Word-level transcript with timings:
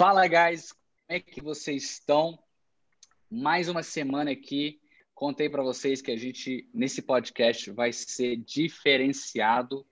Fala, 0.00 0.26
guys! 0.26 0.72
Como 0.72 1.18
é 1.18 1.20
que 1.20 1.42
vocês 1.42 1.84
estão? 1.84 2.38
Mais 3.30 3.68
uma 3.68 3.82
semana 3.82 4.30
aqui. 4.30 4.80
Contei 5.14 5.46
para 5.46 5.62
vocês 5.62 6.00
que 6.00 6.10
a 6.10 6.16
gente, 6.16 6.66
nesse 6.72 7.02
podcast, 7.02 7.70
vai 7.70 7.92
ser 7.92 8.36
diferenciado. 8.36 9.86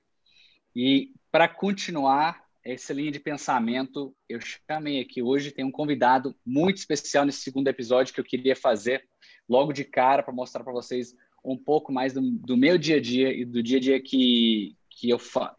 E 0.75 1.13
para 1.31 1.47
continuar 1.47 2.43
essa 2.65 2.95
linha 2.95 3.11
de 3.11 3.21
pensamento, 3.21 4.17
eu 4.27 4.41
chamei 4.41 5.03
aqui 5.03 5.23
hoje, 5.23 5.53
tem 5.53 5.67
um 5.67 5.71
convidado 5.71 6.35
muito 6.43 6.79
especial 6.79 7.27
nesse 7.27 7.41
segundo 7.41 7.69
episódio 7.69 8.15
que 8.15 8.21
eu 8.21 8.25
queria 8.25 8.57
fazer 8.57 9.07
logo 9.47 9.75
de 9.75 9.85
cara 9.85 10.23
para 10.23 10.33
mostrar 10.33 10.65
para 10.65 10.73
vocês 10.73 11.15
um 11.45 11.55
pouco 11.55 11.93
mais 11.93 12.15
do, 12.15 12.23
do, 12.23 12.57
meu 12.57 12.79
dia 12.79 12.97
a 12.97 13.01
dia 13.01 13.31
e 13.31 13.45
do 13.45 13.63
dia 13.63 13.77
a 13.77 13.81
dia 13.81 14.01
que, 14.03 14.75
que 14.89 15.11
eu 15.11 15.19
faço 15.19 15.55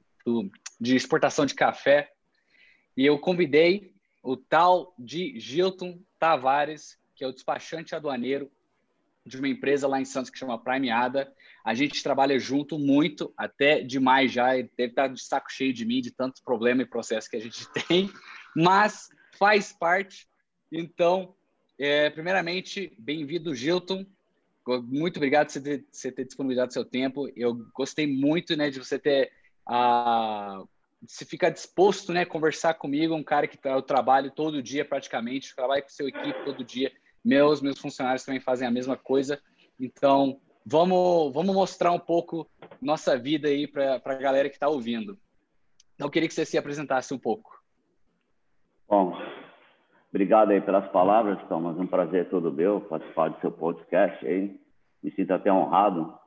de 0.82 0.96
exportação 0.96 1.46
de 1.46 1.54
café. 1.54 2.12
E 2.98 3.06
eu 3.06 3.20
convidei 3.20 3.94
o 4.22 4.36
tal 4.36 4.94
de 4.98 5.40
Gilton 5.40 6.00
Tavares, 6.20 6.98
que 7.16 7.24
é 7.24 7.28
o 7.28 7.34
despachante 7.34 7.96
aduaneiro 7.96 8.52
de 9.26 9.38
uma 9.38 9.48
empresa 9.48 9.88
lá 9.88 10.02
em 10.02 10.06
Santos 10.06 10.30
que 10.30 10.38
chama 10.38 10.58
Primeada. 10.58 11.34
A 11.64 11.74
gente 11.74 12.02
trabalha 12.02 12.40
junto 12.40 12.80
muito, 12.80 13.34
até 13.38 13.82
demais 13.82 14.32
já. 14.32 14.58
Ele 14.58 14.72
deve 14.76 14.92
estar 14.92 15.08
de 15.08 15.22
saco 15.22 15.52
cheio 15.52 15.74
de 15.74 15.86
mim, 15.86 16.02
de 16.02 16.12
tantos 16.12 16.42
problemas 16.42 16.86
e 16.86 16.90
processos 16.90 17.30
que 17.30 17.38
a 17.38 17.42
gente 17.42 17.68
tem, 17.88 18.10
mas 18.56 19.10
faz 19.38 19.72
parte. 19.72 20.28
Então, 20.72 21.36
é, 21.78 22.10
primeiramente, 22.10 22.94
bem-vindo, 22.98 23.56
Gilton. 23.56 24.06
Muito 24.84 25.18
obrigado 25.18 25.48
por 25.48 25.54
você 25.92 26.12
ter, 26.12 26.26
disponibilizado 26.26 26.74
seu 26.74 26.86
tempo. 26.86 27.28
Eu 27.36 27.56
gostei 27.74 28.06
muito 28.06 28.56
né, 28.56 28.70
de 28.70 28.78
você 28.78 29.00
ter 29.00 29.32
a, 29.66 30.64
se 31.08 31.26
fica 31.26 31.50
disposto, 31.50 32.12
né, 32.12 32.26
conversar 32.26 32.74
comigo, 32.74 33.16
um 33.16 33.24
cara 33.24 33.48
que 33.48 33.58
tá, 33.58 33.72
eu 33.72 33.82
trabalho 33.82 34.32
todo 34.32 34.62
dia 34.62 34.84
praticamente, 34.84 35.56
trabalho 35.56 35.84
com 35.84 35.90
seu 35.90 36.08
equipe 36.08 36.44
todo 36.44 36.64
dia, 36.64 36.92
meus 37.24 37.62
meus 37.62 37.80
funcionários 37.80 38.24
também 38.24 38.40
fazem 38.40 38.68
a 38.68 38.72
mesma 38.72 38.98
coisa, 38.98 39.42
então 39.80 40.40
vamos 40.66 41.34
vamos 41.34 41.56
mostrar 41.56 41.92
um 41.92 42.00
pouco 42.00 42.50
nossa 42.82 43.18
vida 43.18 43.48
aí 43.48 43.68
para 43.68 44.02
a 44.04 44.14
galera 44.16 44.50
que 44.50 44.56
está 44.56 44.68
ouvindo. 44.68 45.18
Então 45.96 46.08
eu 46.08 46.12
queria 46.12 46.28
que 46.28 46.34
você 46.34 46.46
se 46.46 46.58
apresentasse 46.58 47.14
um 47.14 47.20
pouco. 47.20 47.60
Bom, 48.88 49.14
obrigado 50.10 50.52
aí 50.52 50.62
pelas 50.62 50.90
palavras, 50.92 51.38
Thomas, 51.48 51.78
um 51.78 51.88
prazer 51.88 52.30
todo 52.30 52.52
meu 52.52 52.82
participar 52.82 53.30
do 53.30 53.40
seu 53.40 53.52
podcast 53.52 54.26
aí, 54.26 54.60
me 55.02 55.12
sinto 55.12 55.34
até 55.34 55.52
honrado 55.52 56.18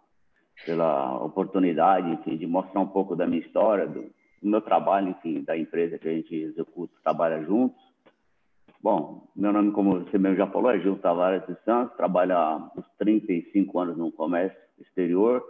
pela 0.65 1.23
oportunidade 1.23 2.11
enfim, 2.11 2.37
de 2.37 2.47
mostrar 2.47 2.81
um 2.81 2.89
pouco 2.89 3.17
da 3.17 3.27
minha 3.27 3.43
história, 3.43 3.87
do, 3.87 4.11
do 4.43 4.49
meu 4.49 4.61
trabalho, 4.61 5.11
enfim, 5.11 5.43
da 5.43 5.57
empresa 5.57 5.97
que 5.99 6.09
a 6.09 6.13
gente 6.13 6.35
executa, 6.35 6.93
trabalha 7.03 7.45
juntos. 7.45 7.81
Bom, 8.83 9.29
meu 9.37 9.53
nome, 9.53 9.71
como 9.71 10.01
você 10.01 10.19
mesmo 10.19 10.37
já 10.37 10.47
falou, 10.49 10.73
é 10.73 10.81
Gil 10.81 10.99
Tavares 10.99 11.47
de 11.47 11.57
Santos, 11.65 11.97
trabalho 11.97 12.37
há 12.37 12.73
uns 12.77 12.85
35 12.99 13.79
anos 13.79 13.97
no 13.97 14.11
comércio 14.11 14.59
exterior. 14.81 15.43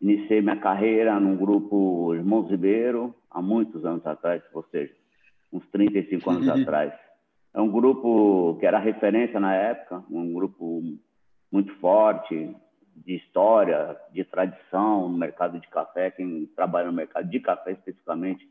Iniciei 0.00 0.42
minha 0.42 0.56
carreira 0.56 1.20
num 1.20 1.36
grupo 1.36 2.12
Irmãos 2.12 2.50
Ribeiro, 2.50 3.14
há 3.30 3.40
muitos 3.40 3.84
anos 3.84 4.04
atrás, 4.04 4.42
ou 4.52 4.64
seja, 4.64 4.92
uns 5.52 5.64
35 5.70 6.28
anos 6.28 6.48
atrás. 6.48 6.92
É 7.54 7.60
um 7.60 7.70
grupo 7.70 8.56
que 8.58 8.66
era 8.66 8.80
referência 8.80 9.38
na 9.38 9.54
época, 9.54 10.02
um 10.10 10.32
grupo 10.32 10.82
muito 11.52 11.72
forte, 11.76 12.56
de 12.94 13.16
história, 13.16 13.96
de 14.12 14.24
tradição 14.24 15.08
no 15.08 15.18
mercado 15.18 15.58
de 15.58 15.68
café, 15.68 16.10
quem 16.10 16.46
trabalha 16.54 16.86
no 16.86 16.92
mercado 16.92 17.28
de 17.28 17.40
café 17.40 17.72
especificamente, 17.72 18.48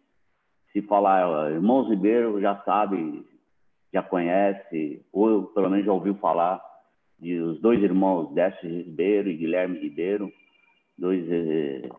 se 0.71 0.81
falar 0.81 1.51
Irmãos 1.51 1.89
Ribeiro 1.89 2.39
já 2.41 2.55
sabe, 2.63 3.25
já 3.93 4.01
conhece, 4.01 5.05
ou 5.11 5.43
pelo 5.47 5.69
menos 5.69 5.85
já 5.85 5.91
ouviu 5.91 6.15
falar 6.15 6.61
de 7.19 7.39
os 7.39 7.59
dois 7.61 7.81
irmãos, 7.81 8.33
Décio 8.33 8.67
Ribeiro 8.67 9.29
e 9.29 9.37
Guilherme 9.37 9.79
Ribeiro, 9.79 10.31
dois 10.97 11.23
eh, 11.29 11.89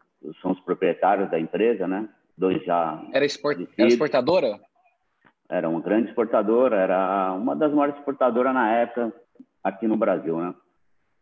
são 0.41 0.53
os 0.53 0.61
proprietários 0.61 1.31
da 1.31 1.39
empresa, 1.39 1.87
né? 1.87 2.09
Dois 2.37 2.63
já. 2.65 3.03
Era, 3.13 3.25
export... 3.25 3.69
era 3.77 3.89
exportadora? 3.89 4.61
Era 5.49 5.69
uma 5.69 5.81
grande 5.81 6.09
exportadora, 6.09 6.77
era 6.77 7.33
uma 7.35 7.55
das 7.55 7.73
maiores 7.73 7.97
exportadoras 7.97 8.55
na 8.55 8.73
época 8.73 9.13
aqui 9.63 9.87
no 9.87 9.97
Brasil, 9.97 10.39
né? 10.39 10.55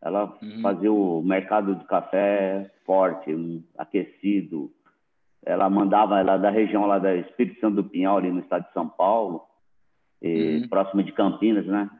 Ela 0.02 0.34
uhum. 0.42 0.62
fazia 0.62 0.92
o 0.92 1.22
mercado 1.22 1.74
de 1.74 1.84
café 1.84 2.70
forte, 2.86 3.30
aquecido. 3.76 4.72
Ela 5.44 5.68
mandava 5.68 6.18
ela 6.18 6.36
da 6.36 6.50
região 6.50 6.86
lá 6.86 6.98
da 6.98 7.14
Espírito 7.14 7.60
Santo 7.60 7.76
do 7.76 7.84
Pinhal, 7.84 8.18
ali 8.18 8.30
no 8.30 8.40
estado 8.40 8.66
de 8.66 8.72
São 8.72 8.88
Paulo, 8.88 9.42
e, 10.22 10.60
uhum. 10.62 10.68
próximo 10.68 11.02
de 11.02 11.12
Campinas, 11.12 11.66
né? 11.66 11.90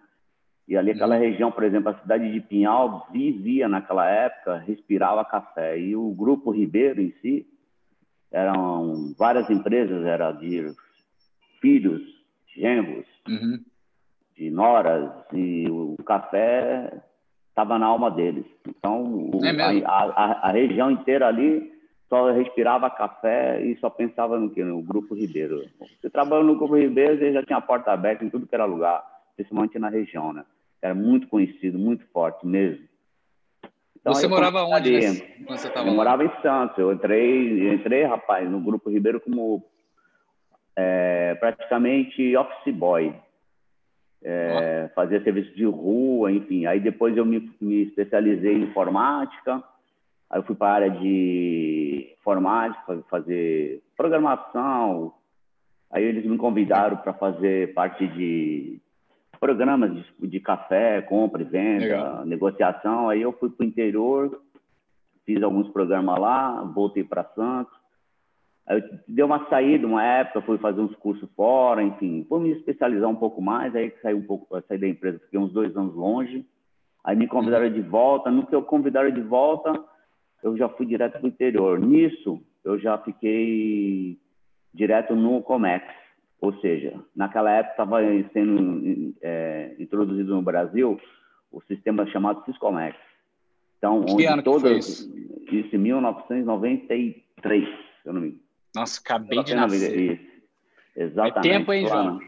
E 0.67 0.77
ali 0.77 0.93
aquela 0.93 1.17
uhum. 1.17 1.21
região, 1.21 1.51
por 1.51 1.65
exemplo, 1.65 1.91
a 1.91 1.99
cidade 2.01 2.33
de 2.33 2.41
Pinhal 2.41 3.07
vivia 3.11 3.69
naquela 3.69 4.09
época, 4.09 4.57
respirava 4.59 5.25
café. 5.25 5.79
E 5.79 5.97
o 5.97 6.11
grupo 6.13 6.51
Ribeiro 6.51 7.01
em 7.01 7.13
si 7.21 7.47
eram 8.31 9.13
várias 9.19 9.51
empresas, 9.51 10.05
era 10.05 10.33
de 10.33 10.73
filhos, 11.61 12.01
genros, 12.55 13.07
uhum. 13.29 13.59
de 14.37 14.51
noras 14.51 15.11
e 15.33 15.67
o 15.69 15.97
café 16.05 17.03
estava 17.63 17.79
na 17.79 17.87
alma 17.87 18.11
deles. 18.11 18.45
Então, 18.67 19.03
o, 19.05 19.45
é 19.45 19.85
a, 19.85 19.91
a, 19.91 20.49
a, 20.49 20.53
região 20.53 20.91
inteira 20.91 21.29
ali 21.29 21.71
só 22.09 22.31
respirava 22.33 22.91
café 22.91 23.63
e 23.63 23.77
só 23.79 23.91
pensava 23.91 24.39
no 24.39 24.51
que? 24.51 24.65
No 24.65 24.83
Grupo 24.83 25.15
Ribeiro. 25.15 25.65
Você 26.01 26.09
trabalhou 26.11 26.45
no 26.45 26.57
Grupo 26.57 26.77
Ribeiro, 26.77 27.19
você 27.19 27.33
já 27.33 27.43
tinha 27.43 27.59
a 27.59 27.63
porta 27.63 27.93
aberta 27.93 28.25
em 28.25 28.31
tudo 28.31 28.47
que 28.47 28.55
era 28.55 28.65
lugar, 28.65 29.05
principalmente 29.37 29.79
na 29.79 29.89
região, 29.89 30.33
né? 30.33 30.45
Era 30.83 30.95
muito 30.95 31.29
conhecido, 31.29 31.79
muito 31.79 32.05
forte 32.13 32.47
mesmo. 32.47 32.89
Então, 34.01 34.15
você 34.15 34.27
morava 34.27 34.65
onde 34.65 34.93
nesse, 34.93 35.45
você 35.47 35.69
Eu 35.69 35.85
lá? 35.85 35.93
morava 35.93 36.25
em 36.25 36.33
Santos. 36.41 36.79
Eu 36.79 36.91
entrei, 36.91 37.75
entrei, 37.75 38.05
rapaz, 38.05 38.51
no 38.51 38.59
Grupo 38.59 38.89
Ribeiro 38.89 39.21
como 39.21 39.63
é, 40.75 41.35
praticamente 41.35 42.35
office 42.35 42.75
boy 42.75 43.15
é, 44.23 44.91
fazia 44.95 45.23
serviço 45.23 45.55
de 45.55 45.65
rua, 45.65 46.31
enfim. 46.31 46.67
Aí 46.67 46.81
depois 46.81 47.17
eu 47.17 47.25
me, 47.25 47.51
me 47.61 47.83
especializei 47.83 48.55
em 48.55 48.63
informática, 48.63 49.63
aí 50.29 50.39
eu 50.39 50.43
fui 50.43 50.55
para 50.55 50.69
a 50.69 50.75
área 50.75 50.91
de 50.91 52.15
informática, 52.19 53.03
fazer 53.09 53.83
programação. 53.97 55.15
Aí 55.91 56.05
eles 56.05 56.25
me 56.25 56.37
convidaram 56.37 56.97
para 56.99 57.13
fazer 57.13 57.75
parte 57.75 58.07
de 58.07 58.81
programas 59.41 59.93
de, 59.95 60.29
de 60.29 60.39
café, 60.39 61.01
compra 61.01 61.43
e 61.43 61.47
venda, 61.47 61.85
Legal. 61.85 62.27
negociação. 62.27 63.09
Aí 63.09 63.23
eu 63.23 63.33
fui 63.33 63.49
para 63.49 63.65
o 63.65 63.67
interior, 63.67 64.41
fiz 65.25 65.43
alguns 65.43 65.69
programas 65.71 66.19
lá, 66.19 66.63
voltei 66.63 67.03
para 67.03 67.25
Santos. 67.35 67.80
Aí 68.71 68.83
deu 69.09 69.27
uma 69.27 69.49
saída, 69.49 69.85
uma 69.85 70.05
época, 70.05 70.43
fui 70.43 70.57
fazer 70.57 70.81
uns 70.81 70.95
cursos 70.95 71.29
fora, 71.35 71.83
enfim, 71.83 72.25
fui 72.29 72.39
me 72.39 72.53
especializar 72.53 73.11
um 73.11 73.17
pouco 73.17 73.43
mais, 73.43 73.75
aí 73.75 73.93
saí 74.01 74.15
um 74.15 74.23
pouco, 74.23 74.47
saí 74.69 74.79
da 74.79 74.87
empresa, 74.87 75.19
fiquei 75.19 75.41
uns 75.41 75.53
dois 75.53 75.77
anos 75.77 75.93
longe, 75.97 76.47
aí 77.03 77.17
me 77.17 77.27
convidaram 77.27 77.69
de 77.69 77.83
volta, 77.83 78.31
no 78.31 78.47
que 78.47 78.55
eu 78.55 78.63
convidaram 78.63 79.11
de 79.11 79.23
volta, 79.23 79.73
eu 80.45 80.57
já 80.57 80.69
fui 80.69 80.87
direto 80.87 81.15
para 81.15 81.25
o 81.25 81.27
interior. 81.27 81.81
Nisso, 81.81 82.41
eu 82.65 82.79
já 82.79 82.97
fiquei 82.99 84.17
direto 84.73 85.17
no 85.17 85.43
Comex, 85.43 85.85
ou 86.41 86.55
seja, 86.61 86.95
naquela 87.15 87.51
época 87.51 87.73
estava 87.73 87.99
sendo 88.33 89.13
é, 89.21 89.75
introduzido 89.81 90.33
no 90.33 90.43
Brasil 90.43 90.97
o 91.51 91.61
sistema 91.63 92.07
chamado 92.07 92.45
Syscomex. 92.45 92.97
Então, 93.79 94.05
que 94.05 94.29
onde 94.29 94.43
todas, 94.45 95.11
isso 95.51 95.75
em 95.75 95.79
1993, 95.79 97.65
se 97.67 98.09
eu 98.09 98.13
não 98.13 98.21
me 98.21 98.29
engano. 98.29 98.50
Nossa, 98.75 99.01
acabei 99.01 99.43
de 99.43 99.55
nascer. 99.55 100.43
Exatamente. 100.97 101.49
É 101.49 101.59
tempo, 101.59 101.73
hein, 101.73 101.87
João? 101.87 102.21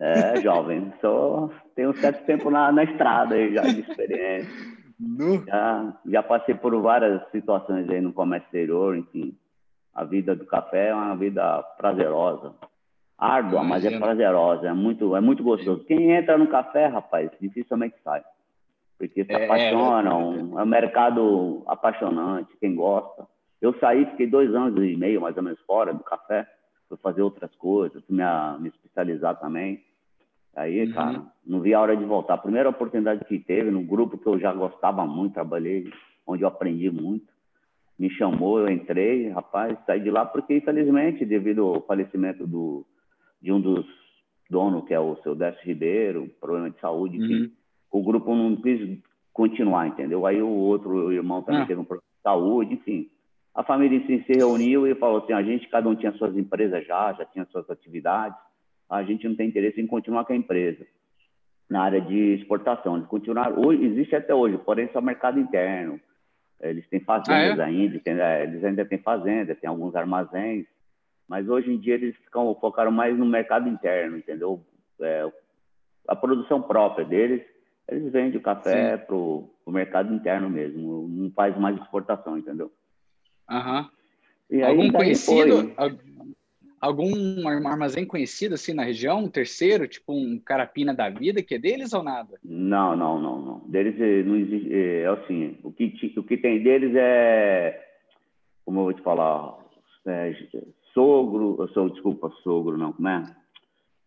É, 0.00 0.40
jovem. 0.40 0.92
Só 1.00 1.50
tenho 1.74 1.90
um 1.90 1.94
certo 1.94 2.24
tempo 2.24 2.50
na, 2.50 2.72
na 2.72 2.84
estrada 2.84 3.34
aí, 3.34 3.54
já 3.54 3.62
de 3.62 3.80
experiência. 3.80 4.50
Já, 5.46 5.94
já 6.04 6.22
passei 6.22 6.54
por 6.54 6.78
várias 6.82 7.22
situações 7.30 7.88
aí 7.88 8.02
no 8.02 8.12
comércio 8.12 8.44
exterior, 8.48 8.94
enfim. 8.94 9.34
A 9.94 10.04
vida 10.04 10.36
do 10.36 10.44
café 10.44 10.88
é 10.88 10.94
uma 10.94 11.16
vida 11.16 11.62
prazerosa. 11.78 12.54
Árdua, 13.16 13.64
mas 13.64 13.82
é 13.82 13.98
prazerosa, 13.98 14.68
é 14.68 14.72
muito, 14.74 15.16
é 15.16 15.20
muito 15.22 15.42
gostoso. 15.42 15.84
Quem 15.84 16.12
entra 16.12 16.36
no 16.36 16.48
café, 16.48 16.86
rapaz, 16.86 17.30
dificilmente 17.40 17.96
sai. 18.04 18.22
Porque 18.98 19.24
se 19.24 19.32
é, 19.32 19.46
apaixona, 19.46 20.10
é, 20.10 20.14
é 20.14 20.62
um 20.62 20.66
mercado 20.66 21.62
apaixonante, 21.66 22.54
quem 22.60 22.74
gosta. 22.74 23.26
Eu 23.60 23.74
saí, 23.78 24.06
fiquei 24.06 24.26
dois 24.26 24.54
anos 24.54 24.82
e 24.82 24.96
meio, 24.96 25.20
mais 25.20 25.36
ou 25.36 25.42
menos, 25.42 25.60
fora 25.60 25.92
do 25.92 26.02
café. 26.02 26.46
Fui 26.88 26.96
fazer 26.98 27.22
outras 27.22 27.54
coisas, 27.56 28.02
fui 28.04 28.16
me, 28.16 28.22
me 28.60 28.68
especializar 28.68 29.38
também. 29.38 29.82
Aí, 30.56 30.84
uhum. 30.84 30.92
cara, 30.92 31.22
não 31.46 31.60
vi 31.60 31.74
a 31.74 31.80
hora 31.80 31.96
de 31.96 32.04
voltar. 32.04 32.34
A 32.34 32.38
primeira 32.38 32.68
oportunidade 32.68 33.24
que 33.24 33.38
teve, 33.38 33.70
no 33.70 33.82
grupo 33.82 34.18
que 34.18 34.26
eu 34.26 34.38
já 34.38 34.52
gostava 34.52 35.06
muito, 35.06 35.34
trabalhei, 35.34 35.92
onde 36.26 36.42
eu 36.42 36.48
aprendi 36.48 36.90
muito. 36.90 37.26
Me 37.98 38.10
chamou, 38.10 38.58
eu 38.58 38.68
entrei, 38.70 39.28
rapaz, 39.28 39.78
saí 39.86 40.00
de 40.00 40.10
lá 40.10 40.24
porque, 40.24 40.56
infelizmente, 40.56 41.24
devido 41.24 41.66
ao 41.66 41.82
falecimento 41.82 42.46
do, 42.46 42.84
de 43.40 43.52
um 43.52 43.60
dos 43.60 43.86
dono, 44.48 44.84
que 44.84 44.92
é 44.92 44.98
o 44.98 45.16
seu 45.22 45.34
Décio 45.34 45.64
Ribeiro, 45.64 46.28
problema 46.40 46.70
de 46.70 46.80
saúde, 46.80 47.18
uhum. 47.18 47.50
o 47.92 48.02
grupo 48.02 48.34
não 48.34 48.56
quis 48.56 48.98
continuar, 49.32 49.86
entendeu? 49.86 50.26
Aí 50.26 50.42
o 50.42 50.48
outro 50.48 51.12
irmão 51.12 51.42
também 51.42 51.62
ah. 51.62 51.66
teve 51.66 51.80
um 51.80 51.84
problema 51.84 52.10
de 52.16 52.22
saúde, 52.22 52.74
enfim. 52.74 53.08
A 53.54 53.64
família 53.64 54.00
se 54.06 54.32
reuniu 54.32 54.86
e 54.86 54.94
falou 54.94 55.18
assim, 55.18 55.32
a 55.32 55.42
gente, 55.42 55.68
cada 55.68 55.88
um 55.88 55.94
tinha 55.94 56.12
suas 56.12 56.36
empresas 56.36 56.86
já, 56.86 57.12
já 57.14 57.24
tinha 57.24 57.44
suas 57.46 57.68
atividades, 57.68 58.38
a 58.88 59.02
gente 59.02 59.28
não 59.28 59.36
tem 59.36 59.48
interesse 59.48 59.80
em 59.80 59.86
continuar 59.86 60.24
com 60.24 60.32
a 60.32 60.36
empresa 60.36 60.86
na 61.68 61.82
área 61.82 62.00
de 62.00 62.34
exportação. 62.34 62.96
Eles 62.96 63.08
continuaram, 63.08 63.64
hoje, 63.64 63.84
existe 63.84 64.16
até 64.16 64.34
hoje, 64.34 64.58
porém 64.58 64.88
só 64.92 65.00
mercado 65.00 65.38
interno. 65.38 66.00
Eles 66.60 66.86
têm 66.88 67.00
fazendas 67.00 67.58
ah, 67.58 67.62
é? 67.62 67.66
ainda, 67.66 67.98
tem, 68.00 68.20
é, 68.20 68.42
eles 68.42 68.62
ainda 68.64 68.84
têm 68.84 68.98
fazendas, 68.98 69.58
tem 69.58 69.70
alguns 69.70 69.94
armazéns, 69.94 70.66
mas 71.26 71.48
hoje 71.48 71.72
em 71.72 71.78
dia 71.78 71.94
eles 71.94 72.14
ficam, 72.16 72.54
focaram 72.60 72.90
mais 72.90 73.16
no 73.16 73.24
mercado 73.24 73.68
interno, 73.68 74.18
entendeu? 74.18 74.62
É, 75.00 75.30
a 76.06 76.14
produção 76.14 76.60
própria 76.60 77.04
deles, 77.04 77.42
eles 77.88 78.12
vendem 78.12 78.38
o 78.38 78.42
café 78.42 78.96
para 78.96 79.14
o 79.14 79.48
mercado 79.68 80.12
interno 80.12 80.50
mesmo, 80.50 81.08
não 81.08 81.30
faz 81.30 81.56
mais 81.56 81.76
exportação, 81.80 82.36
entendeu? 82.36 82.70
Aham. 83.50 83.90
Uhum. 84.50 84.64
Algum 84.64 84.92
conhecido? 84.92 85.72
Foi 85.74 85.98
algum 86.80 87.46
armazém 87.46 88.06
conhecido 88.06 88.54
assim 88.54 88.72
na 88.72 88.84
região, 88.84 89.24
um 89.24 89.28
terceiro, 89.28 89.86
tipo 89.86 90.14
um 90.14 90.38
carapina 90.38 90.94
da 90.94 91.10
vida, 91.10 91.42
que 91.42 91.56
é 91.56 91.58
deles 91.58 91.92
ou 91.92 92.02
nada? 92.02 92.38
Não, 92.42 92.96
não, 92.96 93.20
não, 93.20 93.42
não. 93.42 93.58
Deles 93.68 94.00
eh, 94.00 94.22
não 94.22 94.36
existe, 94.36 94.72
eh, 94.72 95.02
é 95.02 95.06
assim, 95.06 95.58
o 95.62 95.70
que, 95.70 96.14
o 96.16 96.22
que 96.22 96.38
tem 96.38 96.62
deles 96.62 96.94
é, 96.96 97.86
como 98.64 98.80
eu 98.80 98.84
vou 98.84 98.92
te 98.94 99.02
falar, 99.02 99.58
é, 100.06 100.34
sogro, 100.94 101.68
sou, 101.74 101.90
desculpa, 101.90 102.32
sogro 102.42 102.78
não, 102.78 102.92
como 102.94 103.08
é? 103.08 103.36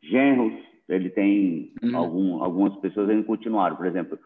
Genros, 0.01 0.53
ele 0.89 1.09
tem 1.11 1.71
uhum. 1.81 1.95
algum, 1.95 2.43
algumas 2.43 2.75
pessoas 2.77 3.09
ainda 3.09 3.23
continuaram, 3.23 3.75
por 3.75 3.85
exemplo, 3.85 4.17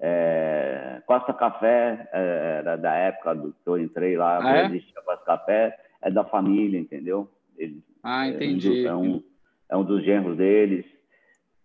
é, 0.00 1.02
Costa 1.06 1.32
Café, 1.32 2.08
é, 2.12 2.56
era 2.58 2.76
da 2.76 2.94
época 2.94 3.34
do, 3.34 3.52
que 3.52 3.66
eu 3.66 3.78
entrei 3.78 4.16
lá, 4.16 4.40
ah, 4.42 4.56
é? 4.58 4.66
existia 4.66 5.02
Costa 5.02 5.24
Café, 5.24 5.78
é 6.02 6.10
da 6.10 6.24
família, 6.24 6.78
entendeu? 6.78 7.28
Ele, 7.56 7.82
ah, 8.02 8.28
entendi. 8.28 8.86
É 8.86 8.94
um, 8.94 9.22
é 9.70 9.76
um 9.76 9.84
dos 9.84 10.04
genros 10.04 10.36
deles. 10.36 10.84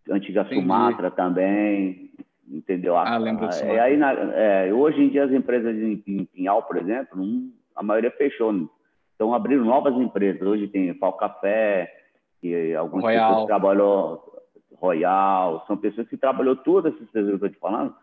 Antiga 0.09 0.41
entendi. 0.41 0.61
Sumatra 0.61 1.11
também, 1.11 2.11
entendeu? 2.47 2.97
Ah, 2.97 3.17
lembro 3.17 3.47
disso. 3.47 3.63
É, 3.63 3.79
aí, 3.79 3.97
na, 3.97 4.13
é, 4.13 4.73
hoje 4.73 5.01
em 5.01 5.09
dia, 5.09 5.25
as 5.25 5.31
empresas 5.31 5.75
em, 5.75 6.01
em 6.07 6.25
Pinhal, 6.25 6.63
por 6.63 6.77
exemplo, 6.77 7.17
não, 7.17 7.49
a 7.75 7.83
maioria 7.83 8.11
fechou. 8.11 8.53
Né? 8.53 8.67
Então, 9.15 9.33
abriram 9.33 9.65
novas 9.65 9.93
empresas. 9.95 10.41
Hoje 10.41 10.67
tem 10.67 10.93
Fal 10.95 11.13
Café, 11.13 11.93
que 12.39 12.73
algumas 12.73 13.03
Royal. 13.03 13.29
pessoas 13.29 13.47
trabalhou 13.47 14.29
Royal, 14.75 15.65
são 15.67 15.75
pessoas 15.75 16.07
que 16.07 16.15
trabalhou 16.17 16.55
todas 16.55 16.93
essas 16.93 17.07
pessoas 17.07 17.25
que 17.25 17.31
eu 17.31 17.35
estou 17.35 17.49
te 17.49 17.59
falando, 17.59 17.93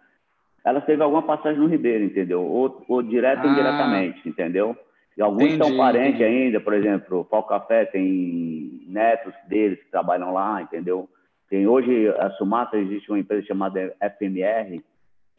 elas 0.66 0.84
teve 0.84 1.00
alguma 1.00 1.22
passagem 1.22 1.60
no 1.60 1.68
Ribeiro, 1.68 2.02
entendeu? 2.02 2.42
Ou, 2.42 2.84
ou 2.88 3.00
direto 3.00 3.44
ou 3.44 3.48
ah. 3.48 3.52
indiretamente, 3.52 4.28
entendeu? 4.28 4.76
E 5.16 5.22
alguns 5.22 5.44
entendi, 5.44 5.64
são 5.64 5.76
parentes 5.76 6.20
entendi. 6.20 6.24
ainda, 6.24 6.60
por 6.60 6.74
exemplo, 6.74 7.26
o 7.30 7.42
Café 7.44 7.84
tem 7.84 8.82
netos 8.88 9.32
deles 9.48 9.78
que 9.78 9.90
trabalham 9.92 10.32
lá, 10.32 10.60
entendeu? 10.60 11.08
Tem 11.48 11.68
hoje 11.68 12.08
a 12.18 12.30
Sumatra 12.30 12.80
existe 12.80 13.08
uma 13.08 13.18
empresa 13.20 13.46
chamada 13.46 13.94
FMR, 14.18 14.82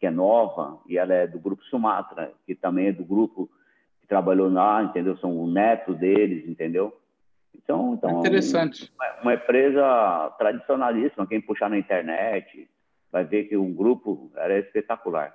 que 0.00 0.06
é 0.06 0.10
nova, 0.10 0.78
e 0.88 0.96
ela 0.96 1.12
é 1.12 1.26
do 1.26 1.38
grupo 1.38 1.62
Sumatra, 1.64 2.32
que 2.46 2.54
também 2.54 2.86
é 2.86 2.92
do 2.92 3.04
grupo 3.04 3.50
que 4.00 4.08
trabalhou 4.08 4.50
lá, 4.50 4.82
entendeu? 4.82 5.14
São 5.18 5.46
netos 5.46 5.98
deles, 5.98 6.48
entendeu? 6.48 6.98
Então, 7.54 7.92
então 7.92 8.20
interessante. 8.20 8.90
Uma, 8.96 9.22
uma 9.22 9.34
empresa 9.34 10.34
tradicionalíssima, 10.38 11.26
quem 11.26 11.38
puxar 11.38 11.68
na 11.68 11.76
internet 11.76 12.66
vai 13.10 13.24
ver 13.24 13.44
que 13.44 13.56
o 13.56 13.64
grupo 13.66 14.30
era 14.36 14.58
espetacular. 14.58 15.34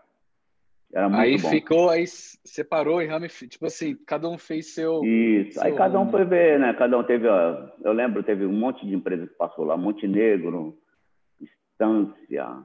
Era 0.94 1.10
muito 1.10 1.22
aí 1.22 1.42
bom. 1.42 1.50
ficou, 1.50 1.90
aí 1.90 2.06
separou 2.08 3.02
e 3.02 3.08
tipo 3.50 3.66
assim, 3.66 3.96
cada 4.06 4.30
um 4.30 4.38
fez 4.38 4.76
seu. 4.76 5.04
Isso, 5.04 5.54
seu 5.54 5.64
aí 5.64 5.74
cada 5.76 6.00
um 6.00 6.12
foi 6.12 6.24
ver, 6.24 6.60
né? 6.60 6.72
Cada 6.74 6.98
um 6.98 7.04
teve, 7.04 7.28
ó, 7.28 7.68
eu 7.84 7.92
lembro, 7.92 8.22
teve 8.22 8.46
um 8.46 8.54
monte 8.54 8.86
de 8.86 8.94
empresas 8.94 9.28
que 9.28 9.36
passou 9.36 9.66
lá: 9.66 9.76
Montenegro, 9.76 10.78
Estância, 11.42 12.64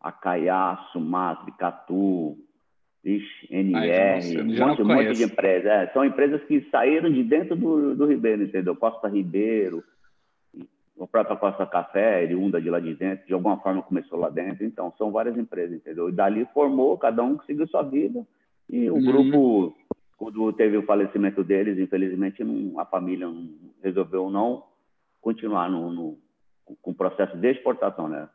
Acaiá, 0.00 0.78
Sumatra, 0.92 1.52
Catu, 1.58 2.38
Ixi, 3.04 3.48
NR, 3.50 4.40
um 4.40 4.68
monte, 4.68 4.82
um 4.82 4.86
monte 4.86 5.12
de 5.14 5.24
empresas. 5.24 5.66
É, 5.66 5.86
são 5.88 6.04
empresas 6.04 6.42
que 6.44 6.60
saíram 6.70 7.10
de 7.10 7.24
dentro 7.24 7.56
do, 7.56 7.96
do 7.96 8.06
Ribeiro, 8.06 8.44
entendeu? 8.44 8.76
Costa 8.76 9.08
Ribeiro, 9.08 9.82
o 10.98 11.06
próprio 11.06 11.36
Costa 11.36 11.64
Café, 11.64 12.24
oriunda 12.24 12.60
de 12.60 12.68
lá 12.68 12.80
de 12.80 12.94
dentro, 12.94 13.26
de 13.26 13.32
alguma 13.32 13.56
forma 13.58 13.82
começou 13.82 14.18
lá 14.18 14.28
dentro. 14.28 14.64
Então, 14.64 14.92
são 14.98 15.12
várias 15.12 15.38
empresas, 15.38 15.76
entendeu? 15.76 16.08
E 16.08 16.12
dali 16.12 16.44
formou, 16.52 16.98
cada 16.98 17.22
um 17.22 17.40
seguiu 17.42 17.68
sua 17.68 17.82
vida. 17.82 18.26
E 18.68 18.90
o 18.90 18.94
uhum. 18.94 19.04
grupo, 19.04 19.76
quando 20.16 20.52
teve 20.52 20.76
o 20.76 20.82
falecimento 20.82 21.44
deles, 21.44 21.78
infelizmente, 21.78 22.42
não, 22.42 22.78
a 22.80 22.84
família 22.84 23.26
não, 23.26 23.48
resolveu 23.82 24.28
não 24.28 24.64
continuar 25.20 25.70
no, 25.70 25.90
no, 25.90 26.18
com 26.82 26.90
o 26.90 26.94
processo 26.94 27.36
de 27.36 27.48
exportação, 27.48 28.08
né? 28.08 28.28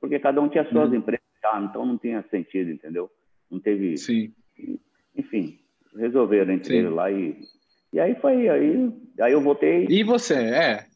Porque 0.00 0.18
cada 0.18 0.40
um 0.40 0.48
tinha 0.48 0.68
suas 0.70 0.88
uhum. 0.88 0.96
empresas 0.96 1.26
já, 1.42 1.60
então 1.60 1.84
não 1.84 1.98
tinha 1.98 2.24
sentido, 2.30 2.70
entendeu? 2.70 3.10
Não 3.50 3.60
teve... 3.60 3.96
Sim. 3.98 4.32
Enfim, 5.14 5.58
resolveram 5.96 6.52
entre 6.52 6.78
eles 6.78 6.92
lá 6.92 7.10
e... 7.10 7.36
E 7.92 8.00
aí 8.00 8.14
foi, 8.16 8.48
aí, 8.48 8.92
aí 9.20 9.32
eu 9.32 9.40
voltei... 9.40 9.86
E 9.88 10.02
você, 10.02 10.34
é... 10.34 10.95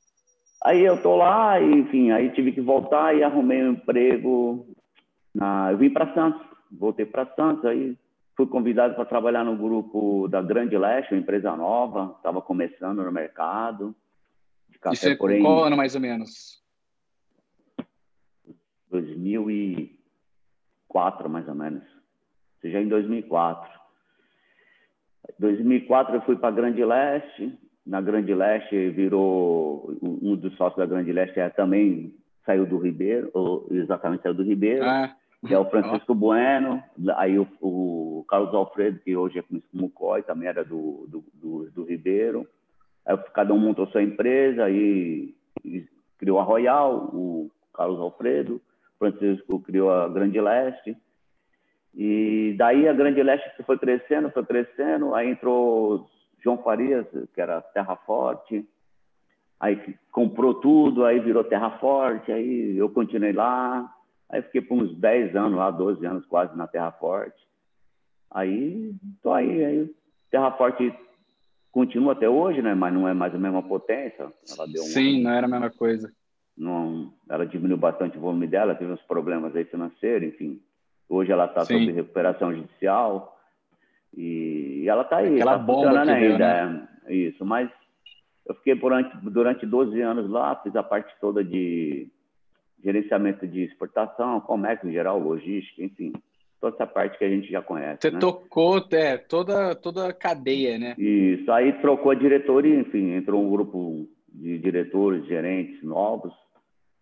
Aí 0.62 0.84
eu 0.84 1.02
tô 1.02 1.16
lá, 1.16 1.58
e, 1.58 1.72
enfim, 1.72 2.10
aí 2.10 2.30
tive 2.30 2.52
que 2.52 2.60
voltar 2.60 3.16
e 3.16 3.22
arrumei 3.22 3.64
um 3.64 3.72
emprego. 3.72 4.66
Na... 5.34 5.72
Eu 5.72 5.78
vim 5.78 5.90
para 5.90 6.12
Santos, 6.12 6.42
voltei 6.70 7.06
para 7.06 7.24
Santos, 7.34 7.64
aí 7.64 7.96
fui 8.36 8.46
convidado 8.46 8.94
para 8.94 9.06
trabalhar 9.06 9.44
no 9.44 9.56
grupo 9.56 10.28
da 10.28 10.42
Grande 10.42 10.76
Leste, 10.76 11.14
uma 11.14 11.20
empresa 11.20 11.56
nova, 11.56 12.14
estava 12.16 12.42
começando 12.42 13.02
no 13.02 13.12
mercado. 13.12 13.94
De 14.68 14.78
café, 14.78 14.94
Isso 14.94 15.08
é 15.08 15.16
porém, 15.16 15.42
qual 15.42 15.64
ano 15.64 15.76
mais 15.76 15.94
ou 15.94 16.00
menos? 16.00 16.60
2004, 18.90 21.30
mais 21.30 21.48
ou 21.48 21.54
menos. 21.54 21.82
Ou 21.82 22.60
seja, 22.60 22.80
em 22.80 22.88
2004. 22.88 23.80
2004 25.38 26.16
eu 26.16 26.22
fui 26.22 26.34
para 26.36 26.50
Grande 26.50 26.84
Leste, 26.84 27.56
na 27.86 28.00
Grande 28.00 28.34
Leste 28.34 28.90
virou 28.90 29.96
um 30.02 30.36
dos 30.36 30.54
sócios 30.56 30.78
da 30.78 30.86
Grande 30.86 31.12
Leste 31.12 31.40
é, 31.40 31.48
também 31.48 32.14
saiu 32.44 32.66
do 32.66 32.78
Ribeiro, 32.78 33.30
ou 33.32 33.66
exatamente 33.70 34.22
saiu 34.22 34.34
do 34.34 34.42
Ribeiro, 34.42 34.84
ah. 34.84 35.14
que 35.46 35.54
é 35.54 35.58
o 35.58 35.68
Francisco 35.70 36.14
Bueno, 36.14 36.82
aí 37.16 37.38
o, 37.38 37.46
o, 37.60 38.24
Carlos 38.28 38.54
Alfredo, 38.54 39.00
que 39.00 39.16
hoje 39.16 39.38
é 39.38 39.42
conhecido 39.42 39.70
como 39.72 39.90
COI, 39.90 40.22
também 40.22 40.48
era 40.48 40.64
do, 40.64 41.06
do, 41.08 41.24
do, 41.34 41.70
do 41.70 41.84
Ribeiro. 41.84 42.46
Aí 43.06 43.16
cada 43.34 43.52
um 43.52 43.58
montou 43.58 43.86
sua 43.88 44.02
empresa 44.02 44.68
e, 44.70 45.34
e 45.64 45.86
criou 46.18 46.38
a 46.38 46.42
Royal, 46.42 47.10
o 47.12 47.50
Carlos 47.74 48.00
Alfredo, 48.00 48.60
Francisco 48.98 49.60
criou 49.60 49.90
a 49.90 50.08
Grande 50.08 50.40
Leste. 50.40 50.96
E 51.94 52.54
daí 52.56 52.86
a 52.86 52.92
Grande 52.92 53.22
Leste 53.22 53.50
foi 53.64 53.78
crescendo, 53.78 54.30
foi 54.30 54.44
crescendo, 54.44 55.14
aí 55.14 55.30
entrou 55.30 56.08
João 56.42 56.58
Farias, 56.58 57.06
que 57.34 57.40
era 57.40 57.60
Terra 57.60 57.96
Forte, 57.96 58.66
aí 59.58 59.94
comprou 60.10 60.54
tudo, 60.54 61.04
aí 61.04 61.20
virou 61.20 61.44
Terra 61.44 61.78
Forte, 61.78 62.32
aí 62.32 62.76
eu 62.76 62.88
continuei 62.88 63.32
lá, 63.32 63.92
aí 64.28 64.42
fiquei 64.42 64.62
por 64.62 64.78
uns 64.78 64.96
10 64.96 65.36
anos 65.36 65.58
lá, 65.58 65.70
12 65.70 66.04
anos 66.06 66.26
quase 66.26 66.56
na 66.56 66.66
Terra 66.66 66.92
Forte. 66.92 67.38
Aí, 68.30 68.94
tô 69.22 69.32
aí, 69.32 69.64
aí 69.64 69.90
Terra 70.30 70.52
Forte 70.52 70.94
continua 71.72 72.12
até 72.12 72.28
hoje, 72.28 72.62
né? 72.62 72.74
Mas 72.74 72.94
não 72.94 73.06
é 73.08 73.12
mais 73.12 73.34
a 73.34 73.38
mesma 73.38 73.62
potência. 73.62 74.32
Ela 74.48 74.66
deu 74.66 74.82
Sim, 74.84 75.22
não 75.22 75.30
era 75.30 75.46
a 75.46 75.50
mesma 75.50 75.70
coisa. 75.70 76.12
Não, 76.56 77.12
ela 77.28 77.46
diminuiu 77.46 77.78
bastante 77.78 78.18
o 78.18 78.20
volume 78.20 78.46
dela, 78.46 78.74
teve 78.74 78.92
uns 78.92 79.02
problemas 79.02 79.54
aí 79.56 79.64
financeiros, 79.64 80.28
enfim. 80.28 80.60
Hoje 81.08 81.32
ela 81.32 81.46
está 81.46 81.64
sob 81.64 81.90
recuperação 81.90 82.54
judicial. 82.54 83.39
E, 84.16 84.84
ela 84.88 85.02
está 85.02 85.18
aí, 85.18 85.34
Aquela 85.34 85.52
tá 85.52 85.58
bomba 85.58 86.00
ainda. 86.00 86.14
Deu, 86.14 86.38
né? 86.38 86.88
é, 87.06 87.14
isso, 87.14 87.44
mas 87.44 87.70
eu 88.46 88.54
fiquei 88.56 88.74
durante, 88.74 89.16
durante 89.18 89.66
12 89.66 90.00
anos 90.00 90.28
lá, 90.28 90.56
fiz 90.56 90.74
a 90.74 90.82
parte 90.82 91.14
toda 91.20 91.44
de 91.44 92.08
gerenciamento 92.82 93.46
de 93.46 93.62
exportação, 93.62 94.40
comércio 94.40 94.88
em 94.88 94.92
geral, 94.92 95.18
logística, 95.18 95.82
enfim, 95.82 96.12
toda 96.60 96.74
essa 96.74 96.86
parte 96.86 97.18
que 97.18 97.24
a 97.24 97.28
gente 97.28 97.50
já 97.50 97.62
conhece. 97.62 97.98
Você 98.02 98.10
né? 98.10 98.18
tocou 98.18 98.84
é, 98.92 99.16
toda, 99.18 99.74
toda 99.74 100.08
a 100.08 100.12
cadeia, 100.12 100.78
né? 100.78 100.94
Isso, 100.98 101.50
aí 101.52 101.72
trocou 101.74 102.10
a 102.10 102.14
diretoria, 102.14 102.78
enfim, 102.78 103.12
entrou 103.12 103.44
um 103.44 103.50
grupo 103.50 104.08
de 104.28 104.58
diretores, 104.58 105.26
gerentes 105.26 105.82
novos, 105.82 106.32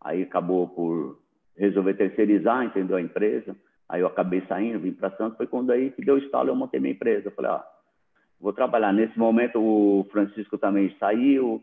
aí 0.00 0.22
acabou 0.22 0.68
por 0.68 1.18
resolver 1.56 1.94
terceirizar, 1.94 2.64
entendeu, 2.64 2.96
a 2.96 3.02
empresa. 3.02 3.56
Aí 3.88 4.00
eu 4.02 4.06
acabei 4.06 4.42
saindo, 4.46 4.80
vim 4.80 4.92
para 4.92 5.16
Santos, 5.16 5.36
foi 5.36 5.46
quando 5.46 5.70
aí 5.70 5.90
que 5.90 6.04
deu 6.04 6.16
o 6.16 6.18
estalo, 6.18 6.50
eu 6.50 6.56
montei 6.56 6.78
minha 6.78 6.92
empresa. 6.92 7.28
Eu 7.28 7.32
falei, 7.32 7.50
ah, 7.50 7.64
vou 8.40 8.52
trabalhar. 8.52 8.92
Nesse 8.92 9.18
momento 9.18 9.58
o 9.60 10.06
Francisco 10.10 10.58
também 10.58 10.94
saiu, 10.98 11.62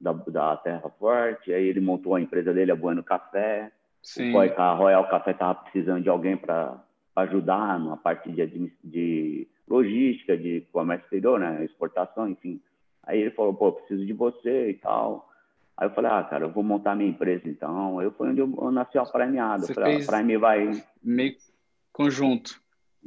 da, 0.00 0.12
da 0.12 0.56
Terra 0.58 0.88
Forte, 0.98 1.52
aí 1.52 1.66
ele 1.66 1.80
montou 1.80 2.14
a 2.14 2.20
empresa 2.20 2.52
dele, 2.52 2.70
a 2.70 2.76
Bueno 2.76 3.02
Café. 3.02 3.72
Sim. 4.02 4.34
O 4.34 4.38
a 4.38 4.74
Royal 4.74 5.08
Café 5.08 5.30
estava 5.30 5.54
precisando 5.54 6.02
de 6.02 6.10
alguém 6.10 6.36
para 6.36 6.78
ajudar 7.16 7.80
na 7.80 7.96
parte 7.96 8.30
de, 8.30 8.72
de 8.84 9.48
logística, 9.66 10.36
de 10.36 10.66
comércio 10.70 11.04
exterior, 11.06 11.40
né? 11.40 11.64
exportação, 11.64 12.28
enfim. 12.28 12.60
Aí 13.02 13.20
ele 13.20 13.30
falou, 13.30 13.54
pô, 13.54 13.72
preciso 13.72 14.04
de 14.04 14.12
você 14.12 14.70
e 14.70 14.74
tal. 14.74 15.28
Aí 15.76 15.88
eu 15.88 15.92
falei, 15.92 16.10
ah, 16.10 16.22
cara, 16.22 16.44
eu 16.44 16.50
vou 16.50 16.62
montar 16.62 16.94
minha 16.94 17.08
empresa 17.08 17.48
então. 17.48 17.98
Aí 17.98 18.10
foi 18.10 18.28
onde 18.28 18.40
eu, 18.40 18.54
eu 18.60 18.70
nasci 18.70 18.98
a 18.98 19.04
Primeada. 19.04 19.66
Você 19.66 19.74
falei, 19.74 19.94
fez 19.94 20.08
a 20.08 20.12
Prime 20.12 20.36
vai... 20.36 20.70
Meio 21.02 21.34
conjunto. 21.94 22.60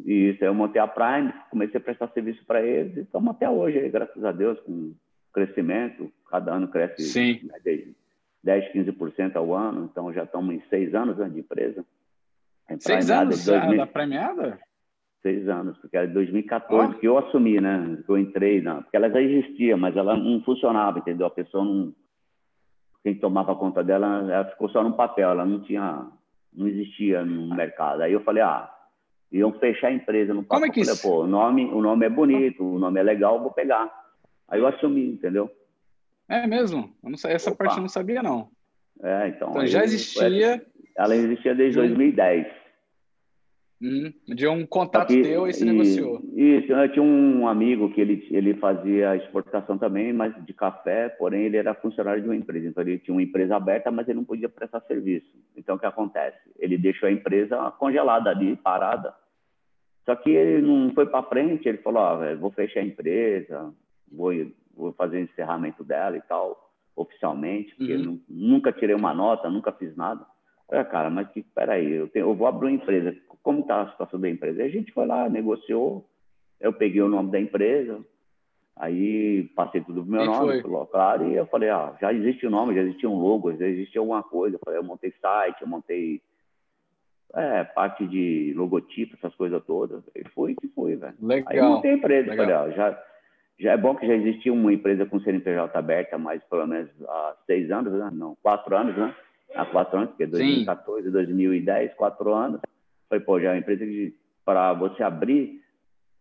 Isso, 0.06 0.44
aí 0.44 0.50
eu 0.50 0.54
montei 0.56 0.82
a 0.82 0.88
Prime, 0.88 1.34
comecei 1.52 1.78
a 1.80 1.84
prestar 1.84 2.08
serviço 2.10 2.44
para 2.46 2.64
eles 2.64 2.98
e 2.98 3.02
estamos 3.02 3.30
até 3.36 3.50
hoje, 3.50 3.80
aí, 3.80 3.90
graças 3.90 4.24
a 4.24 4.32
Deus, 4.32 4.60
com 4.62 4.94
crescimento. 5.34 6.12
Cada 6.30 6.54
ano 6.54 6.68
cresce 6.68 7.04
Sim. 7.04 7.40
Né, 7.44 7.60
de 7.64 7.96
10, 8.44 8.74
15% 8.74 9.36
ao 9.36 9.54
ano. 9.54 9.90
Então 9.92 10.12
já 10.14 10.24
estamos 10.24 10.56
em 10.56 10.62
seis 10.70 10.96
anos 10.96 11.18
né, 11.18 11.30
de 11.30 11.40
empresa. 11.40 11.86
Seis 12.80 13.10
anos 13.10 13.46
2000... 13.46 13.78
da 13.78 13.88
Premiada? 13.88 14.60
Seis 15.22 15.48
anos, 15.50 15.78
porque 15.80 15.98
era 15.98 16.08
de 16.08 16.14
2014 16.14 16.94
oh. 16.94 17.00
que 17.00 17.08
eu 17.08 17.18
assumi, 17.18 17.60
né? 17.60 17.98
Que 18.06 18.10
eu 18.10 18.18
entrei, 18.18 18.62
na... 18.62 18.82
porque 18.82 18.96
ela 18.96 19.10
já 19.10 19.22
existia, 19.22 19.76
mas 19.76 19.96
ela 19.96 20.16
não 20.16 20.42
funcionava, 20.44 21.00
entendeu? 21.00 21.28
A 21.28 21.32
pessoa 21.32 21.64
não. 21.64 21.94
Quem 23.04 23.16
tomava 23.16 23.56
conta 23.56 23.84
dela, 23.84 24.32
ela 24.32 24.46
ficou 24.46 24.70
só 24.70 24.84
no 24.84 24.96
papel, 24.96 25.30
ela 25.30 25.46
não 25.46 25.62
tinha. 25.62 26.08
Não 26.54 26.68
existia 26.68 27.24
no 27.24 27.54
mercado. 27.56 28.02
Aí 28.02 28.14
eu 28.14 28.24
falei, 28.24 28.42
ah, 28.42 28.70
iam 29.32 29.52
fechar 29.54 29.88
a 29.88 29.94
empresa 29.94 30.34
no 30.34 30.44
Como 30.44 30.66
é 30.66 30.70
que 30.70 30.82
pô, 31.02 31.24
o 31.24 31.28
nome, 31.28 31.66
o 31.66 31.82
nome 31.82 32.06
é 32.06 32.10
bonito, 32.10 32.64
o 32.64 32.80
nome 32.80 33.00
é 33.00 33.04
legal, 33.04 33.42
vou 33.42 33.52
pegar. 33.52 33.92
Aí 34.48 34.60
eu 34.60 34.68
assumi, 34.68 35.06
entendeu? 35.10 35.52
É 36.30 36.46
mesmo? 36.48 36.94
Não 37.04 37.18
sei, 37.18 37.34
essa 37.34 37.52
Opa. 37.52 37.66
parte 37.66 37.78
eu 37.78 37.82
não 37.82 37.90
sabia, 37.90 38.22
não. 38.24 38.50
É, 39.02 39.30
então. 39.30 39.50
Então 39.50 39.68
já 39.68 39.84
existia. 39.84 40.66
Ela 40.96 41.16
existia 41.16 41.54
desde 41.54 41.78
2010. 41.78 42.48
Hum, 43.80 44.12
de 44.28 44.48
um 44.48 44.66
contato 44.66 45.14
Aqui, 45.14 45.22
teu 45.22 45.48
e 45.48 45.54
se 45.54 45.64
negociou. 45.64 46.20
Isso, 46.34 46.72
eu 46.72 46.92
tinha 46.92 47.04
um 47.04 47.48
amigo 47.48 47.92
que 47.94 48.02
ele, 48.02 48.28
ele 48.32 48.56
fazia 48.56 49.16
exportação 49.16 49.78
também, 49.78 50.12
mas 50.12 50.34
de 50.46 50.54
café, 50.54 51.10
porém 51.10 51.44
ele 51.44 51.58
era 51.58 51.76
funcionário 51.76 52.22
de 52.22 52.28
uma 52.28 52.36
empresa. 52.36 52.68
Então 52.68 52.82
ele 52.82 52.98
tinha 52.98 53.14
uma 53.14 53.22
empresa 53.22 53.56
aberta, 53.56 53.92
mas 53.92 54.08
ele 54.08 54.18
não 54.18 54.26
podia 54.26 54.50
prestar 54.50 54.82
serviço. 54.82 55.28
Então 55.56 55.76
o 55.76 55.80
que 55.80 55.86
acontece? 55.86 56.40
Ele 56.58 56.76
deixou 56.76 57.08
a 57.08 57.12
empresa 57.12 57.72
congelada 57.78 58.32
ali, 58.32 58.56
parada. 58.56 59.14
Só 60.06 60.16
que 60.16 60.32
ele 60.32 60.66
não 60.66 60.92
foi 60.94 61.06
para 61.06 61.22
frente, 61.24 61.70
ele 61.70 61.78
falou: 61.80 62.02
ah, 62.02 62.36
vou 62.36 62.50
fechar 62.50 62.80
a 62.80 62.86
empresa, 62.86 63.72
vou, 64.12 64.32
vou 64.76 64.92
fazer 64.94 65.18
o 65.18 65.22
encerramento 65.22 65.84
dela 65.84 66.18
e 66.18 66.22
tal, 66.22 66.72
oficialmente, 66.96 67.76
porque 67.76 67.94
uhum. 67.94 68.20
nunca 68.28 68.72
tirei 68.72 68.96
uma 68.96 69.14
nota, 69.14 69.50
nunca 69.50 69.72
fiz 69.72 69.96
nada. 69.96 70.26
É, 70.72 70.84
cara, 70.84 71.10
mas 71.10 71.28
peraí, 71.56 71.94
eu, 71.94 72.08
tenho, 72.10 72.28
eu 72.28 72.36
vou 72.36 72.48
abrir 72.48 72.68
uma 72.68 72.76
empresa. 72.76 73.16
Como 73.42 73.62
está 73.62 73.82
a 73.82 73.92
situação 73.92 74.20
da 74.20 74.30
empresa? 74.30 74.64
A 74.64 74.70
gente 74.70 74.92
foi 74.92 75.06
lá, 75.06 75.30
negociou, 75.30 76.06
eu 76.60 76.74
peguei 76.74 77.02
o 77.02 77.08
nome 77.08 77.32
da 77.32 77.40
empresa, 77.40 78.04
aí 78.76 79.50
passei 79.56 79.82
tudo 79.82 80.02
pro 80.02 80.12
meu 80.12 80.26
nome, 80.26 80.62
claro, 80.92 81.30
e 81.30 81.36
eu 81.36 81.46
falei, 81.48 81.70
ah, 81.70 81.96
já 82.02 82.12
existe 82.12 82.46
o 82.46 82.50
um 82.50 82.52
nome, 82.52 82.76
já 82.76 82.82
existia 82.82 83.10
um 83.10 83.20
logo, 83.20 83.56
já 83.56 83.66
existia 83.66 84.02
alguma 84.02 84.22
coisa. 84.24 84.58
Eu 84.58 84.60
falei, 84.64 84.80
eu 84.80 84.84
montei 84.84 85.14
site, 85.22 85.62
eu 85.62 85.68
montei 85.68 86.22
é, 87.34 87.64
parte 87.64 88.06
de 88.06 88.54
logotipo, 88.56 89.16
essas 89.16 89.34
coisas 89.36 89.64
todas. 89.66 90.04
E 90.14 90.28
foi 90.30 90.54
que 90.56 90.68
foi, 90.70 90.98
velho. 90.98 91.16
Legal. 91.22 91.52
Aí 91.52 91.58
eu 91.58 91.66
montei 91.66 91.92
a 91.92 91.96
empresa, 91.96 92.32
Legal. 92.32 92.46
falei, 92.46 92.56
ó, 92.56 92.76
já, 92.76 93.04
já 93.60 93.72
é 93.72 93.78
bom 93.78 93.96
que 93.96 94.06
já 94.06 94.16
existia 94.16 94.52
uma 94.52 94.74
empresa 94.74 95.06
com 95.06 95.22
CNPJ 95.22 95.78
aberta, 95.78 96.18
mas 96.18 96.44
pelo 96.44 96.68
menos 96.68 96.90
há 97.08 97.36
seis 97.46 97.72
anos, 97.72 97.94
né? 97.94 98.10
não, 98.12 98.36
quatro 98.42 98.76
anos, 98.76 98.98
né? 98.98 99.16
Há 99.58 99.66
quatro 99.66 99.98
anos, 99.98 100.10
porque 100.10 100.24
é 100.24 100.28
2014, 100.28 101.06
Sim. 101.06 101.12
2010, 101.12 101.94
quatro 101.96 102.34
anos. 102.34 102.62
Falei, 103.10 103.24
pô, 103.24 103.40
já 103.40 103.50
é 103.50 103.52
uma 103.54 103.60
empresa 103.60 103.86
que, 103.86 104.16
para 104.46 104.74
você 104.74 105.04
abrir, 105.04 105.62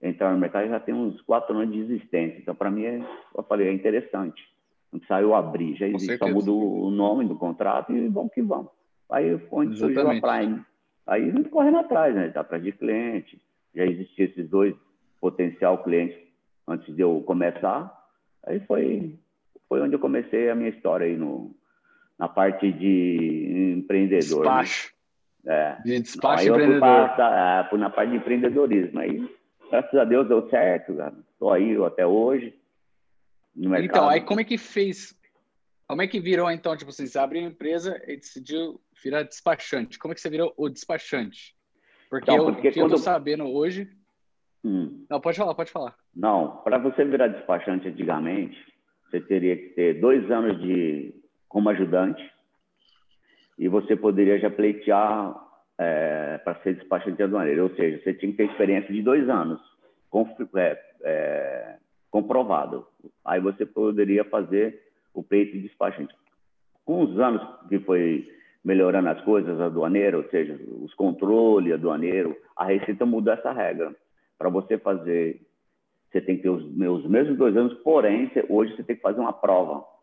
entrar 0.02 0.32
no 0.32 0.38
mercado, 0.38 0.68
já 0.68 0.80
tem 0.80 0.94
uns 0.94 1.20
quatro 1.22 1.56
anos 1.56 1.72
de 1.72 1.80
existência. 1.80 2.38
Então, 2.38 2.54
para 2.54 2.70
mim, 2.70 2.84
é, 2.84 3.00
eu 3.36 3.42
falei, 3.44 3.68
é 3.68 3.72
interessante. 3.72 4.42
Não 4.92 5.00
precisa 5.00 5.20
eu 5.20 5.34
abrir, 5.34 5.76
já 5.76 5.86
existe, 5.86 6.16
só 6.16 6.28
muda 6.28 6.50
o 6.50 6.90
nome 6.90 7.26
do 7.26 7.36
contrato 7.36 7.92
e 7.92 8.08
vamos 8.08 8.32
que 8.32 8.40
vamos. 8.40 8.70
Aí 9.10 9.38
foi 9.38 9.66
onde 9.66 9.78
surgiu 9.78 10.08
a 10.08 10.20
Prime. 10.20 10.64
Aí 11.06 11.30
a 11.30 11.48
correndo 11.48 11.78
atrás, 11.78 12.14
né? 12.14 12.28
Está 12.28 12.40
atrás 12.40 12.62
de 12.62 12.72
cliente. 12.72 13.40
Já 13.74 13.84
existiam 13.84 14.26
esses 14.26 14.48
dois 14.48 14.74
potencial 15.20 15.82
clientes 15.82 16.18
antes 16.66 16.94
de 16.94 17.02
eu 17.02 17.22
começar. 17.26 17.92
Aí 18.46 18.60
foi, 18.60 19.18
foi 19.68 19.80
onde 19.80 19.94
eu 19.94 19.98
comecei 19.98 20.50
a 20.50 20.54
minha 20.54 20.70
história 20.70 21.06
aí 21.06 21.16
no, 21.16 21.54
na 22.18 22.28
parte 22.28 22.72
de 22.72 23.74
empreendedor. 23.78 24.44
Né? 24.44 24.50
Despacho. 24.50 24.92
Né? 25.44 25.54
É. 25.54 25.82
De 25.82 26.00
despacho 26.00 26.42
aí 26.42 26.48
empreendedor. 26.48 26.88
Eu 26.88 27.06
fui, 27.06 27.16
pra, 27.16 27.68
é, 27.72 27.76
na 27.76 27.90
parte 27.90 28.10
de 28.10 28.16
empreendedorismo. 28.16 28.98
Aí, 28.98 29.28
graças 29.70 29.94
a 29.94 30.04
Deus, 30.04 30.28
deu 30.28 30.48
certo. 30.48 30.92
Estou 31.32 31.52
aí 31.52 31.76
até 31.84 32.06
hoje. 32.06 32.54
Então, 33.56 34.08
aí 34.08 34.20
como 34.20 34.40
é 34.40 34.44
que 34.44 34.58
fez? 34.58 35.16
Como 35.88 36.02
é 36.02 36.06
que 36.06 36.20
virou, 36.20 36.50
então? 36.50 36.76
Tipo, 36.76 36.90
assim, 36.90 37.06
você 37.06 37.18
abriu 37.18 37.42
uma 37.42 37.50
empresa 37.50 38.02
e 38.06 38.16
decidiu 38.16 38.80
virar 39.02 39.22
despachante. 39.22 39.98
Como 39.98 40.12
é 40.12 40.14
que 40.14 40.20
você 40.20 40.28
virou 40.28 40.52
o 40.56 40.68
despachante? 40.68 41.54
Porque, 42.10 42.30
então, 42.30 42.52
porque 42.52 42.68
eu, 42.68 42.72
quando... 42.72 42.82
eu 42.82 42.90
tô 42.90 42.98
sabendo 42.98 43.46
hoje... 43.46 43.88
Hum. 44.64 45.06
Não, 45.08 45.20
pode 45.20 45.38
falar, 45.38 45.54
pode 45.54 45.70
falar. 45.70 45.94
Não, 46.14 46.56
para 46.64 46.76
você 46.78 47.04
virar 47.04 47.28
despachante 47.28 47.86
antigamente, 47.86 48.58
você 49.04 49.20
teria 49.20 49.56
que 49.56 49.68
ter 49.74 50.00
dois 50.00 50.28
anos 50.28 50.60
de 50.60 51.14
como 51.56 51.70
ajudante 51.70 52.22
e 53.58 53.66
você 53.66 53.96
poderia 53.96 54.38
já 54.38 54.50
pleitear 54.50 55.34
é, 55.78 56.36
para 56.44 56.60
ser 56.60 56.74
despachante 56.74 57.22
aduaneiro, 57.22 57.62
ou 57.62 57.70
seja, 57.70 57.98
você 58.02 58.12
tinha 58.12 58.30
que 58.30 58.36
ter 58.36 58.44
experiência 58.44 58.92
de 58.92 59.00
dois 59.00 59.26
anos 59.26 59.58
com, 60.10 60.28
é, 60.54 60.78
é, 61.02 61.76
comprovado. 62.10 62.86
Aí 63.24 63.40
você 63.40 63.64
poderia 63.64 64.22
fazer 64.24 64.82
o 65.14 65.22
pleito 65.22 65.52
de 65.52 65.62
despachante. 65.62 66.14
Com 66.84 67.04
os 67.04 67.18
anos 67.18 67.42
que 67.70 67.78
foi 67.78 68.30
melhorando 68.62 69.08
as 69.08 69.22
coisas, 69.22 69.58
aduaneiro, 69.58 70.18
ou 70.18 70.28
seja, 70.28 70.60
os 70.82 70.92
controles 70.92 71.72
aduaneiro, 71.72 72.36
a 72.54 72.66
Receita 72.66 73.06
mudou 73.06 73.32
essa 73.32 73.50
regra. 73.50 73.96
Para 74.36 74.50
você 74.50 74.76
fazer, 74.76 75.40
você 76.12 76.20
tem 76.20 76.36
que 76.36 76.42
ter 76.42 76.50
os, 76.50 76.62
os 76.62 77.06
mesmos 77.08 77.38
dois 77.38 77.56
anos, 77.56 77.72
porém, 77.78 78.30
hoje 78.50 78.76
você 78.76 78.82
tem 78.82 78.96
que 78.96 79.00
fazer 79.00 79.20
uma 79.20 79.32
prova 79.32 79.95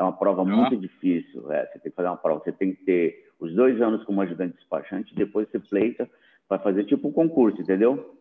é 0.00 0.02
uma 0.02 0.12
prova 0.12 0.44
muito 0.44 0.76
difícil. 0.76 1.52
É, 1.52 1.66
você 1.66 1.78
tem 1.78 1.90
que 1.90 1.96
fazer 1.96 2.08
uma 2.08 2.16
prova. 2.16 2.42
Você 2.42 2.52
tem 2.52 2.74
que 2.74 2.84
ter 2.84 3.30
os 3.38 3.54
dois 3.54 3.80
anos 3.80 4.02
como 4.04 4.22
ajudante 4.22 4.56
despachante, 4.56 5.14
depois 5.14 5.48
você 5.48 5.58
pleita 5.58 6.08
para 6.48 6.58
fazer 6.58 6.84
tipo 6.84 7.08
um 7.08 7.12
concurso, 7.12 7.60
entendeu? 7.60 8.16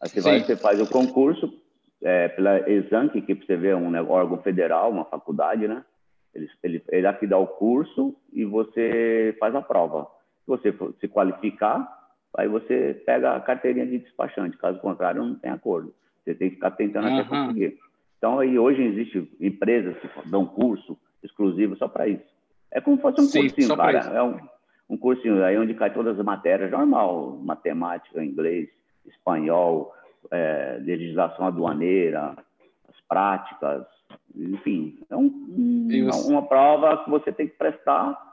Aí 0.00 0.08
você, 0.08 0.20
vai, 0.20 0.40
você 0.40 0.56
faz 0.56 0.80
o 0.80 0.90
concurso 0.90 1.52
é, 2.02 2.28
pela 2.28 2.68
Exanc, 2.70 3.20
que 3.20 3.34
você 3.34 3.56
vê 3.56 3.68
é 3.68 3.76
um 3.76 3.90
né, 3.90 4.00
órgão 4.02 4.38
federal, 4.38 4.90
uma 4.90 5.04
faculdade, 5.04 5.68
né? 5.68 5.84
Ele, 6.34 6.48
ele, 6.62 6.84
ele 6.88 7.06
aqui 7.06 7.26
dá 7.26 7.36
o 7.38 7.46
curso 7.46 8.16
e 8.32 8.44
você 8.44 9.36
faz 9.38 9.54
a 9.54 9.62
prova. 9.62 10.08
Se 10.44 10.46
você 10.46 10.74
se 11.00 11.08
qualificar, 11.08 11.86
aí 12.36 12.48
você 12.48 13.02
pega 13.04 13.36
a 13.36 13.40
carteirinha 13.40 13.86
de 13.86 13.98
despachante. 13.98 14.56
Caso 14.56 14.80
contrário, 14.80 15.24
não 15.24 15.34
tem 15.34 15.50
acordo. 15.50 15.94
Você 16.24 16.34
tem 16.34 16.48
que 16.48 16.56
ficar 16.56 16.70
tentando 16.72 17.08
uhum. 17.08 17.18
até 17.18 17.28
conseguir. 17.28 17.78
Então, 18.16 18.38
aí 18.38 18.58
hoje 18.58 18.82
existe 18.82 19.30
empresas 19.40 19.96
que 19.98 20.28
dão 20.28 20.46
curso 20.46 20.98
exclusivo 21.22 21.76
só 21.76 21.88
para 21.88 22.08
isso. 22.08 22.24
É 22.70 22.80
como 22.80 22.96
se 22.96 23.02
fosse 23.02 23.20
um 23.20 23.24
Sim, 23.24 23.48
cursinho, 23.48 23.76
cara. 23.76 23.98
É 23.98 24.22
um, 24.22 24.38
um 24.90 24.96
cursinho 24.96 25.42
aí 25.44 25.56
onde 25.58 25.74
cai 25.74 25.92
todas 25.92 26.18
as 26.18 26.24
matérias, 26.24 26.70
normal, 26.70 27.38
matemática, 27.42 28.22
inglês, 28.22 28.68
espanhol, 29.06 29.94
é, 30.30 30.78
legislação 30.80 31.46
aduaneira, 31.46 32.36
as 32.88 33.00
práticas, 33.08 33.86
enfim. 34.34 34.98
É 35.10 35.16
um, 35.16 35.30
uma 36.26 36.46
prova 36.46 37.04
que 37.04 37.10
você 37.10 37.32
tem 37.32 37.48
que 37.48 37.56
prestar 37.56 38.28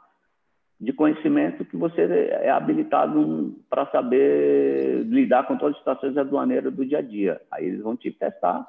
de 0.80 0.92
conhecimento 0.92 1.63
que 1.63 1.77
você 1.77 2.01
é 2.01 2.50
habilitado 2.50 3.56
para 3.70 3.86
saber 3.88 5.04
lidar 5.06 5.48
com 5.48 5.58
todas 5.58 5.75
as 5.75 5.80
situações 5.80 6.18
aduaneiras 6.18 6.74
do 6.74 6.86
dia 6.86 7.00
a 7.00 7.01
dia. 7.01 7.42
Aí 7.50 7.65
eles 7.65 7.82
vão 7.82 7.96
te 7.96 8.12
testar 8.12 8.68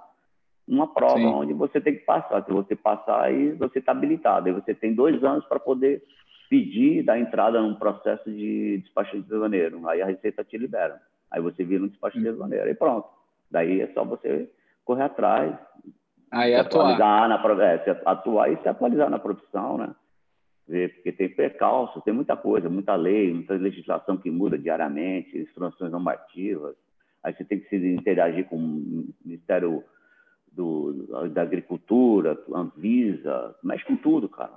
uma 0.66 0.92
prova 0.92 1.18
Sim. 1.18 1.26
onde 1.26 1.52
você 1.52 1.80
tem 1.80 1.94
que 1.94 2.04
passar. 2.04 2.44
Se 2.44 2.50
você 2.50 2.74
passar, 2.74 3.22
aí 3.22 3.52
você 3.52 3.78
está 3.78 3.92
habilitado. 3.92 4.48
Aí 4.48 4.52
você 4.52 4.74
tem 4.74 4.94
dois 4.94 5.22
anos 5.22 5.44
para 5.46 5.60
poder 5.60 6.02
pedir 6.50 7.04
dar 7.04 7.18
entrada 7.18 7.60
num 7.60 7.74
processo 7.74 8.30
de 8.30 8.78
despachante 8.78 9.26
de 9.26 9.34
aduaneiro. 9.34 9.88
Aí 9.88 10.02
a 10.02 10.06
Receita 10.06 10.44
te 10.44 10.58
libera. 10.58 11.00
Aí 11.30 11.40
você 11.40 11.64
vira 11.64 11.84
um 11.84 11.88
despachante 11.88 12.22
de 12.22 12.30
aduaneiro. 12.30 12.66
Aí 12.66 12.74
pronto. 12.74 13.08
Daí 13.50 13.80
é 13.80 13.86
só 13.88 14.04
você 14.04 14.50
correr 14.84 15.04
atrás. 15.04 15.54
Aí 16.30 16.54
atuar. 16.54 16.98
Na, 16.98 17.34
é, 17.64 18.02
atuar 18.04 18.52
e 18.52 18.56
se 18.62 18.68
atualizar 18.68 19.08
na 19.08 19.18
profissão, 19.18 19.78
né? 19.78 19.94
Porque 20.66 21.12
tem 21.12 21.28
percalço, 21.28 22.00
tem 22.00 22.12
muita 22.12 22.36
coisa, 22.36 22.68
muita 22.68 22.96
lei, 22.96 23.32
muita 23.32 23.54
legislação 23.54 24.16
que 24.16 24.30
muda 24.32 24.58
diariamente, 24.58 25.38
instruções 25.38 25.92
normativas. 25.92 26.74
Aí 27.22 27.32
você 27.32 27.44
tem 27.44 27.60
que 27.60 27.68
se 27.68 27.76
interagir 27.76 28.46
com 28.46 28.56
o 28.56 29.06
Ministério 29.24 29.84
do, 30.56 31.28
da 31.28 31.42
agricultura, 31.42 32.38
Anvisa, 32.52 33.54
mexe 33.62 33.84
com 33.84 33.96
tudo, 33.96 34.28
cara. 34.28 34.54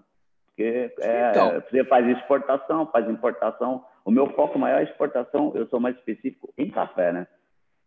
Porque 0.47 0.91
é, 0.99 1.31
então, 1.31 1.61
você 1.61 1.83
faz 1.83 2.07
exportação, 2.07 2.87
faz 2.87 3.09
importação. 3.09 3.83
O 4.05 4.11
meu 4.11 4.27
foco 4.31 4.57
maior 4.57 4.79
é 4.79 4.83
exportação, 4.83 5.51
eu 5.55 5.67
sou 5.67 5.79
mais 5.79 5.95
específico 5.97 6.51
em 6.57 6.69
café, 6.69 7.11
né? 7.11 7.27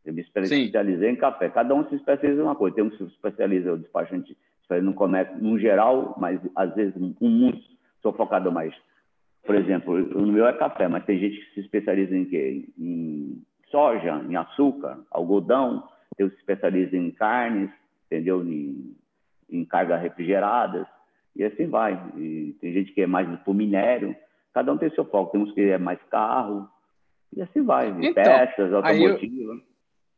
Eu 0.05 0.13
me 0.13 0.21
especializei 0.21 1.09
sim. 1.09 1.15
em 1.15 1.17
café. 1.17 1.49
Cada 1.49 1.75
um 1.75 1.89
se 1.89 1.95
especializa 1.95 2.41
em 2.41 2.45
uma 2.45 2.57
coisa. 2.57 2.77
Tem 2.77 2.85
um 2.85 2.91
que 2.91 2.99
se 2.99 3.05
especializa, 3.05 3.73
o 3.73 3.79
despachante, 3.79 4.37
no 4.83 4.95
comércio, 4.95 5.37
no 5.37 5.59
geral, 5.59 6.15
mas 6.19 6.41
às 6.57 6.75
vezes, 6.75 6.95
com 7.19 7.29
muitos, 7.29 7.63
sou 8.01 8.13
focado 8.13 8.51
mais. 8.51 8.75
Por 9.45 9.55
exemplo, 9.55 9.95
o 9.95 10.27
meu 10.27 10.47
é 10.47 10.53
café, 10.53 10.89
mas 10.89 11.05
tem 11.05 11.19
gente 11.19 11.37
que 11.37 11.55
se 11.55 11.61
especializa 11.61 12.17
em 12.17 12.25
quê? 12.25 12.65
Em 12.79 13.43
soja, 13.71 14.25
em 14.29 14.37
açúcar, 14.37 14.99
algodão, 15.11 15.87
tem 16.17 16.29
que 16.29 16.35
se 16.35 16.41
especializa 16.41 16.97
em 16.97 17.11
carnes, 17.11 17.71
entendeu? 18.13 18.47
Em, 18.47 18.95
em 19.49 19.65
cargas 19.65 20.01
refrigeradas, 20.01 20.87
e 21.35 21.43
assim 21.45 21.67
vai. 21.67 21.95
E 22.17 22.57
tem 22.61 22.73
gente 22.73 22.93
que 22.93 23.01
é 23.01 23.07
mais 23.07 23.27
do 23.29 23.55
minério, 23.55 24.15
cada 24.53 24.73
um 24.73 24.79
tem 24.79 24.91
seu 24.91 25.05
foco. 25.05 25.33
Tem 25.33 25.41
uns 25.41 25.53
que 25.53 25.63
é 25.63 25.79
mais 25.79 25.99
carro, 26.11 26.69
e 27.35 27.41
assim 27.41 27.63
vai. 27.63 27.89
Então, 27.89 28.13
peças, 28.13 28.73
automotiva. 28.73 29.53
Eu... 29.53 29.61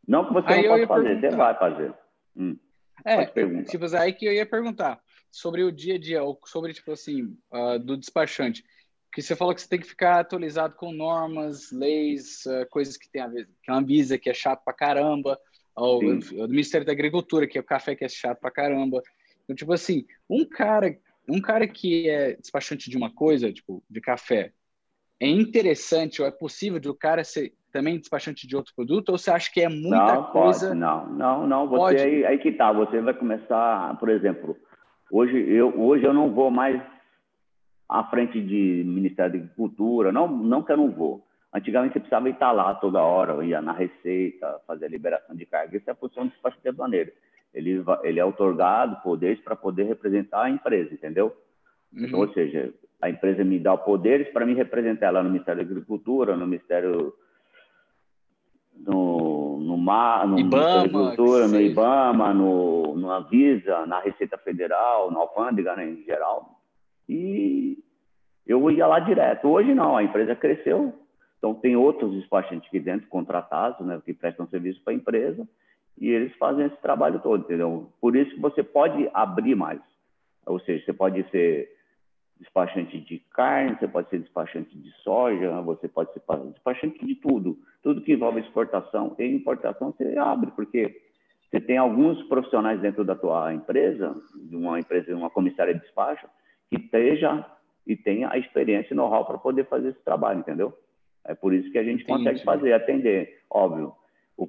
Não 0.06 0.26
que 0.26 0.34
você 0.34 0.56
não 0.56 0.62
possa 0.62 0.86
fazer, 0.86 1.20
perguntar. 1.20 1.30
você 1.30 1.36
vai 1.36 1.58
fazer. 1.58 1.94
Hum. 2.36 2.56
É, 3.04 3.26
tipo, 3.64 3.96
aí 3.96 4.12
que 4.12 4.26
eu 4.26 4.32
ia 4.32 4.46
perguntar 4.46 5.00
sobre 5.30 5.62
o 5.62 5.72
dia 5.72 5.94
a 5.94 5.98
dia, 5.98 6.22
ou 6.22 6.38
sobre, 6.44 6.72
tipo 6.72 6.92
assim, 6.92 7.36
uh, 7.52 7.78
do 7.78 7.96
despachante. 7.96 8.64
Que 9.12 9.22
você 9.22 9.36
falou 9.36 9.54
que 9.54 9.60
você 9.60 9.68
tem 9.68 9.78
que 9.78 9.86
ficar 9.86 10.20
atualizado 10.20 10.74
com 10.74 10.92
normas, 10.92 11.70
leis, 11.70 12.44
uh, 12.46 12.68
coisas 12.68 12.96
que 12.96 13.08
tem 13.10 13.22
a 13.22 13.28
ver, 13.28 13.48
que 13.62 13.70
é 13.70 13.72
uma 13.72 13.80
Anvisa, 13.80 14.18
que 14.18 14.28
é 14.28 14.34
chato 14.34 14.62
pra 14.64 14.74
caramba 14.74 15.38
ao, 15.74 15.94
ao 15.94 16.48
Ministério 16.48 16.86
da 16.86 16.92
Agricultura, 16.92 17.46
que 17.46 17.58
é 17.58 17.60
o 17.60 17.64
café 17.64 17.94
que 17.94 18.04
é 18.04 18.08
chato 18.08 18.40
pra 18.40 18.50
caramba. 18.50 19.02
Então, 19.42 19.56
tipo 19.56 19.72
assim, 19.72 20.06
um 20.28 20.44
cara, 20.44 20.96
um 21.28 21.40
cara 21.40 21.66
que 21.66 22.08
é 22.08 22.34
despachante 22.36 22.88
de 22.88 22.96
uma 22.96 23.12
coisa, 23.12 23.52
tipo, 23.52 23.82
de 23.88 24.00
café, 24.00 24.52
é 25.20 25.28
interessante 25.28 26.20
ou 26.20 26.28
é 26.28 26.30
possível 26.30 26.78
de 26.78 26.88
o 26.88 26.94
cara 26.94 27.24
ser 27.24 27.52
também 27.72 27.98
despachante 27.98 28.46
de 28.46 28.56
outro 28.56 28.72
produto 28.74 29.08
ou 29.08 29.18
você 29.18 29.30
acha 29.30 29.50
que 29.52 29.60
é 29.60 29.68
muita 29.68 30.14
não, 30.14 30.24
coisa? 30.24 30.68
Pode, 30.68 30.78
não, 30.78 31.06
não, 31.10 31.46
não. 31.46 31.68
Você 31.68 31.76
pode. 31.76 32.02
Aí, 32.02 32.24
aí 32.24 32.38
que 32.38 32.52
tá. 32.52 32.72
Você 32.72 33.00
vai 33.00 33.14
começar, 33.14 33.98
por 33.98 34.08
exemplo, 34.08 34.56
hoje 35.10 35.36
eu 35.50 35.80
hoje 35.80 36.04
eu 36.04 36.14
não 36.14 36.32
vou 36.32 36.50
mais 36.50 36.80
à 37.88 38.04
frente 38.04 38.40
de 38.40 38.84
Ministério 38.86 39.32
da 39.32 39.38
Agricultura. 39.38 40.12
Não, 40.12 40.28
não 40.28 40.62
que 40.62 40.72
eu 40.72 40.76
não 40.76 40.90
vou. 40.90 41.23
Antigamente 41.54 41.92
você 41.92 42.00
precisava 42.00 42.28
estar 42.28 42.50
lá 42.50 42.74
toda 42.74 43.00
hora, 43.00 43.44
ia 43.44 43.62
na 43.62 43.72
receita, 43.72 44.60
fazer 44.66 44.86
a 44.86 44.88
liberação 44.88 45.36
de 45.36 45.46
carga. 45.46 45.76
Isso 45.76 45.88
é 45.88 45.92
a 45.92 45.96
função 45.96 46.26
do 46.26 46.30
despachante 46.30 46.68
aduaneiro. 46.68 47.12
Ele, 47.54 47.84
ele 48.02 48.18
é 48.18 48.24
otorgado 48.24 49.00
poderes 49.02 49.40
para 49.40 49.54
poder 49.54 49.84
representar 49.84 50.42
a 50.42 50.50
empresa, 50.50 50.92
entendeu? 50.92 51.26
Uhum. 51.92 52.06
Então, 52.06 52.18
ou 52.18 52.32
seja, 52.32 52.74
a 53.00 53.08
empresa 53.08 53.44
me 53.44 53.60
dá 53.60 53.76
poderes 53.76 54.28
para 54.32 54.44
me 54.44 54.52
representar 54.54 55.12
lá 55.12 55.22
no 55.22 55.30
Ministério 55.30 55.64
da 55.64 55.70
Agricultura, 55.70 56.36
no 56.36 56.44
Ministério 56.44 57.14
no, 58.76 59.60
no, 59.60 59.78
mar, 59.78 60.26
no 60.26 60.40
Ibama, 60.40 60.80
Agricultura, 60.80 61.46
no 61.46 61.60
IBAMA, 61.60 62.34
no, 62.34 62.96
no 62.96 63.12
Avisa, 63.12 63.86
na 63.86 64.00
Receita 64.00 64.36
Federal, 64.38 65.12
na 65.12 65.20
Alfândega, 65.20 65.76
né, 65.76 65.88
em 65.88 66.02
geral. 66.02 66.58
E 67.08 67.78
eu 68.44 68.68
ia 68.72 68.88
lá 68.88 68.98
direto. 68.98 69.46
Hoje 69.46 69.72
não, 69.72 69.96
a 69.96 70.02
empresa 70.02 70.34
cresceu, 70.34 70.92
então, 71.44 71.52
tem 71.52 71.76
outros 71.76 72.10
despachantes 72.14 72.66
aqui 72.66 72.80
dentro, 72.80 73.06
contratados, 73.08 73.86
né, 73.86 74.00
que 74.02 74.14
prestam 74.14 74.46
serviço 74.46 74.80
para 74.82 74.94
a 74.94 74.96
empresa, 74.96 75.46
e 76.00 76.08
eles 76.08 76.34
fazem 76.36 76.64
esse 76.64 76.76
trabalho 76.78 77.20
todo, 77.20 77.44
entendeu? 77.44 77.92
Por 78.00 78.16
isso 78.16 78.34
que 78.34 78.40
você 78.40 78.62
pode 78.62 79.10
abrir 79.12 79.54
mais. 79.54 79.78
Ou 80.46 80.58
seja, 80.60 80.82
você 80.82 80.94
pode 80.94 81.22
ser 81.30 81.70
despachante 82.40 82.98
de 82.98 83.18
carne, 83.30 83.76
você 83.78 83.86
pode 83.86 84.08
ser 84.08 84.20
despachante 84.20 84.74
de 84.78 84.90
soja, 85.02 85.60
você 85.60 85.86
pode 85.86 86.14
ser 86.14 86.22
despachante 86.50 87.04
de 87.04 87.14
tudo. 87.16 87.58
Tudo 87.82 88.00
que 88.00 88.14
envolve 88.14 88.40
exportação 88.40 89.14
e 89.18 89.26
importação, 89.26 89.92
você 89.92 90.16
abre, 90.16 90.50
porque 90.52 90.98
você 91.50 91.60
tem 91.60 91.76
alguns 91.76 92.22
profissionais 92.22 92.80
dentro 92.80 93.04
da 93.04 93.14
tua 93.14 93.52
empresa, 93.52 94.16
de 94.34 94.56
uma 94.56 94.80
empresa, 94.80 95.14
uma 95.14 95.28
comissária 95.28 95.74
de 95.74 95.80
despacho, 95.80 96.26
que 96.70 96.76
esteja 96.76 97.44
e 97.86 97.94
tenha 97.94 98.30
a 98.30 98.38
experiência 98.38 98.94
e 98.94 98.96
know-how 98.96 99.26
para 99.26 99.36
poder 99.36 99.66
fazer 99.66 99.90
esse 99.90 100.02
trabalho, 100.02 100.40
entendeu? 100.40 100.74
É 101.26 101.34
por 101.34 101.54
isso 101.54 101.70
que 101.70 101.78
a 101.78 101.84
gente 101.84 102.02
Entendi. 102.02 102.18
consegue 102.18 102.44
fazer, 102.44 102.72
atender. 102.72 103.40
Óbvio, 103.50 103.94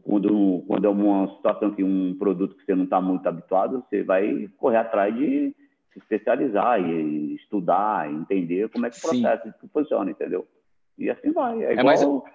quando, 0.04 0.64
quando 0.68 0.86
é 0.86 0.90
uma 0.90 1.28
situação 1.36 1.72
que 1.72 1.84
um 1.84 2.16
produto 2.18 2.56
que 2.56 2.66
você 2.66 2.76
não 2.76 2.86
está 2.86 3.00
muito 3.00 3.28
habituado, 3.28 3.84
você 3.88 4.04
vai 4.04 4.50
correr 4.58 4.78
atrás 4.78 5.16
de 5.16 5.56
se 5.94 6.00
especializar 6.00 6.82
e 6.82 7.36
estudar, 7.36 8.12
entender 8.12 8.70
como 8.70 8.86
é 8.86 8.90
que 8.90 8.98
o 8.98 9.02
processo 9.02 9.54
funciona, 9.72 10.12
entendeu? 10.12 10.46
E 10.98 11.10
assim 11.10 11.32
vai. 11.32 11.64
É, 11.64 11.74
é 11.74 11.80
igual, 11.80 12.26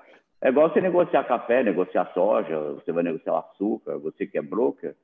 é, 0.40 0.46
é 0.46 0.48
igual 0.48 0.70
você 0.70 0.80
negociar 0.80 1.24
café, 1.24 1.62
negociar 1.62 2.10
soja, 2.14 2.72
você 2.72 2.92
vai 2.92 3.02
negociar 3.02 3.38
açúcar, 3.38 3.98
você 3.98 4.26
que 4.26 4.38
é 4.38 4.42
broker, 4.42 4.94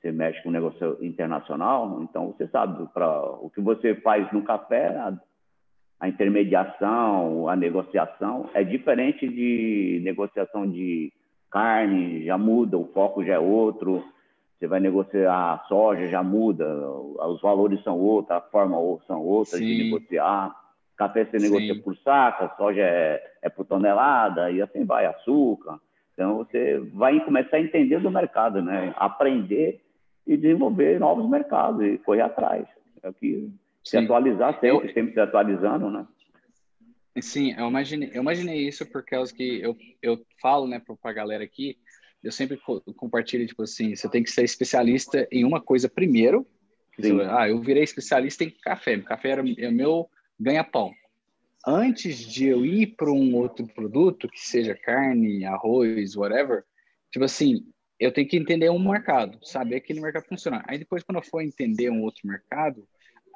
você 0.00 0.10
mexe 0.10 0.42
com 0.42 0.50
negócio 0.50 0.98
internacional, 1.00 2.02
então 2.02 2.32
você 2.32 2.48
sabe 2.48 2.88
para 2.92 3.22
o 3.36 3.48
que 3.50 3.60
você 3.60 3.94
faz 3.96 4.30
no 4.32 4.42
café, 4.42 4.98
a 6.02 6.08
intermediação, 6.08 7.48
a 7.48 7.54
negociação 7.54 8.50
é 8.54 8.64
diferente 8.64 9.28
de 9.28 10.00
negociação 10.02 10.68
de 10.68 11.12
carne, 11.48 12.24
já 12.24 12.36
muda, 12.36 12.76
o 12.76 12.88
foco 12.88 13.24
já 13.24 13.34
é 13.34 13.38
outro. 13.38 14.02
Você 14.58 14.66
vai 14.66 14.80
negociar 14.80 15.32
a 15.32 15.58
soja, 15.68 16.08
já 16.08 16.20
muda, 16.20 16.66
os 16.66 17.40
valores 17.40 17.80
são 17.84 17.96
outros, 17.96 18.36
a 18.36 18.40
forma 18.40 18.76
são 19.06 19.24
outras 19.24 19.60
Sim. 19.60 19.64
de 19.64 19.84
negociar. 19.84 20.52
Café 20.96 21.24
você 21.24 21.38
Sim. 21.38 21.48
negocia 21.48 21.80
por 21.80 21.96
saca, 21.98 22.52
soja 22.56 22.82
é, 22.82 23.22
é 23.40 23.48
por 23.48 23.64
tonelada, 23.64 24.50
e 24.50 24.60
assim 24.60 24.84
vai, 24.84 25.06
açúcar. 25.06 25.78
Então 26.14 26.38
você 26.38 26.80
vai 26.94 27.24
começar 27.24 27.58
a 27.58 27.62
entender 27.62 28.00
do 28.00 28.10
mercado, 28.10 28.60
né? 28.60 28.92
Aprender 28.96 29.80
e 30.26 30.36
desenvolver 30.36 30.98
novos 30.98 31.30
mercados 31.30 31.80
e 31.80 31.98
correr 31.98 32.22
atrás. 32.22 32.66
É 33.04 33.08
o 33.08 33.14
que 33.14 33.52
se 33.84 33.96
atualizar 33.96 34.54
sempre, 34.54 34.68
eu, 34.68 34.94
sempre 34.94 35.12
se 35.12 35.20
atualizando, 35.20 35.90
né? 35.90 36.06
Sim, 37.20 37.54
eu 37.58 37.68
imaginei, 37.68 38.10
eu 38.14 38.22
imaginei 38.22 38.66
isso 38.66 38.86
por 38.86 39.04
causa 39.04 39.34
que 39.34 39.60
eu, 39.60 39.76
eu 40.00 40.24
falo, 40.40 40.66
né, 40.66 40.80
para 40.80 40.96
a 41.10 41.12
galera 41.12 41.44
aqui, 41.44 41.76
eu 42.22 42.32
sempre 42.32 42.58
compartilho, 42.96 43.46
tipo 43.46 43.62
assim, 43.62 43.94
você 43.94 44.08
tem 44.08 44.22
que 44.22 44.30
ser 44.30 44.44
especialista 44.44 45.26
em 45.30 45.44
uma 45.44 45.60
coisa 45.60 45.88
primeiro. 45.88 46.46
Você, 46.96 47.10
ah, 47.28 47.48
eu 47.48 47.60
virei 47.60 47.82
especialista 47.82 48.44
em 48.44 48.50
café, 48.50 48.96
café 49.00 49.30
era 49.30 49.42
é 49.58 49.70
meu 49.70 50.08
ganha-pão. 50.38 50.92
Antes 51.66 52.18
de 52.18 52.46
eu 52.46 52.64
ir 52.64 52.94
para 52.96 53.10
um 53.10 53.34
outro 53.34 53.66
produto, 53.66 54.28
que 54.28 54.40
seja 54.40 54.74
carne, 54.74 55.44
arroz, 55.44 56.16
whatever, 56.16 56.64
tipo 57.10 57.24
assim, 57.24 57.66
eu 57.98 58.12
tenho 58.12 58.28
que 58.28 58.36
entender 58.36 58.70
um 58.70 58.78
mercado, 58.78 59.38
saber 59.42 59.76
aquele 59.76 60.00
mercado 60.00 60.26
funcionar. 60.26 60.64
Aí 60.66 60.78
depois, 60.78 61.02
quando 61.02 61.18
eu 61.18 61.22
for 61.22 61.40
entender 61.40 61.90
um 61.90 62.02
outro 62.02 62.26
mercado, 62.26 62.86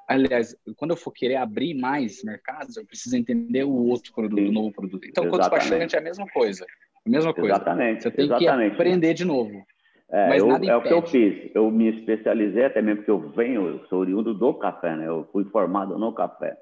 aliás, 0.06 0.56
quando 0.76 0.92
eu 0.92 0.96
for 0.96 1.12
querer 1.12 1.36
abrir 1.36 1.74
mais 1.74 2.22
mercados, 2.22 2.76
eu 2.76 2.86
preciso 2.86 3.16
entender 3.16 3.64
o 3.64 3.72
outro 3.72 4.12
produto, 4.12 4.48
o 4.48 4.52
novo 4.52 4.72
produto. 4.72 5.06
Então, 5.06 5.28
quando 5.28 5.40
despachante 5.40 5.96
é 5.96 5.98
a 5.98 6.02
mesma 6.02 6.26
coisa. 6.28 6.64
A 7.04 7.10
mesma 7.10 7.34
coisa. 7.34 7.54
Exatamente. 7.54 8.02
Você 8.02 8.10
tem 8.10 8.24
exatamente. 8.26 8.70
que 8.70 8.74
aprender 8.74 9.14
de 9.14 9.24
novo. 9.24 9.64
É, 10.08 10.28
Mas 10.28 10.42
eu, 10.42 10.48
nada 10.48 10.66
é 10.66 10.76
o 10.76 10.82
que 10.82 10.92
eu 10.92 11.02
fiz. 11.02 11.50
Eu 11.54 11.70
me 11.70 11.88
especializei, 11.88 12.64
até 12.64 12.80
mesmo 12.80 12.98
porque 12.98 13.10
eu 13.10 13.30
venho, 13.30 13.66
eu 13.66 13.86
sou 13.86 14.00
oriundo 14.00 14.32
do 14.32 14.54
café, 14.54 14.94
né? 14.96 15.06
Eu 15.08 15.28
fui 15.32 15.44
formado 15.46 15.98
no 15.98 16.12
café. 16.12 16.56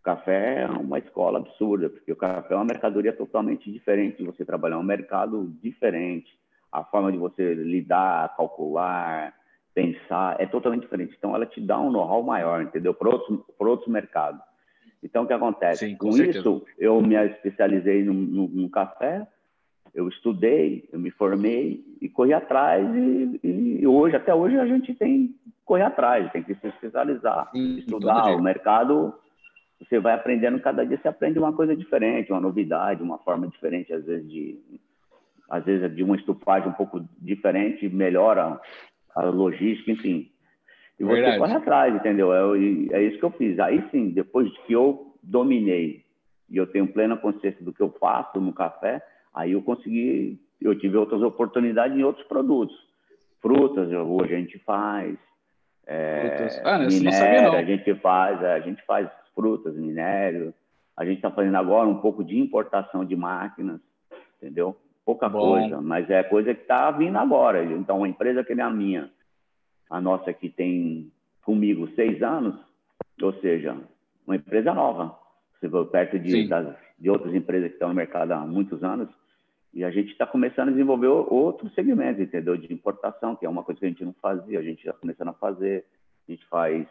O 0.00 0.02
café 0.02 0.62
é 0.62 0.66
uma 0.66 0.98
escola 0.98 1.38
absurda, 1.38 1.90
porque 1.90 2.12
o 2.12 2.16
café 2.16 2.54
é 2.54 2.56
uma 2.56 2.64
mercadoria 2.64 3.12
totalmente 3.12 3.70
diferente 3.70 4.18
de 4.18 4.24
você 4.24 4.44
trabalhar, 4.44 4.76
é 4.76 4.78
um 4.78 4.84
mercado 4.84 5.52
diferente. 5.60 6.38
A 6.70 6.84
forma 6.84 7.10
de 7.10 7.18
você 7.18 7.54
lidar, 7.54 8.36
calcular, 8.36 9.34
pensar, 9.78 10.40
é 10.40 10.46
totalmente 10.46 10.82
diferente. 10.82 11.14
Então, 11.16 11.36
ela 11.36 11.46
te 11.46 11.60
dá 11.60 11.78
um 11.78 11.92
know-how 11.92 12.20
maior, 12.20 12.62
entendeu? 12.62 12.92
Para 12.92 13.10
outros, 13.10 13.38
para 13.56 13.68
outros 13.68 13.88
mercados. 13.88 14.40
Então, 15.00 15.22
o 15.22 15.26
que 15.26 15.32
acontece? 15.32 15.86
Sim, 15.86 15.96
com, 15.96 16.10
com 16.10 16.16
isso, 16.16 16.66
eu 16.76 17.00
me 17.00 17.14
especializei 17.26 18.02
no, 18.02 18.12
no, 18.12 18.48
no, 18.48 18.68
café, 18.68 19.24
eu 19.94 20.08
estudei, 20.08 20.88
eu 20.92 20.98
me 20.98 21.12
formei 21.12 21.84
e 22.00 22.08
corri 22.08 22.32
atrás. 22.32 22.84
E, 22.92 23.80
e, 23.80 23.86
hoje, 23.86 24.16
até 24.16 24.34
hoje, 24.34 24.58
a 24.58 24.66
gente 24.66 24.92
tem 24.94 25.28
que 25.28 25.52
correr 25.64 25.84
atrás, 25.84 26.32
tem 26.32 26.42
que 26.42 26.56
se 26.56 26.66
especializar, 26.66 27.48
Sim, 27.52 27.78
estudar. 27.78 28.34
O 28.34 28.42
mercado, 28.42 29.14
você 29.78 30.00
vai 30.00 30.14
aprendendo, 30.14 30.58
cada 30.58 30.84
dia 30.84 30.98
você 31.00 31.06
aprende 31.06 31.38
uma 31.38 31.52
coisa 31.52 31.76
diferente, 31.76 32.32
uma 32.32 32.40
novidade, 32.40 33.00
uma 33.00 33.18
forma 33.18 33.46
diferente, 33.46 33.92
às 33.92 34.04
vezes, 34.04 34.28
de 34.28 34.58
às 35.48 35.64
vezes 35.64 35.94
de 35.94 36.02
uma 36.02 36.16
estufagem 36.16 36.68
um 36.68 36.74
pouco 36.74 37.02
diferente, 37.22 37.88
melhora 37.88 38.60
a 39.14 39.24
logística, 39.24 39.90
enfim. 39.90 40.30
E 40.98 41.04
você 41.04 41.14
Verdade. 41.14 41.38
corre 41.38 41.54
atrás, 41.54 41.94
entendeu? 41.94 42.32
É, 42.32 42.96
é 42.96 43.02
isso 43.02 43.18
que 43.18 43.24
eu 43.24 43.30
fiz. 43.30 43.58
Aí 43.58 43.82
sim, 43.90 44.10
depois 44.10 44.50
que 44.66 44.72
eu 44.72 45.14
dominei 45.22 46.04
e 46.50 46.56
eu 46.56 46.66
tenho 46.66 46.88
plena 46.88 47.16
consciência 47.16 47.64
do 47.64 47.72
que 47.72 47.82
eu 47.82 47.90
faço 48.00 48.40
no 48.40 48.52
café, 48.52 49.02
aí 49.34 49.52
eu 49.52 49.62
consegui, 49.62 50.40
eu 50.60 50.76
tive 50.78 50.96
outras 50.96 51.22
oportunidades 51.22 51.96
em 51.96 52.02
outros 52.02 52.26
produtos. 52.26 52.76
frutas, 53.40 53.88
hoje 53.92 54.34
a 54.34 54.38
gente 54.38 54.58
faz. 54.60 55.16
É, 55.86 56.48
ah, 56.64 56.78
minério, 56.80 57.04
não 57.04 57.12
sabia, 57.12 57.42
não. 57.42 57.52
a 57.54 57.62
gente 57.62 57.94
faz, 57.96 58.44
a 58.44 58.60
gente 58.60 58.84
faz 58.84 59.08
frutas, 59.34 59.74
minério. 59.76 60.52
A 60.96 61.04
gente 61.04 61.16
está 61.16 61.30
fazendo 61.30 61.56
agora 61.56 61.88
um 61.88 62.00
pouco 62.00 62.24
de 62.24 62.36
importação 62.38 63.04
de 63.04 63.14
máquinas, 63.14 63.80
entendeu? 64.36 64.76
Pouca 65.08 65.26
Bom. 65.26 65.52
coisa, 65.52 65.80
mas 65.80 66.10
é 66.10 66.22
coisa 66.22 66.54
que 66.54 66.60
está 66.60 66.90
vindo 66.90 67.16
agora. 67.16 67.64
Então, 67.64 67.96
uma 67.96 68.08
empresa 68.08 68.44
que 68.44 68.52
é 68.52 68.60
a 68.60 68.68
minha, 68.68 69.10
a 69.88 70.02
nossa 70.02 70.34
que 70.34 70.50
tem 70.50 71.10
comigo 71.40 71.88
seis 71.94 72.22
anos, 72.22 72.54
ou 73.22 73.32
seja, 73.40 73.74
uma 74.26 74.36
empresa 74.36 74.74
nova. 74.74 75.18
Você 75.54 75.66
for 75.66 75.86
perto 75.86 76.18
de, 76.18 76.46
das, 76.46 76.76
de 76.98 77.08
outras 77.08 77.34
empresas 77.34 77.68
que 77.68 77.76
estão 77.76 77.88
no 77.88 77.94
mercado 77.94 78.32
há 78.32 78.40
muitos 78.40 78.84
anos, 78.84 79.08
e 79.72 79.82
a 79.82 79.90
gente 79.90 80.12
está 80.12 80.26
começando 80.26 80.68
a 80.68 80.72
desenvolver 80.72 81.06
outros 81.06 81.72
segmentos, 81.72 82.20
entendeu? 82.20 82.54
De 82.58 82.70
importação, 82.70 83.34
que 83.34 83.46
é 83.46 83.48
uma 83.48 83.62
coisa 83.62 83.80
que 83.80 83.86
a 83.86 83.88
gente 83.88 84.04
não 84.04 84.14
fazia, 84.20 84.58
a 84.58 84.62
gente 84.62 84.80
está 84.80 84.92
começando 84.92 85.28
a 85.28 85.32
fazer. 85.32 85.86
A 86.28 86.32
gente 86.32 86.44
faz 86.48 86.86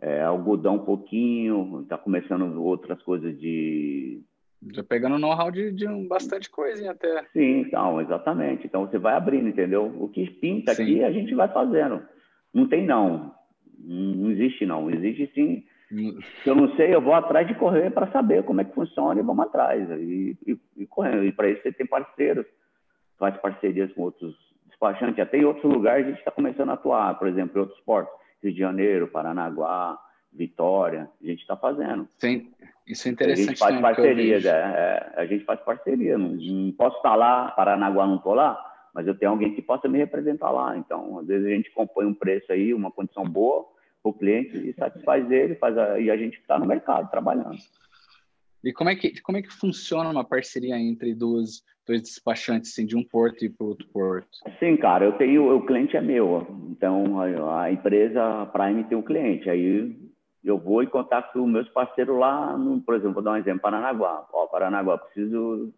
é, 0.00 0.22
algodão 0.22 0.76
um 0.76 0.84
pouquinho, 0.86 1.82
está 1.82 1.98
começando 1.98 2.64
outras 2.64 3.02
coisas 3.02 3.38
de. 3.38 4.22
Já 4.72 4.84
pegando 4.84 5.18
know-how 5.18 5.50
de, 5.50 5.72
de 5.72 5.86
bastante 6.06 6.50
coisa 6.50 6.90
até. 6.90 7.24
Sim, 7.32 7.60
então, 7.60 8.00
exatamente. 8.00 8.66
Então 8.66 8.86
você 8.86 8.98
vai 8.98 9.14
abrindo, 9.14 9.48
entendeu? 9.48 9.86
O 9.98 10.08
que 10.08 10.28
pinta 10.30 10.74
sim. 10.74 10.82
aqui 10.82 11.04
a 11.04 11.10
gente 11.10 11.34
vai 11.34 11.48
fazendo. 11.48 12.02
Não 12.52 12.68
tem 12.68 12.86
não. 12.86 13.34
Não 13.78 14.30
existe 14.30 14.66
não. 14.66 14.90
Existe 14.90 15.30
sim. 15.34 15.64
Se 16.42 16.48
eu 16.48 16.54
não 16.54 16.74
sei, 16.76 16.94
eu 16.94 17.00
vou 17.00 17.14
atrás 17.14 17.48
de 17.48 17.54
correr 17.54 17.90
para 17.90 18.12
saber 18.12 18.44
como 18.44 18.60
é 18.60 18.64
que 18.64 18.74
funciona 18.74 19.18
e 19.18 19.24
vamos 19.24 19.46
atrás. 19.46 19.88
E, 19.98 20.36
e, 20.46 20.58
e 20.76 20.86
correndo. 20.86 21.24
E 21.24 21.32
para 21.32 21.48
isso 21.48 21.62
você 21.62 21.72
tem 21.72 21.86
parceiros, 21.86 22.46
faz 23.18 23.36
parcerias 23.38 23.90
com 23.94 24.02
outros 24.02 24.36
despachantes. 24.68 25.18
Até 25.18 25.38
em 25.38 25.44
outros 25.44 25.72
lugares 25.72 26.06
a 26.06 26.10
gente 26.10 26.18
está 26.18 26.30
começando 26.30 26.70
a 26.70 26.74
atuar, 26.74 27.18
por 27.18 27.28
exemplo, 27.28 27.56
em 27.56 27.60
outros 27.60 27.80
portos. 27.80 28.14
Rio 28.42 28.52
de 28.52 28.58
Janeiro, 28.58 29.08
Paranaguá, 29.08 29.98
Vitória, 30.32 31.08
a 31.20 31.26
gente 31.26 31.40
está 31.40 31.56
fazendo. 31.56 32.08
Sim, 32.18 32.50
isso 32.86 33.08
é 33.08 33.10
interessante. 33.10 33.46
A 33.46 33.50
gente 33.50 33.58
faz 33.58 33.80
parcerias, 33.80 34.44
é, 34.44 34.50
é, 34.50 35.12
a 35.16 35.26
gente 35.26 35.44
faz 35.44 35.60
parceria. 35.60 36.16
Não, 36.16 36.30
não 36.30 36.72
posso 36.72 36.96
estar 36.96 37.14
lá, 37.16 37.50
Paranaguá 37.50 38.06
não 38.06 38.16
estou 38.16 38.34
lá, 38.34 38.58
mas 38.94 39.06
eu 39.06 39.14
tenho 39.14 39.32
alguém 39.32 39.54
que 39.54 39.62
possa 39.62 39.88
me 39.88 39.98
representar 39.98 40.50
lá. 40.50 40.76
Então, 40.76 41.18
às 41.18 41.26
vezes 41.26 41.46
a 41.46 41.50
gente 41.50 41.70
compõe 41.72 42.06
um 42.06 42.14
preço 42.14 42.52
aí, 42.52 42.72
uma 42.72 42.90
condição 42.90 43.24
boa 43.24 43.66
para 44.02 44.10
o 44.10 44.14
cliente 44.14 44.56
e 44.56 44.72
satisfaz 44.74 45.30
ele, 45.30 45.54
faz 45.56 45.76
a, 45.76 45.98
e 45.98 46.10
a 46.10 46.16
gente 46.16 46.38
está 46.38 46.58
no 46.58 46.66
mercado 46.66 47.10
trabalhando. 47.10 47.58
E 48.62 48.72
como 48.72 48.90
é 48.90 48.94
que 48.94 49.20
como 49.22 49.38
é 49.38 49.42
que 49.42 49.52
funciona 49.52 50.10
uma 50.10 50.24
parceria 50.24 50.78
entre 50.78 51.14
duas 51.14 51.62
dois 51.86 52.02
despachantes, 52.02 52.70
assim, 52.70 52.86
de 52.86 52.96
um 52.96 53.02
porto 53.02 53.44
e 53.44 53.48
para 53.48 53.66
outro 53.66 53.88
porto? 53.88 54.28
Sim, 54.58 54.76
cara, 54.76 55.04
eu 55.04 55.12
tenho 55.12 55.56
o 55.56 55.64
cliente 55.64 55.96
é 55.96 56.00
meu, 56.00 56.46
então 56.70 57.20
a, 57.20 57.64
a 57.64 57.72
empresa 57.72 58.46
Prime 58.46 58.84
tem 58.84 58.96
um 58.96 59.02
cliente, 59.02 59.48
aí 59.48 59.96
eu 60.44 60.58
vou 60.58 60.82
e 60.82 60.86
contacto 60.86 61.46
meus 61.46 61.68
parceiros 61.68 62.18
lá, 62.18 62.56
no, 62.56 62.80
por 62.80 62.94
exemplo, 62.94 63.14
vou 63.14 63.22
dar 63.22 63.32
um 63.32 63.36
exemplo, 63.36 63.60
Paranaguá. 63.60 64.26
Ó, 64.32 64.46
Paranaguá, 64.46 64.98
preciso 64.98 65.72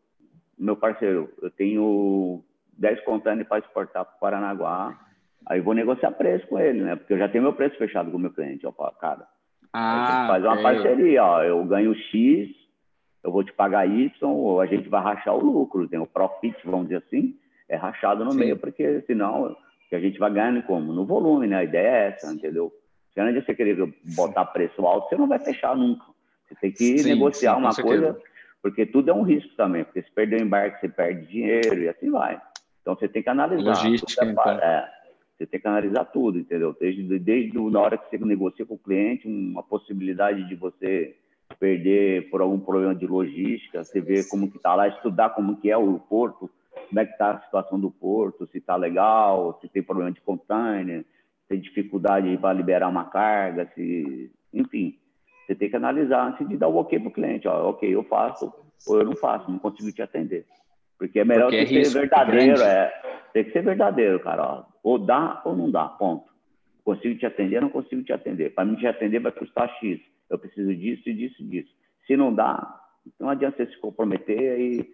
meu 0.59 0.77
parceiro, 0.77 1.29
eu 1.41 1.51
tenho 1.51 2.43
10 2.79 3.05
contêineres 3.05 3.49
para 3.49 3.59
exportar 3.59 4.05
para 4.05 4.15
Paranaguá, 4.15 4.99
aí 5.47 5.61
vou 5.61 5.75
negociar 5.75 6.13
preço 6.13 6.47
com 6.47 6.59
ele, 6.59 6.83
né? 6.83 6.95
Porque 6.95 7.13
eu 7.13 7.19
já 7.19 7.29
tenho 7.29 7.43
meu 7.43 7.53
preço 7.53 7.77
fechado 7.77 8.11
com 8.11 8.17
o 8.17 8.21
meu 8.21 8.33
cliente. 8.33 8.63
Falo, 8.77 8.93
cara, 9.01 9.27
ah, 9.73 10.27
faz 10.29 10.45
uma 10.45 10.61
é. 10.61 10.63
parceria, 10.63 11.25
ó, 11.25 11.43
eu 11.43 11.65
ganho 11.65 11.95
X, 11.95 12.51
eu 13.25 13.33
vou 13.33 13.43
te 13.43 13.53
pagar 13.53 13.89
Y, 13.89 14.11
ou 14.23 14.61
a 14.61 14.67
gente 14.67 14.89
vai 14.89 15.03
rachar 15.03 15.35
o 15.35 15.45
lucro, 15.45 15.89
tem 15.89 15.99
o 15.99 16.07
profit, 16.07 16.57
vamos 16.65 16.89
dizer 16.89 17.03
assim, 17.07 17.37
é 17.69 17.77
rachado 17.77 18.25
no 18.25 18.33
Sim. 18.33 18.39
meio, 18.39 18.57
porque 18.57 19.01
senão 19.03 19.57
que 19.89 19.97
a 19.97 20.01
gente 20.01 20.19
vai 20.19 20.33
ganhando 20.33 20.63
como? 20.63 20.93
No 20.93 21.05
volume, 21.05 21.47
né? 21.47 21.57
A 21.57 21.65
ideia 21.65 21.89
é 21.89 22.09
essa, 22.09 22.33
entendeu? 22.33 22.73
Se 23.13 23.21
não 23.21 23.27
adianta 23.27 23.47
você 23.47 23.55
querer 23.55 23.95
botar 24.17 24.47
preço 24.47 24.87
alto, 24.87 25.09
você 25.09 25.17
não 25.17 25.29
vai 25.29 25.39
fechar 25.39 25.77
nunca. 25.77 26.05
Você 26.49 26.55
tem 26.61 26.73
que 26.73 26.99
sim, 26.99 27.09
negociar 27.09 27.55
sim, 27.55 27.61
uma 27.61 27.75
coisa, 27.75 28.19
porque 28.63 28.87
tudo 28.87 29.11
é 29.11 29.15
um 29.15 29.23
risco 29.23 29.55
também, 29.57 29.85
porque 29.85 30.03
se 30.03 30.11
perder 30.11 30.41
o 30.41 30.45
embarque, 30.45 30.81
você 30.81 30.89
perde 30.89 31.27
dinheiro 31.27 31.83
e 31.83 31.89
assim 31.89 32.11
vai. 32.11 32.41
Então 32.81 32.95
você 32.95 33.09
tem 33.09 33.23
que 33.23 33.29
analisar. 33.29 33.63
Logística, 33.63 34.25
é, 34.25 34.31
então. 34.31 34.51
é, 34.51 34.91
você 35.37 35.47
tem 35.47 35.61
que 35.61 35.69
analisar 35.69 36.05
tudo, 36.07 36.39
entendeu? 36.39 36.77
Desde, 36.79 37.19
desde 37.19 37.59
na 37.71 37.81
hora 37.81 37.99
que 37.99 38.09
você 38.09 38.25
negocia 38.25 38.65
com 38.65 38.75
o 38.75 38.79
cliente, 38.79 39.27
uma 39.27 39.63
possibilidade 39.63 40.47
de 40.49 40.55
você 40.55 41.17
perder 41.59 42.31
por 42.31 42.41
algum 42.41 42.59
problema 42.59 42.95
de 42.95 43.07
logística, 43.07 43.85
você 43.85 44.01
vê 44.01 44.25
como 44.25 44.51
que 44.51 44.57
está 44.57 44.75
lá, 44.75 44.89
estudar 44.89 45.31
como 45.31 45.57
que 45.57 45.71
é 45.71 45.77
o 45.77 45.99
porto, 45.99 46.51
como 46.89 47.01
é 47.01 47.05
que 47.05 47.13
está 47.13 47.33
a 47.33 47.41
situação 47.41 47.79
do 47.79 47.91
porto, 47.91 48.49
se 48.51 48.59
está 48.59 48.77
legal, 48.77 49.59
se 49.61 49.69
tem 49.69 49.83
problema 49.83 50.11
de 50.11 50.21
container, 50.21 51.05
tem 51.53 51.61
dificuldade 51.61 52.35
para 52.39 52.55
liberar 52.55 52.89
uma 52.89 53.05
carga, 53.05 53.71
se, 53.75 54.33
enfim, 54.55 54.99
você 55.47 55.55
tem 55.55 55.69
que 55.69 55.77
analisar 55.77 56.29
antes 56.29 56.49
de 56.49 56.57
dar 56.57 56.69
o 56.69 56.77
ok 56.77 56.99
para 56.99 57.09
o 57.09 57.13
cliente, 57.13 57.47
ó, 57.47 57.69
ok, 57.69 57.95
eu 57.95 58.03
faço 58.05 58.51
ou 58.87 58.99
eu 58.99 59.05
não 59.05 59.15
faço, 59.15 59.51
não 59.51 59.59
consigo 59.59 59.93
te 59.93 60.01
atender. 60.01 60.47
Porque 60.99 61.21
é 61.21 61.25
melhor 61.25 61.51
Porque 61.51 61.77
é 61.77 61.85
ser 61.85 62.01
verdadeiro, 62.01 62.57
grande. 62.57 62.63
é, 62.63 63.03
tem 63.35 63.45
que 63.45 63.53
ser 63.53 63.63
verdadeiro, 63.63 64.19
cara, 64.21 64.43
ó, 64.43 64.65
ou 64.83 64.99
dá 64.99 65.43
ou 65.45 65.55
não 65.55 65.71
dá, 65.71 65.85
ponto. 65.85 66.33
Consigo 66.83 67.19
te 67.19 67.27
atender, 67.27 67.61
não 67.61 67.69
consigo 67.69 68.03
te 68.03 68.13
atender. 68.15 68.55
Para 68.55 68.65
mim 68.65 68.77
te 68.77 68.87
atender 68.87 69.21
vai 69.21 69.31
custar 69.31 69.69
X 69.79 70.01
eu 70.31 70.39
preciso 70.39 70.75
disso 70.75 71.07
e 71.11 71.15
disso 71.15 71.43
e 71.43 71.45
disso. 71.45 71.71
Se 72.07 72.17
não 72.17 72.35
dá, 72.35 72.81
não 73.21 73.29
adianta 73.29 73.59
você 73.59 73.71
se 73.71 73.79
comprometer 73.79 74.59
e 74.59 74.91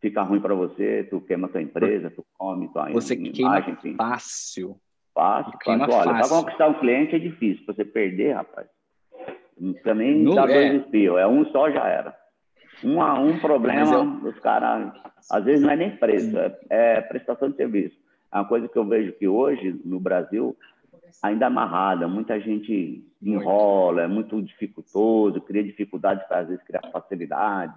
ficar 0.00 0.22
ruim 0.22 0.40
para 0.40 0.54
você, 0.54 1.06
tu 1.10 1.20
queima 1.20 1.48
tua 1.48 1.60
empresa, 1.60 2.10
tu 2.10 2.24
come 2.38 2.68
tua 2.72 2.90
você 2.90 3.14
imagem. 3.14 3.24
Você 3.26 3.32
queima 3.32 3.58
enfim. 3.68 3.94
fácil. 3.94 4.80
Fácil, 5.18 5.52
fácil. 5.64 5.94
Olha, 5.94 6.12
para 6.12 6.28
conquistar 6.28 6.68
um 6.68 6.74
cliente 6.74 7.16
é 7.16 7.18
difícil. 7.18 7.64
Para 7.66 7.74
você 7.74 7.84
perder, 7.84 8.34
rapaz, 8.34 8.68
não 9.58 9.94
nem 9.96 10.22
no, 10.22 10.36
dar 10.36 10.48
é. 10.48 10.54
dois 10.54 10.82
espios. 10.84 11.18
É 11.18 11.26
um 11.26 11.44
só, 11.46 11.68
já 11.72 11.88
era. 11.88 12.16
Um 12.84 13.02
a 13.02 13.18
um 13.18 13.36
problema, 13.40 13.96
eu... 14.22 14.28
os 14.28 14.38
caras... 14.38 14.92
Às 15.28 15.44
vezes 15.44 15.64
não 15.64 15.72
é 15.72 15.76
nem 15.76 15.96
preço, 15.96 16.38
é, 16.38 16.56
é 16.70 17.00
prestação 17.00 17.50
de 17.50 17.56
serviço. 17.56 17.96
É 18.32 18.36
uma 18.36 18.44
coisa 18.44 18.68
que 18.68 18.78
eu 18.78 18.84
vejo 18.84 19.12
que 19.14 19.26
hoje, 19.26 19.80
no 19.84 19.98
Brasil, 19.98 20.56
ainda 21.20 21.48
amarrada, 21.48 22.06
muita 22.06 22.38
gente 22.40 23.04
enrola, 23.20 24.02
é 24.02 24.06
muito 24.06 24.40
dificultoso, 24.40 25.40
cria 25.40 25.64
dificuldades 25.64 26.24
para 26.28 26.38
às 26.38 26.48
vezes 26.48 26.62
criar 26.62 26.88
facilidades. 26.92 27.76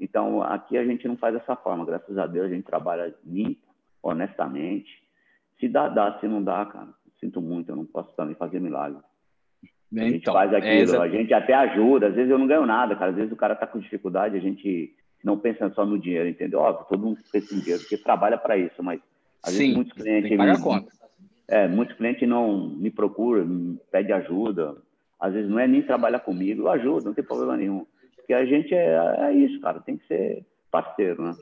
Então, 0.00 0.42
aqui 0.42 0.78
a 0.78 0.84
gente 0.84 1.06
não 1.06 1.18
faz 1.18 1.34
dessa 1.34 1.54
forma, 1.54 1.84
graças 1.84 2.16
a 2.16 2.26
Deus 2.26 2.46
a 2.46 2.54
gente 2.54 2.64
trabalha 2.64 3.14
limpo, 3.22 3.60
honestamente. 4.02 5.03
Se 5.58 5.68
dá, 5.68 5.88
dá, 5.88 6.18
se 6.18 6.26
não 6.26 6.42
dá, 6.42 6.64
cara, 6.66 6.88
sinto 7.20 7.40
muito, 7.40 7.70
eu 7.70 7.76
não 7.76 7.86
posso 7.86 8.14
também 8.16 8.34
fazer 8.34 8.60
milagre. 8.60 8.98
A 9.96 10.00
gente 10.00 10.16
então, 10.16 10.34
faz 10.34 10.52
é 10.52 10.56
aquilo, 10.56 10.96
é 10.96 10.98
a 10.98 11.08
gente 11.08 11.32
até 11.32 11.54
ajuda, 11.54 12.08
às 12.08 12.14
vezes 12.14 12.30
eu 12.30 12.38
não 12.38 12.48
ganho 12.48 12.66
nada, 12.66 12.96
cara, 12.96 13.10
às 13.10 13.16
vezes 13.16 13.32
o 13.32 13.36
cara 13.36 13.54
está 13.54 13.66
com 13.66 13.78
dificuldade, 13.78 14.36
a 14.36 14.40
gente 14.40 14.92
não 15.22 15.38
pensa 15.38 15.70
só 15.70 15.86
no 15.86 15.98
dinheiro, 15.98 16.28
entendeu? 16.28 16.58
Óbvio, 16.58 16.86
todo 16.88 17.04
mundo 17.04 17.20
pensa 17.30 17.54
em 17.54 17.60
dinheiro, 17.60 17.80
porque 17.80 17.96
trabalha 17.96 18.36
para 18.36 18.56
isso, 18.56 18.82
mas 18.82 19.00
às 19.42 19.52
Sim, 19.52 19.58
vezes 19.58 19.74
muitos 19.76 19.92
clientes... 19.94 20.28
Tem 20.28 20.54
que 20.54 20.62
conta 20.62 21.04
é, 21.48 21.68
muitos 21.68 21.96
clientes 21.96 22.28
não 22.28 22.68
me 22.68 22.90
procuram, 22.90 23.44
me 23.44 23.78
pede 23.90 24.12
ajuda. 24.12 24.76
Às 25.20 25.32
vezes 25.32 25.50
não 25.50 25.58
é 25.58 25.66
nem 25.66 25.82
trabalhar 25.82 26.20
comigo, 26.20 26.62
eu 26.62 26.70
ajudo, 26.70 27.06
não 27.06 27.14
tem 27.14 27.24
problema 27.24 27.56
nenhum. 27.56 27.86
Porque 28.16 28.32
a 28.32 28.44
gente 28.44 28.74
é, 28.74 29.16
é 29.18 29.32
isso, 29.32 29.60
cara, 29.60 29.80
tem 29.80 29.96
que 29.96 30.06
ser 30.06 30.44
parceiro, 30.70 31.22
né? 31.22 31.34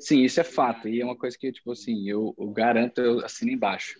Sim, 0.00 0.22
isso 0.22 0.40
é 0.40 0.44
fato. 0.44 0.88
E 0.88 1.00
é 1.00 1.04
uma 1.04 1.16
coisa 1.16 1.36
que, 1.38 1.52
tipo 1.52 1.72
assim, 1.72 2.08
eu, 2.08 2.34
eu 2.38 2.48
garanto, 2.50 3.00
eu 3.00 3.24
assino 3.24 3.50
embaixo. 3.50 3.94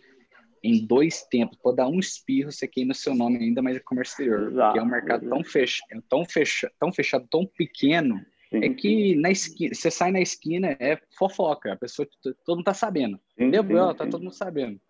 Em 0.63 0.85
dois 0.87 1.23
tempos, 1.23 1.59
pode 1.63 1.77
dar 1.77 1.89
um 1.89 1.99
espirro, 1.99 2.51
você 2.51 2.67
queima 2.67 2.93
seu 2.93 3.15
nome 3.15 3.39
ainda 3.39 3.63
mais 3.63 3.77
é 3.77 3.81
comércio 3.81 4.13
exterior. 4.13 4.51
Exato, 4.51 4.73
porque 4.73 4.79
é 4.79 4.83
um 4.83 4.91
mercado 4.91 5.29
tão, 5.29 5.45
fecha, 5.45 5.83
tão, 6.09 6.25
fecha, 6.25 6.71
tão 6.79 6.93
fechado, 6.93 7.27
tão 7.31 7.47
pequeno, 7.47 8.21
Sim. 8.51 8.65
É 8.65 8.69
que 8.69 9.15
na 9.15 9.31
esquina, 9.31 9.73
você 9.73 9.91
sai 9.91 10.11
na 10.11 10.21
esquina, 10.21 10.77
é 10.81 10.99
fofoca, 11.17 11.73
a 11.73 11.77
pessoa, 11.77 12.07
todo 12.45 12.57
mundo 12.57 12.65
tá 12.65 12.75
sabendo. 12.75 13.19
Sim, 13.39 13.51
Deu 13.51 13.63
sim, 13.63 13.97
tá 13.97 14.07
todo 14.07 14.19
mundo 14.19 14.35
sabendo. 14.35 14.81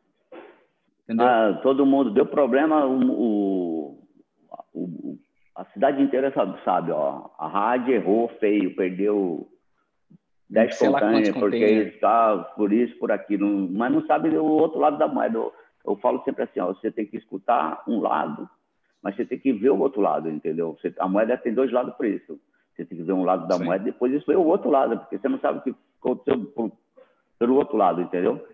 Entendeu? 1.04 1.26
Ah, 1.26 1.60
todo 1.62 1.84
mundo 1.84 2.10
deu 2.10 2.24
problema, 2.24 2.86
o, 2.86 3.10
o, 3.10 4.08
o, 4.72 5.18
a 5.54 5.64
cidade 5.66 6.00
inteira 6.02 6.32
sabe, 6.32 6.58
sabe, 6.64 6.90
ó, 6.90 7.28
a 7.38 7.48
rádio 7.48 7.94
errou 7.94 8.28
feio, 8.40 8.74
perdeu 8.74 9.46
10 10.50 10.78
containers, 10.78 11.30
porque 11.30 11.56
está 11.56 12.36
por 12.56 12.72
isso, 12.72 12.98
por 12.98 13.12
aquilo, 13.12 13.68
mas 13.70 13.92
não 13.92 14.04
sabe 14.06 14.36
o 14.36 14.44
outro 14.44 14.80
lado 14.80 14.98
da 14.98 15.06
moeda. 15.06 15.38
Eu, 15.38 15.52
eu 15.86 15.96
falo 15.96 16.22
sempre 16.24 16.42
assim, 16.42 16.58
ó, 16.58 16.74
você 16.74 16.90
tem 16.90 17.06
que 17.06 17.16
escutar 17.16 17.82
um 17.86 18.00
lado, 18.00 18.48
mas 19.00 19.14
você 19.14 19.24
tem 19.24 19.38
que 19.38 19.52
ver 19.52 19.70
o 19.70 19.78
outro 19.78 20.00
lado, 20.00 20.28
entendeu? 20.28 20.76
Você, 20.80 20.92
a 20.98 21.08
moeda 21.08 21.36
tem 21.36 21.54
dois 21.54 21.70
lados 21.70 21.94
para 21.94 22.08
isso. 22.08 22.38
Você 22.74 22.84
tem 22.84 22.98
que 22.98 23.04
ver 23.04 23.12
um 23.12 23.24
lado 23.24 23.46
da 23.46 23.56
Sim. 23.56 23.64
moeda, 23.64 23.84
depois 23.84 24.12
isso 24.12 24.30
é 24.32 24.36
o 24.36 24.44
outro 24.44 24.70
lado, 24.70 24.98
porque 24.98 25.18
você 25.18 25.28
não 25.28 25.38
sabe 25.38 25.60
o 25.60 25.62
que 25.62 25.74
aconteceu 26.00 26.72
pelo 27.38 27.54
outro 27.54 27.76
lado, 27.76 28.00
entendeu? 28.00 28.44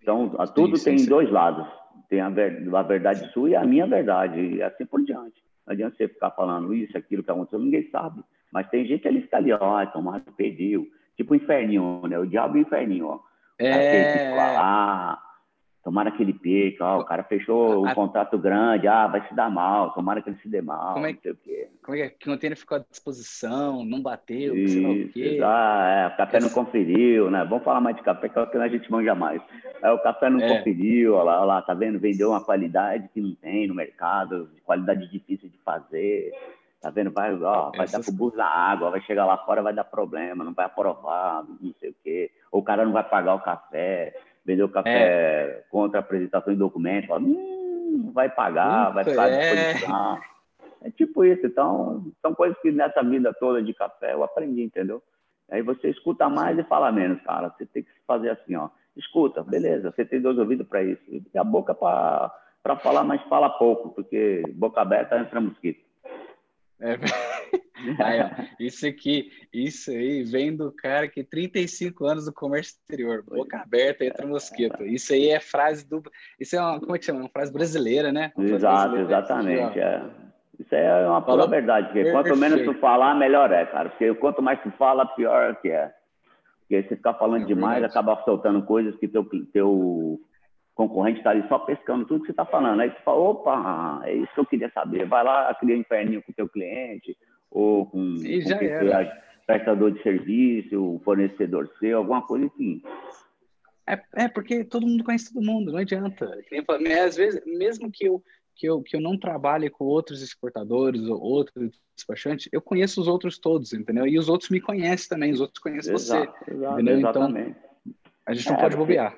Então, 0.00 0.34
a, 0.38 0.46
tudo 0.46 0.76
sim, 0.78 0.84
tem 0.84 0.98
sim, 0.98 1.08
dois 1.08 1.30
lados. 1.30 1.66
Tem 2.08 2.20
a, 2.20 2.30
ver, 2.30 2.66
a, 2.74 2.82
verdade 2.82 3.30
sua 3.32 3.50
e 3.50 3.54
a 3.54 3.64
minha 3.64 3.86
verdade, 3.86 4.40
e 4.40 4.62
assim 4.62 4.86
por 4.86 5.04
diante. 5.04 5.42
Não 5.66 5.74
adianta 5.74 5.96
você 5.96 6.08
ficar 6.08 6.30
falando 6.30 6.72
isso, 6.72 6.96
aquilo 6.96 7.22
que 7.22 7.30
aconteceu, 7.30 7.58
ninguém 7.58 7.86
sabe. 7.90 8.22
Mas 8.50 8.68
tem 8.70 8.86
gente 8.86 9.02
que 9.02 9.08
ali 9.08 9.20
fica 9.20 9.36
ali, 9.36 9.52
ó, 9.52 9.84
tomara 9.86 10.22
pediu. 10.34 10.88
Tipo 11.18 11.32
o 11.32 11.36
inferninho, 11.36 12.00
né? 12.08 12.16
O 12.16 12.24
diabo 12.24 12.56
e 12.56 12.60
o 12.60 12.62
inferninho, 12.62 13.08
ó. 13.08 13.20
É. 13.58 14.32
Ah, 14.56 15.18
tomara 15.82 16.12
que 16.12 16.22
ele 16.22 16.76
ó, 16.80 17.00
o 17.00 17.04
cara 17.04 17.24
fechou 17.24 17.84
um 17.84 17.92
contrato 17.92 18.38
grande, 18.38 18.86
ah, 18.86 19.08
vai 19.08 19.26
se 19.26 19.34
dar 19.34 19.50
mal, 19.50 19.92
tomara 19.94 20.22
que 20.22 20.30
ele 20.30 20.38
se 20.40 20.48
dê 20.48 20.62
mal, 20.62 20.94
como 20.94 21.06
é, 21.06 21.12
não 21.12 21.20
sei 21.20 21.32
o 21.32 21.36
quê. 21.36 21.68
Como 21.82 21.96
é 21.96 22.08
que 22.08 22.28
o 22.28 22.32
container 22.32 22.56
ficou 22.56 22.76
à 22.76 22.84
disposição, 22.88 23.84
não 23.84 24.00
bateu, 24.00 24.54
Isso, 24.54 24.74
sei 24.74 24.82
lá 24.82 24.90
o 24.90 25.08
quê. 25.08 25.40
Ah, 25.42 25.88
é, 25.90 26.14
o 26.14 26.16
café 26.16 26.40
não 26.40 26.50
conferiu, 26.50 27.30
né? 27.32 27.44
Vamos 27.48 27.64
falar 27.64 27.80
mais 27.80 27.96
de 27.96 28.02
café, 28.02 28.28
que 28.28 28.38
é 28.38 28.42
o 28.42 28.46
que 28.46 28.56
a 28.56 28.68
gente 28.68 28.88
manja 28.92 29.14
mais. 29.16 29.42
É, 29.82 29.90
o 29.90 29.98
café 29.98 30.30
não 30.30 30.40
é. 30.40 30.58
conferiu, 30.58 31.14
olha 31.14 31.24
lá, 31.24 31.38
olha 31.38 31.46
lá, 31.46 31.62
tá 31.62 31.74
vendo? 31.74 31.98
Vendeu 31.98 32.30
uma 32.30 32.44
qualidade 32.44 33.08
que 33.12 33.20
não 33.20 33.34
tem 33.34 33.66
no 33.66 33.74
mercado, 33.74 34.48
qualidade 34.64 35.10
difícil 35.10 35.48
de 35.48 35.58
fazer. 35.64 36.32
Tá 36.80 36.90
vendo? 36.90 37.10
Vai, 37.10 37.34
ó, 37.34 37.70
vai 37.70 37.84
Essas... 37.84 38.06
dar 38.06 38.16
pro 38.16 38.36
na 38.36 38.46
água, 38.46 38.90
vai 38.90 39.00
chegar 39.00 39.26
lá 39.26 39.36
fora, 39.38 39.62
vai 39.62 39.74
dar 39.74 39.84
problema, 39.84 40.44
não 40.44 40.54
vai 40.54 40.66
aprovar, 40.66 41.44
não 41.60 41.74
sei 41.80 41.90
o 41.90 41.94
quê. 42.04 42.30
Ou 42.52 42.60
o 42.60 42.64
cara 42.64 42.84
não 42.84 42.92
vai 42.92 43.02
pagar 43.02 43.34
o 43.34 43.40
café, 43.40 44.14
vendeu 44.44 44.66
o 44.66 44.70
café 44.70 44.90
é. 44.90 45.64
contra 45.70 45.98
a 45.98 46.00
apresentação 46.00 46.52
de 46.52 46.58
documento, 46.58 47.08
fala, 47.08 47.20
hum, 47.20 48.10
vai 48.14 48.28
pagar, 48.28 48.90
vai 48.90 49.04
ficar 49.04 49.28
é. 49.28 49.54
disposição. 49.54 50.18
É 50.82 50.90
tipo 50.90 51.24
isso. 51.24 51.44
Então, 51.44 52.04
são 52.22 52.34
coisas 52.34 52.56
que 52.60 52.70
nessa 52.70 53.02
vida 53.02 53.34
toda 53.34 53.60
de 53.60 53.74
café 53.74 54.14
eu 54.14 54.22
aprendi, 54.22 54.62
entendeu? 54.62 55.02
Aí 55.50 55.62
você 55.62 55.88
escuta 55.88 56.28
mais 56.28 56.58
e 56.58 56.62
fala 56.62 56.92
menos, 56.92 57.20
cara. 57.22 57.48
Você 57.50 57.66
tem 57.66 57.82
que 57.82 57.90
fazer 58.06 58.30
assim, 58.30 58.54
ó. 58.54 58.68
Escuta, 58.96 59.44
beleza, 59.44 59.92
você 59.92 60.04
tem 60.04 60.20
dois 60.20 60.36
ouvidos 60.38 60.66
para 60.66 60.82
isso. 60.82 61.02
E 61.08 61.22
a 61.38 61.44
boca 61.44 61.72
para 61.74 62.76
falar, 62.82 63.04
mas 63.04 63.22
fala 63.28 63.48
pouco, 63.48 63.90
porque 63.90 64.42
boca 64.54 64.80
aberta 64.80 65.18
entra 65.18 65.40
mosquito. 65.40 65.87
É, 66.80 66.96
aí, 68.02 68.20
ó, 68.20 68.28
isso 68.60 68.86
aqui, 68.86 69.30
isso 69.52 69.90
aí 69.90 70.22
vem 70.22 70.54
do 70.54 70.70
cara 70.70 71.08
que 71.08 71.24
35 71.24 72.06
anos 72.06 72.24
do 72.26 72.32
comércio 72.32 72.74
exterior, 72.74 73.22
boca 73.22 73.58
aberta 73.58 74.04
entra 74.04 74.26
mosquito. 74.26 74.84
Isso 74.84 75.12
aí 75.12 75.28
é 75.28 75.40
frase 75.40 75.88
do. 75.88 76.02
Isso 76.38 76.56
é 76.56 76.60
uma, 76.60 76.80
como 76.80 76.94
é 76.94 76.98
que 76.98 77.04
chama? 77.04 77.20
Uma 77.20 77.28
frase 77.28 77.52
brasileira, 77.52 78.12
né? 78.12 78.32
Exato, 78.38 78.96
exatamente. 78.96 79.78
É. 79.80 80.02
Isso 80.58 80.74
é 80.74 81.06
uma 81.06 81.22
pura 81.22 81.46
verdade, 81.46 81.86
porque 81.86 82.10
quanto 82.10 82.36
menos 82.36 82.62
tu 82.62 82.74
falar, 82.74 83.14
melhor 83.14 83.52
é, 83.52 83.64
cara. 83.66 83.90
Porque 83.90 84.12
quanto 84.14 84.42
mais 84.42 84.60
tu 84.60 84.70
fala, 84.72 85.06
pior 85.06 85.54
que 85.56 85.70
é. 85.70 85.92
Porque 86.60 86.82
se 86.82 86.96
ficar 86.96 87.14
falando 87.14 87.44
é 87.44 87.46
demais, 87.46 87.82
acaba 87.84 88.20
soltando 88.24 88.62
coisas 88.62 88.94
que 88.96 89.06
teu, 89.06 89.24
teu 89.52 90.20
concorrente 90.78 91.18
está 91.18 91.30
ali 91.30 91.44
só 91.48 91.58
pescando 91.58 92.06
tudo 92.06 92.20
que 92.20 92.26
você 92.26 92.32
está 92.32 92.44
falando. 92.44 92.78
Aí 92.80 92.90
você 92.90 93.00
fala, 93.04 93.18
opa, 93.18 94.00
é 94.04 94.14
isso 94.14 94.32
que 94.32 94.40
eu 94.40 94.46
queria 94.46 94.70
saber. 94.70 95.06
Vai 95.06 95.24
lá, 95.24 95.52
cria 95.54 95.76
um 95.76 95.80
inferninho 95.80 96.22
com 96.22 96.30
o 96.30 96.34
teu 96.34 96.48
cliente, 96.48 97.18
ou 97.50 97.84
com, 97.86 98.14
já 98.16 98.56
com 98.56 99.10
prestador 99.44 99.90
de 99.90 100.00
serviço, 100.04 100.80
o 100.80 101.00
fornecedor 101.00 101.68
seu, 101.80 101.98
alguma 101.98 102.22
coisa 102.22 102.46
assim. 102.46 102.80
É, 103.88 104.24
é, 104.24 104.28
porque 104.28 104.62
todo 104.62 104.86
mundo 104.86 105.02
conhece 105.02 105.32
todo 105.32 105.44
mundo, 105.44 105.72
não 105.72 105.80
adianta. 105.80 106.38
Às 107.04 107.16
vezes, 107.16 107.42
mesmo 107.44 107.90
que 107.90 108.06
eu, 108.06 108.22
que 108.54 108.68
eu, 108.68 108.80
que 108.80 108.94
eu 108.94 109.00
não 109.00 109.18
trabalhe 109.18 109.68
com 109.68 109.84
outros 109.84 110.22
exportadores 110.22 111.02
ou 111.02 111.20
outros 111.20 111.72
despachantes, 111.96 112.48
eu 112.52 112.62
conheço 112.62 113.00
os 113.00 113.08
outros 113.08 113.36
todos, 113.36 113.72
entendeu? 113.72 114.06
E 114.06 114.16
os 114.16 114.28
outros 114.28 114.50
me 114.50 114.60
conhecem 114.60 115.08
também, 115.08 115.32
os 115.32 115.40
outros 115.40 115.58
conhecem 115.58 115.92
exato, 115.92 116.32
você. 116.44 116.52
Exato, 116.52 116.80
então, 116.80 116.94
exatamente. 116.94 117.50
Então, 117.50 117.67
a 118.28 118.34
gente 118.34 118.46
não 118.50 118.56
é, 118.56 118.60
pode 118.60 118.76
bobear. 118.76 119.16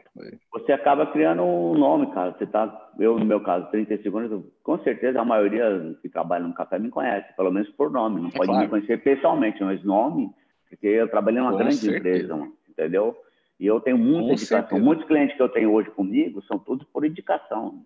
Você 0.52 0.72
acaba 0.72 1.04
criando 1.08 1.42
um 1.42 1.74
nome, 1.74 2.12
cara. 2.12 2.30
Você 2.30 2.46
tá, 2.46 2.90
eu, 2.96 3.18
no 3.18 3.24
meu 3.24 3.40
caso, 3.42 3.68
30 3.72 4.00
segundos, 4.02 4.44
com 4.62 4.78
certeza 4.84 5.20
a 5.20 5.24
maioria 5.24 5.96
que 6.00 6.08
trabalha 6.08 6.46
no 6.46 6.54
café 6.54 6.78
me 6.78 6.90
conhece, 6.90 7.34
pelo 7.36 7.50
menos 7.50 7.68
por 7.70 7.90
nome. 7.90 8.20
Não 8.20 8.28
é 8.28 8.32
pode 8.32 8.46
claro. 8.46 8.62
me 8.62 8.68
conhecer 8.68 9.02
pessoalmente, 9.02 9.64
mas 9.64 9.82
nome, 9.82 10.30
porque 10.68 10.86
eu 10.86 11.10
trabalhei 11.10 11.40
numa 11.40 11.50
com 11.50 11.58
grande 11.58 11.74
certeza. 11.74 11.98
empresa, 11.98 12.36
mano, 12.36 12.52
entendeu? 12.68 13.16
E 13.58 13.66
eu 13.66 13.80
tenho 13.80 13.98
muita 13.98 14.28
com 14.28 14.32
indicação. 14.32 14.60
Certeza. 14.60 14.84
Muitos 14.84 15.06
clientes 15.06 15.36
que 15.36 15.42
eu 15.42 15.48
tenho 15.48 15.72
hoje 15.72 15.90
comigo 15.90 16.40
são 16.42 16.56
todos 16.56 16.86
por 16.92 17.04
indicação, 17.04 17.84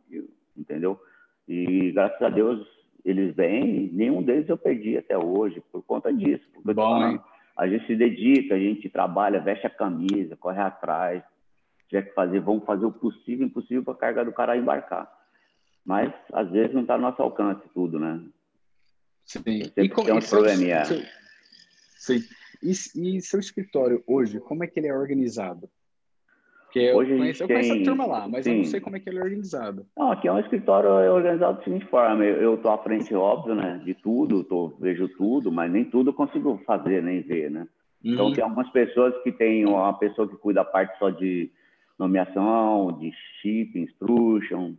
entendeu? 0.55 1.01
E 1.49 1.91
graças 1.93 2.21
a 2.21 2.29
Deus 2.29 2.67
eles 3.03 3.35
vêm, 3.35 3.91
nenhum 3.93 4.23
deles 4.23 4.49
eu 4.49 4.59
perdi 4.59 4.99
até 4.99 5.17
hoje 5.17 5.63
por 5.73 5.83
conta 5.83 6.13
disso. 6.13 6.45
Bom, 6.63 7.07
hein? 7.07 7.21
A 7.57 7.69
gente 7.69 7.87
se 7.87 7.95
dedica, 7.95 8.55
a 8.55 8.59
gente 8.59 8.89
trabalha, 8.89 9.41
veste 9.41 9.67
a 9.67 9.71
camisa, 9.71 10.37
corre 10.37 10.61
atrás. 10.61 11.23
Se 11.79 11.89
tiver 11.89 12.03
que 12.03 12.15
fazer, 12.15 12.41
vamos 12.41 12.65
fazer 12.65 12.85
o 12.85 12.93
possível 12.93 13.47
e 13.47 13.49
impossível 13.49 13.85
para 13.85 13.95
a 13.95 13.99
carga 13.99 14.25
do 14.25 14.33
cara 14.33 14.57
embarcar. 14.57 15.11
Mas, 15.85 16.13
às 16.33 16.51
vezes, 16.51 16.75
não 16.75 16.83
está 16.83 16.97
no 16.97 17.03
nosso 17.03 17.23
alcance 17.23 17.63
tudo, 17.75 17.99
né? 17.99 18.21
Sim. 19.25 19.39
Sempre 19.39 19.85
e 19.85 19.89
como, 19.89 20.07
tem 20.07 20.17
uns 20.17 20.29
probleminha. 20.29 20.85
Sim. 21.99 22.23
E, 22.63 22.71
e 22.71 23.21
seu 23.21 23.39
escritório 23.39 24.03
hoje, 24.07 24.41
como 24.41 24.65
é 24.65 24.67
que 24.67 24.81
ele 24.81 24.89
é 24.89 24.95
organizado? 24.95 25.69
Porque 26.75 26.89
eu, 26.89 26.97
Hoje 26.97 27.17
conheço, 27.17 27.43
eu 27.45 27.47
tem... 27.47 27.57
conheço 27.57 27.81
a 27.81 27.85
turma 27.85 28.05
lá, 28.05 28.29
mas 28.29 28.43
Sim. 28.43 28.51
eu 28.51 28.57
não 28.57 28.65
sei 28.65 28.81
como 28.81 28.97
é 28.97 29.01
que 29.01 29.09
ele 29.09 29.21
é 29.21 29.23
organizado. 29.23 29.87
Não, 29.97 30.11
aqui 30.11 30.27
é 30.27 30.33
um 30.33 30.41
escritório 30.41 30.91
organizado 30.91 31.59
da 31.59 31.63
seguinte 31.63 31.87
forma. 31.87 32.25
Eu 32.25 32.57
estou 32.57 32.73
à 32.73 32.79
frente, 32.79 33.15
óbvio, 33.15 33.55
né, 33.55 33.81
de 33.85 33.95
tudo, 33.95 34.43
tô, 34.43 34.71
vejo 34.81 35.07
tudo, 35.11 35.53
mas 35.53 35.71
nem 35.71 35.85
tudo 35.85 36.11
eu 36.11 36.15
consigo 36.15 36.61
fazer, 36.67 37.01
nem 37.01 37.21
ver, 37.21 37.49
né? 37.49 37.69
Então, 38.03 38.27
uhum. 38.27 38.33
tem 38.33 38.43
algumas 38.43 38.69
pessoas 38.71 39.15
que 39.23 39.31
tem 39.31 39.65
uma 39.65 39.93
pessoa 39.93 40.27
que 40.27 40.37
cuida 40.37 40.65
da 40.65 40.65
parte 40.65 40.99
só 40.99 41.11
de 41.11 41.49
nomeação, 41.97 42.99
de 42.99 43.13
chip, 43.41 43.79
instruction, 43.79 44.75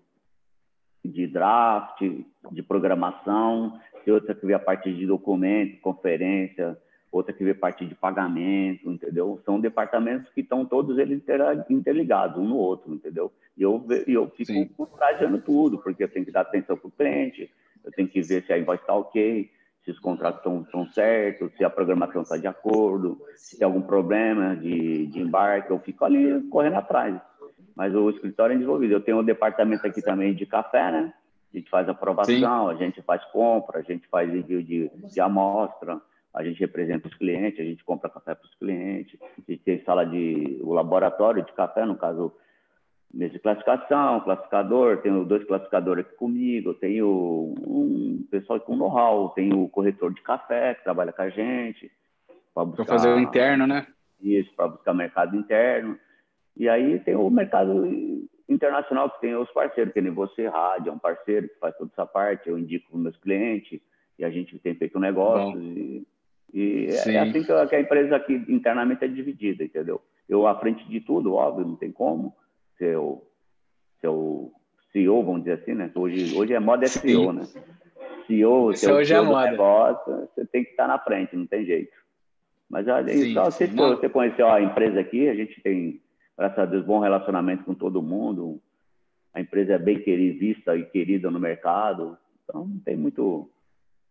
de 1.02 1.26
draft, 1.28 2.02
de 2.52 2.62
programação, 2.62 3.80
tem 4.04 4.14
outra 4.14 4.36
que 4.36 4.46
vê 4.46 4.54
a 4.54 4.60
parte 4.60 4.94
de 4.94 5.08
documento, 5.08 5.80
conferência, 5.80 6.78
outra 7.17 7.34
que 7.34 7.43
vê 7.43 7.54
parte 7.54 7.86
de 7.86 7.95
pagamento, 7.95 8.89
entendeu? 8.91 9.41
São 9.45 9.60
departamentos 9.60 10.30
que 10.34 10.41
estão 10.41 10.65
todos 10.65 10.97
eles 10.97 11.21
interligados 11.69 12.38
um 12.38 12.47
no 12.47 12.58
outro, 12.58 12.93
entendeu? 12.93 13.32
E 13.58 13.63
eu, 13.63 13.86
eu 14.08 14.30
fico 14.30 14.51
Sim. 14.51 14.69
tudo, 15.45 15.78
porque 15.78 16.04
eu 16.04 16.10
tenho 16.10 16.25
que 16.25 16.32
dar 16.32 16.41
atenção 16.41 16.78
para 16.78 16.88
o 16.88 16.91
cliente, 16.91 17.49
eu 17.84 17.91
tenho 17.91 18.08
que 18.08 18.21
ver 18.21 18.43
se 18.43 18.51
a 18.51 18.58
invoice 18.58 18.84
está 18.84 18.93
ok, 18.93 19.49
se 19.84 19.91
os 19.91 19.99
contratos 19.99 20.41
estão 20.65 20.86
certos, 20.88 21.51
se 21.56 21.63
a 21.63 21.69
programação 21.69 22.23
está 22.23 22.38
de 22.38 22.47
acordo, 22.47 23.21
se 23.36 23.58
tem 23.58 23.65
algum 23.65 23.82
problema 23.82 24.56
de, 24.56 25.06
de 25.06 25.21
embarque, 25.21 25.71
eu 25.71 25.80
fico 25.80 26.04
ali 26.04 26.41
correndo 26.49 26.78
atrás. 26.78 27.15
Mas 27.75 27.93
o 27.93 28.10
escritório 28.10 28.54
é 28.54 28.56
desenvolvido. 28.56 28.93
Eu 28.93 29.01
tenho 29.01 29.19
um 29.19 29.23
departamento 29.23 29.86
aqui 29.86 30.01
também 30.01 30.34
de 30.34 30.45
café, 30.45 30.91
né? 30.91 31.13
A 31.54 31.58
gente 31.58 31.69
faz 31.69 31.88
aprovação, 31.88 32.69
Sim. 32.69 32.73
a 32.73 32.73
gente 32.73 33.01
faz 33.04 33.23
compra, 33.25 33.80
a 33.80 33.84
gente 33.84 34.08
faz 34.08 34.34
envio 34.34 34.63
de, 34.63 34.89
de 34.89 35.21
amostra, 35.21 36.01
a 36.36 36.43
gente 36.43 36.60
representa 36.60 37.08
os 37.08 37.13
clientes, 37.15 37.62
a 37.62 37.63
gente 37.63 37.84
compra 37.84 38.10
café 38.10 38.36
para 38.36 38.45
os 38.45 38.54
clientes, 38.56 39.17
a 39.21 39.52
gente 39.52 39.63
tem 39.63 39.82
sala 39.86 40.06
de 40.06 40.60
o 40.62 40.74
laboratório 40.74 41.43
de 41.43 41.54
café, 41.54 41.86
no 41.86 41.95
caso, 41.95 42.34
mesa 43.13 43.32
de 43.32 43.39
classificação, 43.39 44.19
classificador, 44.19 44.98
tenho 44.98 45.24
dois 45.24 45.45
classificadores 45.45 46.06
aqui 46.06 46.15
comigo, 46.17 46.74
tenho 46.74 47.56
um 47.65 48.28
pessoal 48.30 48.60
com 48.60 48.76
know-how, 48.76 49.30
tenho 49.30 49.63
o 49.63 49.69
corretor 49.69 50.13
de 50.13 50.21
café 50.21 50.76
que 50.76 50.84
trabalha 50.84 51.13
com 51.13 51.21
a 51.21 51.30
gente. 51.30 51.89
Para 52.54 52.86
fazer 52.86 53.13
o 53.13 53.19
interno, 53.19 53.65
né? 53.65 53.88
Isso, 54.21 54.54
para 54.56 54.67
buscar 54.67 54.93
mercado 54.93 55.38
interno. 55.38 55.98
E 56.58 56.67
aí 56.67 57.00
tem 57.00 57.15
o 57.15 57.30
mercado 57.30 57.88
internacional 58.50 59.10
que 59.10 59.21
tem 59.21 59.36
os 59.36 59.50
parceiros, 59.52 59.93
que 59.93 60.02
nem 60.02 60.12
você, 60.12 60.48
Rádio, 60.50 60.89
é 60.89 60.93
um 60.93 61.00
parceiro 61.00 61.48
que 61.48 61.60
faz 61.60 61.76
toda 61.78 61.91
essa 61.93 62.06
parte, 62.06 62.50
eu 62.50 62.60
indico 62.60 62.91
para 62.91 63.00
meus 63.00 63.17
clientes, 63.17 63.80
e 64.19 64.26
a 64.26 64.30
gente 64.30 64.60
tem 64.60 64.76
feito 64.76 64.98
um 64.98 65.02
negócio. 65.02 65.58
E, 65.62 66.06
e 66.56 66.88
é, 66.88 67.15
é 67.15 67.20
assim 67.20 67.44
que 67.44 67.52
a, 67.52 67.82
empresa 67.82 68.15
aqui 68.15 68.34
internamente 68.48 69.04
é 69.04 69.10
dividida, 69.10 69.65
entendeu? 69.65 70.02
Eu 70.28 70.48
à 70.48 70.58
frente 70.58 70.88
de 70.88 71.02
tudo, 71.02 71.34
óbvio, 71.34 71.68
não 71.68 71.76
tem 71.76 71.91
como 71.91 72.34
ser 72.78 72.96
o 72.98 73.22
CEO, 74.94 75.22
vamos 75.22 75.44
dizer 75.44 75.60
assim, 75.62 75.74
né? 75.74 75.91
Hoje, 75.94 76.34
hoje 76.34 76.54
é 76.54 76.60
moda 76.60 76.86
é 76.86 76.88
CEO, 76.88 77.34
né? 77.34 77.44
CEO, 78.26 78.74
ser 78.74 78.94
o 78.94 79.06
CEO 79.06 79.18
é 79.18 79.26
do 79.26 79.52
negócio, 79.52 80.30
você 80.34 80.46
tem 80.46 80.63
que 80.63 80.72
estar 80.72 80.88
na 80.88 80.98
frente, 80.98 81.36
não 81.36 81.46
tem 81.46 81.65
jeito. 81.65 81.91
Mas 82.70 82.88
olha, 82.88 83.12
sim, 83.12 83.34
só 83.34 83.52
sim, 83.52 83.68
você, 83.68 83.98
você 83.98 84.10
conheceu 84.10 84.48
a 84.48 84.62
empresa 84.62 85.02
aqui, 85.02 85.28
a 85.28 85.36
gente 85.36 85.62
tem, 85.62 86.02
graças 86.38 86.58
a 86.58 86.65
Deus, 86.65 86.86
bom 86.86 87.00
relacionamento 87.00 87.65
com 87.65 87.74
todo 87.74 88.02
mundo. 88.02 88.62
A 89.34 89.41
empresa 89.41 89.74
é 89.74 89.78
bem 89.78 90.00
querida, 90.00 90.39
vista 90.39 90.78
e 90.78 90.86
querida 90.86 91.30
no 91.30 91.39
mercado. 91.39 92.18
Então, 92.46 92.65
não 92.65 92.80
tem 92.80 92.96
muito 92.96 93.50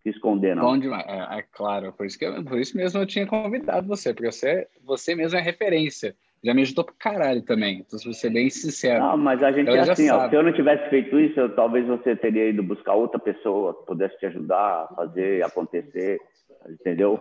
se 0.04 0.10
esconder, 0.10 0.54
não. 0.54 0.62
Bom 0.62 0.78
demais, 0.78 1.04
é, 1.08 1.38
é 1.38 1.44
claro. 1.50 1.90
Por 1.92 2.04
isso, 2.04 2.18
que 2.18 2.26
eu, 2.26 2.44
por 2.44 2.58
isso 2.58 2.76
mesmo 2.76 3.00
eu 3.00 3.06
tinha 3.06 3.26
convidado 3.26 3.88
você, 3.88 4.12
porque 4.12 4.30
você, 4.30 4.68
você 4.84 5.14
mesmo 5.14 5.38
é 5.38 5.42
referência. 5.42 6.14
Já 6.44 6.52
me 6.52 6.60
ajudou 6.60 6.84
pra 6.84 6.94
caralho 6.98 7.40
também, 7.40 7.78
então 7.78 7.98
se 7.98 8.06
você 8.06 8.28
bem 8.28 8.50
sincero. 8.50 9.02
Não, 9.02 9.16
mas 9.16 9.42
a 9.42 9.50
gente 9.50 9.70
é 9.70 9.80
assim, 9.80 10.10
ó, 10.10 10.28
se 10.28 10.36
eu 10.36 10.42
não 10.42 10.52
tivesse 10.52 10.90
feito 10.90 11.18
isso, 11.18 11.40
eu, 11.40 11.54
talvez 11.56 11.86
você 11.86 12.14
teria 12.14 12.50
ido 12.50 12.62
buscar 12.62 12.92
outra 12.92 13.18
pessoa 13.18 13.72
que 13.72 13.86
pudesse 13.86 14.18
te 14.18 14.26
ajudar 14.26 14.84
a 14.90 14.94
fazer 14.94 15.42
acontecer, 15.42 16.20
entendeu? 16.68 17.18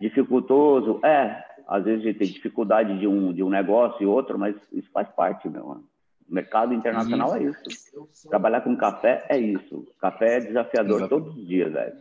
Dificultoso, 0.00 1.00
é, 1.04 1.42
às 1.66 1.82
vezes 1.82 2.02
a 2.02 2.04
gente 2.06 2.18
tem 2.18 2.28
dificuldade 2.28 2.96
de 2.96 3.08
um, 3.08 3.32
de 3.32 3.42
um 3.42 3.50
negócio 3.50 4.00
e 4.00 4.06
outro, 4.06 4.38
mas 4.38 4.54
isso 4.72 4.88
faz 4.92 5.08
parte, 5.08 5.48
meu 5.48 5.66
mano. 5.66 5.84
O 6.28 6.34
mercado 6.34 6.72
internacional 6.72 7.30
uhum. 7.30 7.36
é 7.36 7.42
isso. 7.42 8.28
Trabalhar 8.28 8.62
com 8.62 8.76
café 8.76 9.24
é 9.28 9.38
isso. 9.38 9.86
Café 10.00 10.36
é 10.36 10.40
desafiador 10.40 11.00
Exato. 11.00 11.08
todos 11.08 11.36
os 11.36 11.46
dias, 11.46 11.72
velho. 11.72 11.94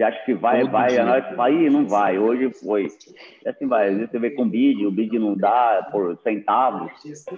Você 0.00 0.04
acha 0.04 0.24
que 0.24 0.32
vai, 0.32 0.62
Todo 0.62 0.70
vai, 0.70 0.88
dia. 0.88 1.02
a 1.02 1.04
nós 1.04 1.36
vai, 1.36 1.68
não 1.68 1.86
vai. 1.86 2.18
Hoje 2.18 2.50
foi. 2.54 2.88
E 3.44 3.48
assim 3.48 3.66
vai. 3.66 3.88
Às 3.88 3.96
vezes 3.96 4.10
você 4.10 4.18
vê 4.18 4.30
com 4.30 4.48
bid, 4.48 4.86
o 4.86 4.90
bid 4.90 5.18
não 5.18 5.36
dá 5.36 5.86
por 5.92 6.18
centavos. 6.22 6.90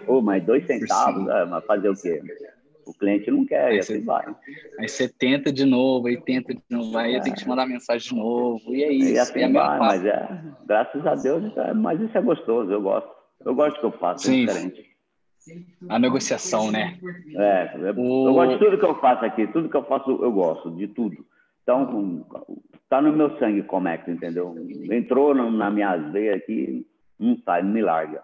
Pô, 0.06 0.22
mas 0.22 0.44
dois 0.44 0.64
centavos, 0.64 1.28
é, 1.28 1.44
mas 1.44 1.64
fazer 1.64 1.88
o 1.88 1.94
quê? 1.94 2.22
O 2.86 2.92
cliente 2.92 3.30
não 3.32 3.44
quer, 3.44 3.66
aí 3.66 3.76
e 3.76 3.78
assim 3.80 3.94
você, 3.94 4.04
vai. 4.04 4.36
Aí 4.78 4.88
você 4.88 5.08
tenta 5.08 5.52
de 5.52 5.64
novo, 5.64 6.06
aí 6.06 6.20
tenta 6.20 6.54
de 6.54 6.62
novo, 6.70 6.96
aí 6.98 7.16
é. 7.16 7.20
tem 7.20 7.32
que 7.32 7.40
te 7.40 7.48
mandar 7.48 7.66
mensagem 7.66 8.08
de 8.08 8.14
novo, 8.14 8.74
e 8.74 8.84
é 8.84 8.92
isso. 8.92 9.12
E 9.12 9.18
assim 9.18 9.40
é 9.40 9.48
vai, 9.48 9.78
mas 9.78 10.04
é, 10.04 10.28
graças 10.66 11.06
a 11.06 11.14
Deus, 11.14 11.56
é, 11.56 11.72
mas 11.72 12.00
isso 12.00 12.16
é 12.16 12.20
gostoso, 12.20 12.70
eu 12.70 12.82
gosto. 12.82 13.10
Eu 13.44 13.54
gosto 13.56 13.80
que 13.80 13.86
eu 13.86 13.92
faço, 13.92 14.26
Sim. 14.26 14.44
é 14.44 14.46
diferente. 14.46 14.91
A 15.88 15.98
negociação, 15.98 16.70
né? 16.70 16.98
É, 17.36 17.76
eu, 17.76 17.94
o... 17.98 18.28
eu 18.28 18.34
gosto 18.34 18.52
de 18.52 18.58
tudo 18.58 18.78
que 18.78 18.84
eu 18.84 19.00
faço 19.00 19.24
aqui, 19.24 19.46
tudo 19.48 19.68
que 19.68 19.76
eu 19.76 19.84
faço 19.84 20.10
eu 20.10 20.32
gosto, 20.32 20.70
de 20.70 20.86
tudo. 20.88 21.24
Então, 21.62 22.26
tá 22.88 23.00
no 23.00 23.12
meu 23.12 23.38
sangue 23.38 23.62
Comex, 23.62 24.06
entendeu? 24.08 24.54
Entrou 24.90 25.34
na 25.34 25.70
minha 25.70 25.96
veia 25.96 26.36
aqui, 26.36 26.86
não 27.18 27.38
sai, 27.44 27.62
não 27.62 27.70
me 27.70 27.82
larga. 27.82 28.22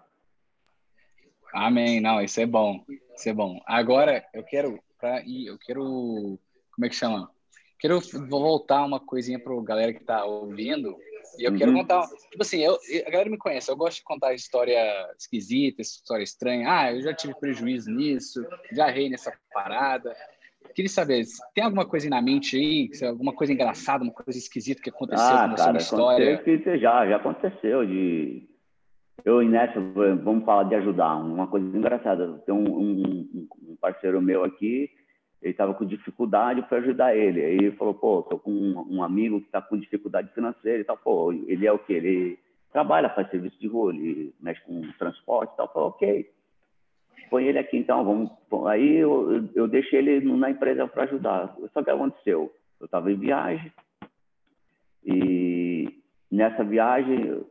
Amém. 1.53 1.99
Não, 1.99 2.21
isso 2.21 2.39
é 2.39 2.45
bom. 2.45 2.83
Isso 3.15 3.29
é 3.29 3.33
bom. 3.33 3.59
Agora, 3.65 4.23
eu 4.33 4.43
quero 4.43 4.79
para 4.99 5.21
ir, 5.21 5.47
eu 5.47 5.57
quero 5.57 6.37
como 6.79 6.85
é 6.85 6.89
que 6.89 6.95
chama? 6.95 7.29
Quero 7.77 7.99
voltar 8.29 8.85
uma 8.85 9.01
coisinha 9.01 9.37
para 9.37 9.53
galera 9.61 9.93
que 9.93 10.01
tá 10.01 10.23
ouvindo. 10.23 10.95
E 11.37 11.43
eu 11.43 11.51
uhum. 11.51 11.57
quero 11.57 11.73
contar, 11.73 12.07
tipo 12.31 12.41
assim, 12.41 12.59
eu, 12.59 12.77
a 13.05 13.09
galera 13.09 13.29
me 13.29 13.37
conhece, 13.37 13.71
eu 13.71 13.77
gosto 13.77 13.97
de 13.97 14.03
contar 14.03 14.33
história 14.33 14.79
esquisita, 15.17 15.81
história 15.81 16.23
estranha. 16.23 16.67
Ah, 16.69 16.93
eu 16.93 17.01
já 17.01 17.13
tive 17.13 17.33
prejuízo 17.39 17.91
nisso, 17.91 18.45
já 18.71 18.89
errei 18.89 19.09
nessa 19.09 19.31
parada. 19.53 20.15
Queria 20.75 20.89
saber, 20.89 21.25
tem 21.53 21.63
alguma 21.63 21.85
coisa 21.85 22.09
na 22.09 22.21
mente 22.21 22.55
aí, 22.55 22.89
alguma 23.07 23.33
coisa 23.33 23.53
engraçada, 23.53 24.03
uma 24.03 24.13
coisa 24.13 24.37
esquisita 24.37 24.81
que 24.81 24.89
aconteceu 24.89 25.25
ah, 25.25 25.49
com 25.49 25.55
cara, 25.55 25.77
história? 25.77 26.35
Aconteceu 26.35 26.79
já, 26.79 27.07
já 27.07 27.15
aconteceu 27.15 27.85
de 27.85 28.47
eu 29.25 29.41
e 29.41 29.49
Neto, 29.49 29.81
vamos 30.23 30.45
falar 30.45 30.63
de 30.63 30.75
ajudar. 30.75 31.15
Uma 31.15 31.47
coisa 31.47 31.65
engraçada, 31.77 32.41
tem 32.45 32.53
um, 32.53 32.69
um, 32.69 33.47
um 33.69 33.77
parceiro 33.79 34.21
meu 34.21 34.43
aqui, 34.43 34.89
ele 35.41 35.51
estava 35.51 35.73
com 35.73 35.85
dificuldade, 35.85 36.61
para 36.63 36.79
ajudar 36.79 37.15
ele. 37.15 37.43
Aí 37.43 37.55
ele 37.55 37.71
falou, 37.71 37.93
pô, 37.93 38.21
tô 38.23 38.37
com 38.37 38.51
um, 38.51 38.97
um 38.97 39.03
amigo 39.03 39.39
que 39.39 39.47
está 39.47 39.61
com 39.61 39.77
dificuldade 39.77 40.33
financeira 40.33 40.81
e 40.81 40.83
tal. 40.83 40.97
Pô, 40.97 41.31
ele 41.31 41.65
é 41.65 41.71
o 41.71 41.79
quê? 41.79 41.93
Ele 41.93 42.39
trabalha, 42.71 43.09
faz 43.09 43.29
serviço 43.29 43.59
de 43.59 43.67
rua, 43.67 43.93
ele 43.93 44.33
mexe 44.39 44.61
com 44.61 44.81
transporte 44.97 45.53
e 45.53 45.57
tal. 45.57 45.71
Falou, 45.71 45.89
ok 45.89 46.29
põe 47.29 47.45
ele 47.45 47.59
aqui 47.59 47.77
então, 47.77 48.03
vamos. 48.03 48.31
Aí 48.67 48.97
eu, 48.97 49.47
eu 49.55 49.67
deixei 49.67 49.99
ele 49.99 50.19
na 50.35 50.49
empresa 50.49 50.87
para 50.87 51.03
ajudar. 51.03 51.55
Só 51.73 51.83
que 51.83 51.89
aconteceu? 51.89 52.51
Eu 52.79 52.85
estava 52.85 53.11
em 53.11 53.15
viagem 53.15 53.71
e 55.05 56.01
nessa 56.31 56.63
viagem 56.63 57.43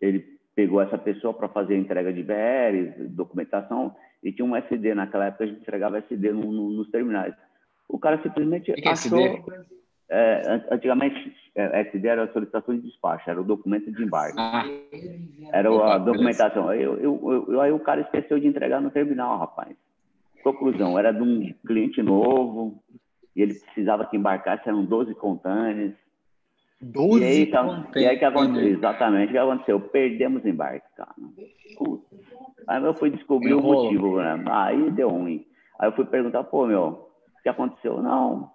ele 0.00 0.20
pegou 0.54 0.80
essa 0.80 0.96
pessoa 0.96 1.34
para 1.34 1.48
fazer 1.48 1.74
a 1.74 1.78
entrega 1.78 2.12
de 2.12 2.22
BR, 2.22 3.08
documentação, 3.08 3.94
e 4.24 4.32
tinha 4.32 4.44
um 4.44 4.56
SD. 4.56 4.94
Naquela 4.94 5.26
época 5.26 5.44
a 5.44 5.46
gente 5.46 5.60
entregava 5.60 5.98
SD 5.98 6.32
no, 6.32 6.50
no, 6.50 6.70
nos 6.70 6.90
terminais. 6.90 7.34
O 7.88 7.98
cara 7.98 8.20
simplesmente 8.22 8.72
que 8.72 8.88
achou. 8.88 9.42
Que 9.42 9.74
é, 10.08 10.60
antigamente, 10.70 11.34
é, 11.54 11.80
SD 11.80 12.08
era 12.08 12.24
a 12.24 12.32
solicitação 12.32 12.74
de 12.76 12.82
despacho, 12.82 13.28
era 13.28 13.40
o 13.40 13.44
documento 13.44 13.90
de 13.90 14.02
embarque. 14.02 14.38
Ah. 14.38 14.64
Era 15.52 15.68
a 15.94 15.98
documentação. 15.98 16.68
Aí, 16.68 16.82
eu, 16.82 16.98
eu, 16.98 17.46
eu, 17.48 17.60
aí 17.60 17.72
o 17.72 17.80
cara 17.80 18.02
esqueceu 18.02 18.38
de 18.38 18.46
entregar 18.46 18.80
no 18.80 18.90
terminal, 18.90 19.38
rapaz. 19.38 19.74
Conclusão, 20.42 20.98
era 20.98 21.10
de 21.10 21.22
um 21.22 21.54
cliente 21.66 22.02
novo, 22.02 22.82
e 23.34 23.42
ele 23.42 23.54
precisava 23.54 24.04
que 24.04 24.16
embarcasse, 24.16 24.68
eram 24.68 24.84
12 24.84 25.14
containers. 25.14 25.94
12 26.92 27.20
e 27.20 27.24
aí, 27.24 27.46
tá, 27.46 27.86
e 27.96 28.06
aí 28.06 28.18
que 28.18 28.24
aconteceu? 28.24 28.68
Exatamente, 28.68 29.28
o 29.28 29.32
que 29.32 29.38
aconteceu? 29.38 29.80
Perdemos 29.80 30.44
embarque, 30.44 30.86
cara. 30.96 31.14
Aí 32.68 32.82
eu 32.82 32.94
fui 32.94 33.10
descobrir 33.10 33.54
o 33.54 33.62
motivo, 33.62 34.18
né? 34.18 34.42
Aí 34.46 34.90
deu 34.90 35.08
ruim. 35.08 35.46
Aí 35.78 35.88
eu 35.88 35.92
fui 35.92 36.04
perguntar, 36.04 36.44
pô, 36.44 36.66
meu, 36.66 36.82
o 37.38 37.42
que 37.42 37.48
aconteceu? 37.48 38.02
Não, 38.02 38.50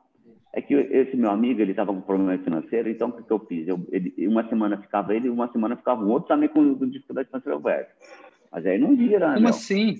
é 0.54 0.62
que 0.62 0.74
esse 0.74 1.16
meu 1.16 1.30
amigo, 1.30 1.62
ele 1.62 1.72
estava 1.72 1.94
com 1.94 2.02
problema 2.02 2.38
financeiro, 2.44 2.90
então 2.90 3.10
o 3.10 3.12
que, 3.14 3.24
que 3.24 3.32
eu 3.32 3.40
fiz? 3.40 3.68
Eu, 3.68 3.80
ele, 3.92 4.14
uma 4.28 4.48
semana 4.48 4.78
ficava 4.78 5.16
ele, 5.16 5.30
uma 5.30 5.52
semana 5.52 5.76
ficava 5.76 6.04
o 6.04 6.10
outro 6.10 6.28
também 6.28 6.50
com 6.50 6.74
dificuldade 6.90 7.30
financeira. 7.30 7.88
Mas 8.52 8.66
aí 8.66 8.78
não 8.78 8.96
vira, 8.96 9.28
né? 9.28 9.34
Como 9.36 9.42
meu? 9.42 9.50
assim? 9.50 9.96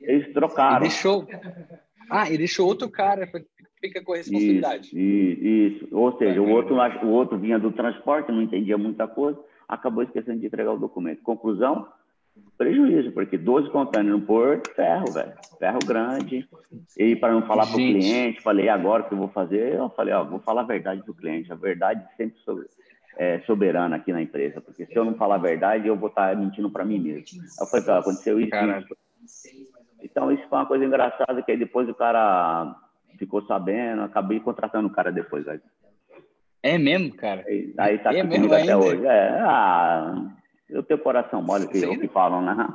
Eles 0.00 0.32
trocaram. 0.32 0.76
Ele 0.76 0.88
deixou... 0.88 1.26
Ah, 2.10 2.28
ele 2.28 2.38
deixou 2.38 2.66
outro 2.66 2.90
cara, 2.90 3.26
fica 3.80 4.02
com 4.02 4.12
a 4.12 4.16
responsabilidade. 4.16 4.88
Isso, 4.88 5.84
isso. 5.84 5.88
Ou 5.92 6.16
seja, 6.18 6.40
o 6.40 6.48
outro, 6.50 6.76
o 6.76 7.08
outro 7.08 7.38
vinha 7.38 7.58
do 7.58 7.72
transporte, 7.72 8.30
não 8.30 8.42
entendia 8.42 8.76
muita 8.76 9.06
coisa, 9.06 9.38
acabou 9.68 10.02
esquecendo 10.02 10.38
de 10.38 10.46
entregar 10.46 10.72
o 10.72 10.78
documento. 10.78 11.22
Conclusão, 11.22 11.88
prejuízo, 12.58 13.12
porque 13.12 13.38
12 13.38 13.70
containers 13.70 14.20
no 14.20 14.26
porto, 14.26 14.70
ferro, 14.74 15.10
velho. 15.12 15.32
Ferro 15.58 15.78
grande. 15.86 16.48
E 16.98 17.16
para 17.16 17.32
não 17.32 17.46
falar 17.46 17.66
para 17.66 17.74
o 17.74 17.76
cliente, 17.76 18.42
falei, 18.42 18.68
agora 18.68 19.02
o 19.02 19.08
que 19.08 19.14
eu 19.14 19.18
vou 19.18 19.28
fazer? 19.28 19.74
Eu 19.74 19.90
falei, 19.90 20.14
ó, 20.14 20.24
vou 20.24 20.40
falar 20.40 20.62
a 20.62 20.66
verdade 20.66 21.02
do 21.04 21.14
cliente. 21.14 21.52
A 21.52 21.56
verdade 21.56 22.04
sempre 22.16 22.38
é 23.16 23.40
soberana 23.40 23.96
aqui 23.96 24.12
na 24.12 24.22
empresa, 24.22 24.60
porque 24.60 24.86
se 24.86 24.94
eu 24.94 25.04
não 25.04 25.14
falar 25.14 25.36
a 25.36 25.38
verdade, 25.38 25.86
eu 25.86 25.96
vou 25.96 26.08
estar 26.08 26.36
mentindo 26.36 26.70
para 26.70 26.84
mim 26.84 26.98
mesmo. 26.98 27.42
Eu 27.60 27.66
falei, 27.66 27.84
cara, 27.84 28.00
aconteceu 28.00 28.40
isso, 28.40 28.50
isso. 29.24 29.72
Então, 30.02 30.32
isso 30.32 30.42
foi 30.48 30.58
uma 30.58 30.66
coisa 30.66 30.84
engraçada, 30.84 31.42
que 31.42 31.52
aí 31.52 31.56
depois 31.56 31.88
o 31.88 31.94
cara 31.94 32.74
ficou 33.18 33.42
sabendo, 33.46 34.02
acabei 34.02 34.40
contratando 34.40 34.88
o 34.88 34.92
cara 34.92 35.12
depois. 35.12 35.46
Aí. 35.46 35.60
É 36.62 36.78
mesmo, 36.78 37.14
cara? 37.14 37.44
Aí, 37.46 37.72
aí 37.78 37.98
tá 37.98 38.12
é 38.12 38.22
comigo 38.22 38.52
até 38.52 38.76
hoje. 38.76 39.06
É, 39.06 39.40
ah, 39.40 40.14
eu 40.68 40.82
tenho 40.82 41.00
coração 41.00 41.42
mole, 41.42 41.68
que, 41.68 41.98
que 41.98 42.08
falam, 42.08 42.42
né? 42.42 42.68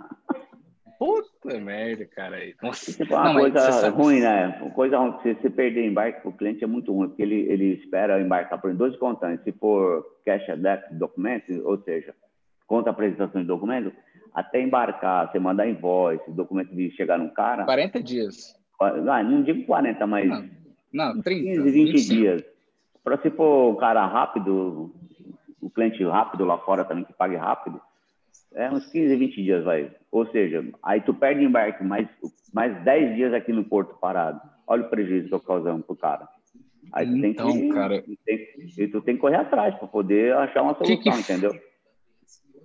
Puta 1.47 1.60
merda, 1.62 2.05
cara. 2.05 2.38
Nossa. 2.62 2.91
Tipo, 2.91 3.15
uma 3.15 3.33
não, 3.33 3.39
coisa 3.39 3.89
ruim, 3.89 4.19
né? 4.19 4.71
Coisa 4.75 4.97
ruim, 4.97 5.13
se 5.23 5.33
você 5.33 5.49
perder 5.49 5.86
embarque 5.86 6.21
para 6.21 6.29
o 6.29 6.33
cliente 6.33 6.63
é 6.63 6.67
muito 6.67 6.93
ruim, 6.93 7.07
porque 7.07 7.21
ele, 7.21 7.49
ele 7.49 7.75
espera 7.75 8.19
embarcar 8.19 8.60
por 8.60 8.73
dois 8.73 8.95
contantes. 8.97 9.45
Se 9.45 9.53
for 9.53 10.05
cash 10.25 10.45
deck 10.60 10.93
documento, 10.95 11.53
ou 11.65 11.81
seja, 11.83 12.13
conta 12.67 12.89
apresentação 12.89 13.41
de 13.41 13.47
documento, 13.47 13.93
até 14.33 14.62
embarcar, 14.62 15.31
você 15.31 15.39
mandar 15.39 15.69
invoice, 15.69 16.29
documento 16.31 16.75
de 16.75 16.91
chegar 16.91 17.17
no 17.17 17.31
cara. 17.31 17.63
40 17.63 18.03
dias. 18.03 18.53
Não, 18.79 19.23
não 19.23 19.43
digo 19.43 19.65
40, 19.65 20.05
mas. 20.05 20.29
Não, 20.91 21.15
não 21.15 21.21
30. 21.21 21.62
15, 21.62 21.71
20 21.71 21.91
25. 21.91 22.13
dias. 22.13 22.43
Para 23.05 23.17
se 23.21 23.29
for 23.31 23.71
um 23.71 23.75
cara 23.77 24.05
rápido, 24.05 24.93
o 25.62 25.69
cliente 25.69 26.03
rápido 26.03 26.43
lá 26.43 26.57
fora 26.57 26.83
também 26.83 27.05
que 27.05 27.13
pague 27.13 27.38
rápido, 27.38 27.79
é 28.53 28.71
uns 28.71 28.86
15, 28.88 29.15
20 29.15 29.43
dias, 29.43 29.63
vai. 29.63 29.91
Ou 30.12 30.25
seja, 30.31 30.65
aí 30.81 31.01
tu 31.01 31.13
perde 31.13 31.43
embarque 31.43 31.83
mais, 31.83 32.07
mais 32.53 32.83
10 32.83 33.15
dias 33.15 33.33
aqui 33.33 33.51
no 33.51 33.63
porto 33.63 33.97
parado. 33.99 34.39
Olha 34.65 34.83
o 34.83 34.89
prejuízo 34.89 35.29
que 35.29 35.36
eu 35.36 35.39
causando 35.39 35.83
pro 35.83 35.95
cara. 35.95 36.27
Aí 36.93 37.05
tu 37.05 37.25
então, 37.25 37.51
tem 37.51 37.62
que, 37.62 37.73
cara... 37.73 38.03
Tem, 38.25 38.47
e 38.77 38.88
tu 38.88 39.01
tem 39.01 39.15
que 39.15 39.21
correr 39.21 39.38
atrás 39.38 39.75
para 39.75 39.88
poder 39.88 40.33
achar 40.33 40.62
uma 40.62 40.73
solução, 40.73 40.97
que 40.97 41.03
que, 41.03 41.17
entendeu? 41.17 41.51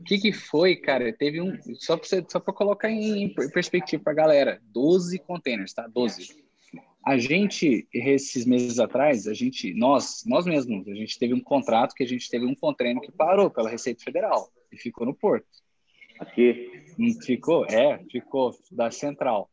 O 0.03 0.05
que, 0.05 0.19
que 0.19 0.33
foi, 0.33 0.75
cara? 0.75 1.13
Teve 1.13 1.41
um. 1.41 1.57
Só 1.77 1.97
para 1.97 2.09
só 2.29 2.41
colocar 2.41 2.91
em, 2.91 3.33
perspectiva 3.53 4.03
para 4.03 4.13
galera: 4.13 4.61
12 4.73 5.21
containers, 5.21 5.73
tá? 5.73 5.87
12. 5.87 6.43
A 7.07 7.17
gente, 7.17 7.87
esses 7.95 8.45
meses 8.45 8.81
atrás, 8.81 9.29
a 9.29 9.35
gente, 9.35 9.73
nós, 9.75 10.25
nós 10.27 10.45
mesmos, 10.45 10.89
a 10.89 10.95
gente 10.95 11.19
teve 11.19 11.35
um 11.35 11.41
contrato 11.41 11.95
que 11.95 12.03
a 12.03 12.07
gente 12.07 12.29
teve 12.29 12.45
um 12.45 12.55
container 12.55 13.01
que 13.01 13.13
parou 13.13 13.49
pela 13.49 13.71
Receita 13.71 14.03
Federal 14.03 14.51
e 14.73 14.77
ficou 14.77 15.07
no 15.07 15.15
porto. 15.15 15.47
Aqui. 16.23 16.71
Ficou? 17.25 17.67
É, 17.67 17.99
ficou 18.11 18.53
da 18.71 18.91
central. 18.91 19.49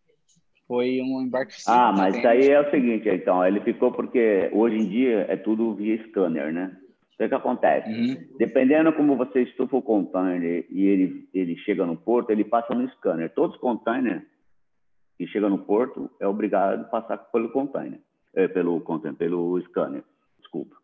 Foi 0.68 1.02
um 1.02 1.22
embarque. 1.22 1.56
Ah, 1.68 1.92
mas 1.92 2.24
aí 2.24 2.48
é 2.48 2.62
o 2.62 2.70
seguinte, 2.70 3.10
então, 3.10 3.44
ele 3.46 3.60
ficou 3.62 3.92
porque 3.92 4.52
hoje 4.54 4.76
em 4.76 4.88
dia 4.88 5.26
é 5.28 5.36
tudo 5.36 5.74
via 5.74 5.98
scanner, 6.08 6.54
né? 6.54 6.78
O 7.14 7.18
que, 7.18 7.28
que 7.28 7.36
acontece? 7.36 7.90
Uhum. 7.90 8.38
Dependendo 8.38 8.94
como 8.94 9.18
você 9.18 9.42
estufa 9.42 9.78
o 9.78 9.82
container 9.82 10.66
e 10.70 10.86
ele, 10.86 11.28
ele 11.34 11.58
chega 11.58 11.86
no 11.86 11.98
porto, 11.98 12.30
ele 12.30 12.46
passa 12.46 12.74
no 12.74 12.88
scanner. 12.92 13.34
Todos 13.34 13.56
os 13.56 13.62
containers 13.62 14.24
que 15.18 15.28
chegam 15.28 15.50
no 15.50 15.58
porto 15.58 16.10
é 16.20 16.28
obrigado 16.28 16.82
a 16.82 16.84
passar 16.86 17.18
pelo 17.18 17.52
container, 17.52 18.00
é, 18.36 18.48
pelo 18.48 18.80
container, 18.82 19.18
pelo 19.18 19.60
scanner, 19.64 20.04
desculpa. 20.40 20.79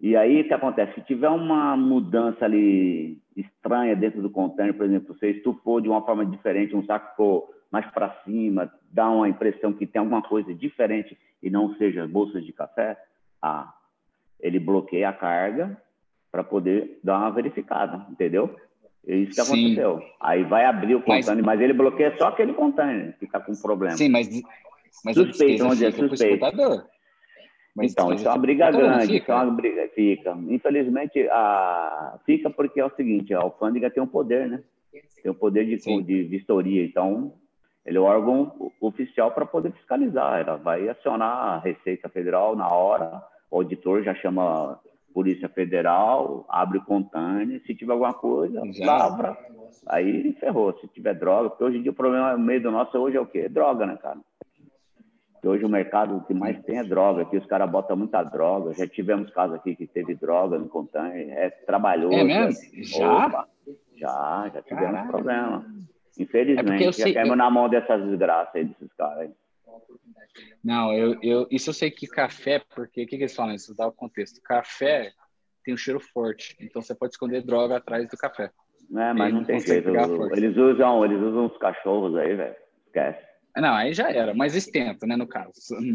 E 0.00 0.14
aí, 0.14 0.42
o 0.42 0.44
que 0.46 0.52
acontece? 0.52 0.94
Se 0.94 1.00
tiver 1.02 1.28
uma 1.28 1.76
mudança 1.76 2.44
ali 2.44 3.18
estranha 3.34 3.96
dentro 3.96 4.20
do 4.20 4.30
container, 4.30 4.74
por 4.74 4.84
exemplo, 4.84 5.14
você 5.14 5.30
estufou 5.30 5.80
de 5.80 5.88
uma 5.88 6.02
forma 6.02 6.24
diferente, 6.24 6.76
um 6.76 6.84
saco 6.84 7.10
ficou 7.10 7.54
mais 7.70 7.86
para 7.86 8.14
cima, 8.24 8.70
dá 8.90 9.08
uma 9.10 9.28
impressão 9.28 9.72
que 9.72 9.86
tem 9.86 10.00
alguma 10.00 10.22
coisa 10.22 10.54
diferente 10.54 11.16
e 11.42 11.50
não 11.50 11.74
seja 11.76 12.06
bolsas 12.06 12.44
de 12.44 12.52
café, 12.52 12.96
ah, 13.40 13.72
ele 14.40 14.58
bloqueia 14.58 15.08
a 15.08 15.12
carga 15.12 15.80
para 16.30 16.44
poder 16.44 17.00
dar 17.02 17.18
uma 17.18 17.30
verificada, 17.30 18.06
entendeu? 18.10 18.54
É 19.06 19.16
isso 19.16 19.34
que 19.34 19.42
Sim. 19.42 19.72
aconteceu. 19.72 20.02
Aí 20.20 20.44
vai 20.44 20.64
abrir 20.66 20.94
o 20.94 21.00
container, 21.00 21.36
mas, 21.36 21.44
mas 21.44 21.60
ele 21.60 21.72
bloqueia 21.72 22.16
só 22.18 22.28
aquele 22.28 22.52
container, 22.52 23.16
fica 23.18 23.40
com 23.40 23.54
problema. 23.56 23.96
Sim, 23.96 24.10
mas, 24.10 24.28
mas 25.04 25.16
suspeito, 25.16 25.62
vamos 25.62 25.78
dizer, 25.78 25.92
suspeito. 25.94 26.44
Mas 27.76 27.92
então, 27.92 28.10
isso 28.14 28.26
é 28.26 28.30
uma 28.30 28.38
briga 28.38 28.70
grande, 28.70 29.18
isso 29.18 29.30
é 29.30 29.34
uma 29.34 29.50
briga, 29.50 29.86
fica. 29.94 30.36
Infelizmente, 30.48 31.28
a, 31.30 32.18
fica 32.24 32.48
porque 32.48 32.80
é 32.80 32.84
o 32.86 32.94
seguinte, 32.96 33.34
a 33.34 33.40
alfândega 33.40 33.90
tem 33.90 34.02
um 34.02 34.06
poder, 34.06 34.48
né? 34.48 34.62
Tem 35.22 35.30
o 35.30 35.34
um 35.34 35.38
poder 35.38 35.66
de, 35.66 36.02
de 36.02 36.22
vistoria, 36.22 36.82
então 36.82 37.34
ele 37.84 37.98
é 37.98 38.00
o 38.00 38.04
órgão 38.04 38.72
oficial 38.80 39.30
para 39.30 39.44
poder 39.44 39.72
fiscalizar. 39.72 40.40
Ela 40.40 40.56
vai 40.56 40.88
acionar 40.88 41.30
a 41.30 41.58
Receita 41.58 42.08
Federal 42.08 42.56
na 42.56 42.66
hora, 42.66 43.22
o 43.50 43.56
auditor 43.58 44.02
já 44.02 44.14
chama 44.14 44.80
Polícia 45.12 45.48
Federal, 45.50 46.46
abre 46.48 46.78
o 46.78 46.84
container, 46.84 47.60
se 47.66 47.74
tiver 47.74 47.92
alguma 47.92 48.14
coisa, 48.14 48.62
já. 48.72 48.86
lavra, 48.86 49.36
aí 49.86 50.32
ferrou. 50.40 50.72
Se 50.80 50.88
tiver 50.88 51.14
droga, 51.14 51.50
porque 51.50 51.64
hoje 51.64 51.76
em 51.76 51.82
dia 51.82 51.90
o 51.90 51.94
problema, 51.94 52.34
o 52.34 52.40
meio 52.40 52.62
do 52.62 52.70
nosso 52.70 52.96
hoje 52.98 53.18
é 53.18 53.20
o 53.20 53.26
quê? 53.26 53.40
É 53.40 53.48
droga, 53.50 53.84
né, 53.84 53.98
cara? 54.00 54.18
Porque 55.46 55.58
hoje 55.58 55.64
o 55.64 55.68
mercado 55.68 56.24
que 56.26 56.34
mais 56.34 56.60
tem 56.64 56.78
é 56.78 56.82
droga, 56.82 57.22
aqui 57.22 57.36
os 57.36 57.46
caras 57.46 57.70
botam 57.70 57.96
muita 57.96 58.20
droga. 58.24 58.74
Já 58.74 58.84
tivemos 58.88 59.30
casos 59.30 59.54
aqui 59.54 59.76
que 59.76 59.86
teve 59.86 60.16
droga 60.16 60.58
no 60.58 60.68
container, 60.68 61.30
é 61.30 61.50
trabalhoso. 61.50 62.16
É 62.16 62.24
mesmo? 62.24 62.82
Já? 62.82 63.26
Opa, 63.26 63.48
já, 63.96 64.50
já 64.52 64.62
tivemos 64.62 64.90
Caralho. 64.90 65.08
problema. 65.08 65.66
Infelizmente, 66.18 66.84
é 66.84 66.92
já 66.92 67.14
caímos 67.14 67.36
na 67.36 67.48
mão 67.48 67.68
dessas 67.68 68.04
desgraças 68.04 68.56
aí, 68.56 68.64
desses 68.64 68.92
caras 68.94 69.18
aí. 69.18 69.30
Não, 70.64 70.92
eu, 70.92 71.16
eu, 71.22 71.46
isso 71.48 71.70
eu 71.70 71.74
sei 71.74 71.92
que 71.92 72.08
café, 72.08 72.60
porque 72.74 73.04
o 73.04 73.06
que, 73.06 73.16
que 73.16 73.22
eles 73.22 73.36
falam? 73.36 73.54
Isso 73.54 73.72
dá 73.76 73.86
o 73.86 73.92
contexto. 73.92 74.42
Café 74.42 75.12
tem 75.64 75.74
um 75.74 75.76
cheiro 75.76 76.00
forte, 76.00 76.56
então 76.60 76.82
você 76.82 76.94
pode 76.94 77.12
esconder 77.12 77.42
droga 77.42 77.76
atrás 77.76 78.08
do 78.10 78.16
café. 78.16 78.50
É, 78.90 79.12
mas 79.12 79.32
não, 79.32 79.40
não 79.40 79.44
tem 79.44 79.60
jeito. 79.60 79.90
Eles 80.32 80.56
usam, 80.56 81.04
eles 81.04 81.20
usam 81.20 81.46
os 81.46 81.56
cachorros 81.58 82.16
aí, 82.16 82.34
velho. 82.34 82.56
Esquece. 82.86 83.35
Não, 83.56 83.74
aí 83.74 83.94
já 83.94 84.10
era, 84.10 84.34
mas 84.34 84.54
estenta, 84.54 85.06
né, 85.06 85.16
no 85.16 85.26
caso. 85.26 85.52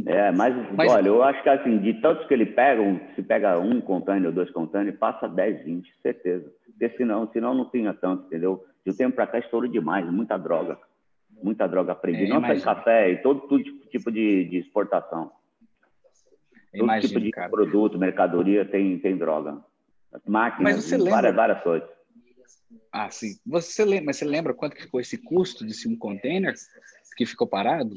É, 0.07 0.31
mas, 0.31 0.55
mas, 0.73 0.91
olha, 0.91 1.07
eu 1.07 1.21
acho 1.21 1.43
que 1.43 1.49
assim, 1.49 1.77
de 1.77 1.93
tantos 2.01 2.25
que 2.25 2.33
ele 2.33 2.47
pega, 2.47 2.81
se 3.15 3.21
pega 3.21 3.59
um 3.59 3.79
container 3.79 4.27
ou 4.27 4.33
dois 4.33 4.49
containers, 4.49 4.97
passa 4.97 5.27
10, 5.27 5.63
20, 5.63 5.93
certeza. 6.01 6.51
Porque 6.65 6.89
senão, 6.97 7.29
senão 7.31 7.53
não 7.53 7.65
tinha 7.69 7.93
tanto, 7.93 8.25
entendeu? 8.25 8.65
De 8.83 8.91
um 8.91 8.95
tempo 8.95 9.15
para 9.15 9.27
cá 9.27 9.37
estourou 9.37 9.69
demais, 9.69 10.05
muita 10.11 10.37
droga. 10.37 10.79
Muita 11.43 11.67
droga 11.67 11.93
prendida. 11.93 12.35
É, 12.35 12.39
não 12.39 12.59
só 12.59 12.75
café, 12.75 13.11
e 13.11 13.17
todo, 13.17 13.41
todo 13.41 13.63
tipo 13.63 14.11
de, 14.11 14.45
de 14.45 14.57
exportação. 14.57 15.31
Todo 16.71 16.83
imagino, 16.83 17.07
tipo 17.09 17.19
de 17.19 17.31
cara. 17.31 17.49
produto, 17.49 17.99
mercadoria 17.99 18.65
tem, 18.65 18.97
tem 18.97 19.15
droga. 19.15 19.57
Máquinas, 20.25 20.89
várias, 21.03 21.35
várias 21.35 21.61
coisas. 21.61 21.87
Ah, 22.91 23.09
sim. 23.09 23.35
Você 23.45 23.85
lembra, 23.85 24.13
você 24.13 24.25
lembra 24.25 24.53
quanto 24.53 24.75
que 24.75 24.83
ficou 24.83 24.99
esse 24.99 25.17
custo 25.17 25.65
desse 25.65 25.87
um 25.87 25.97
container 25.97 26.53
que 27.15 27.25
ficou 27.25 27.47
parado? 27.47 27.95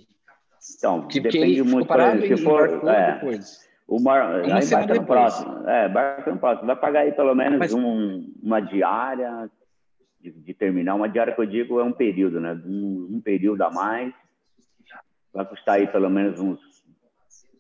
Então, 0.79 1.07
que, 1.07 1.21
depende 1.21 1.63
muito. 1.63 1.87
Parado 1.87 2.21
se 2.27 2.37
for, 2.39 2.89
é, 2.89 3.15
depois. 3.15 3.69
O 3.87 4.01
mar, 4.01 4.45
uma 4.45 4.59
aí 4.59 4.67
barca 4.67 4.95
no 4.95 5.05
próximo. 5.05 5.69
É, 5.69 5.89
barca 5.89 6.31
no 6.31 6.39
próximo. 6.39 6.67
Vai 6.67 6.77
pagar 6.77 7.01
aí 7.01 7.13
pelo 7.13 7.35
menos 7.35 7.59
Mas... 7.59 7.75
um, 7.75 8.33
uma 8.43 8.61
diária 8.61 9.51
de, 10.21 10.31
de, 10.31 10.55
terminar. 10.55 10.95
Uma 10.95 11.09
diária 11.09 11.35
que 11.35 11.41
eu 11.41 11.47
digo 11.47 11.81
é 11.81 11.85
um 11.85 11.93
período, 11.93 12.41
né? 12.41 12.55
Um, 12.65 13.09
um 13.17 13.21
período 13.21 13.63
a 13.63 13.71
mais. 13.71 14.15
Vai 15.33 15.45
custar 15.45 15.77
aí 15.77 15.87
pelo 15.87 16.09
menos 16.09 16.41
uns, 16.41 16.61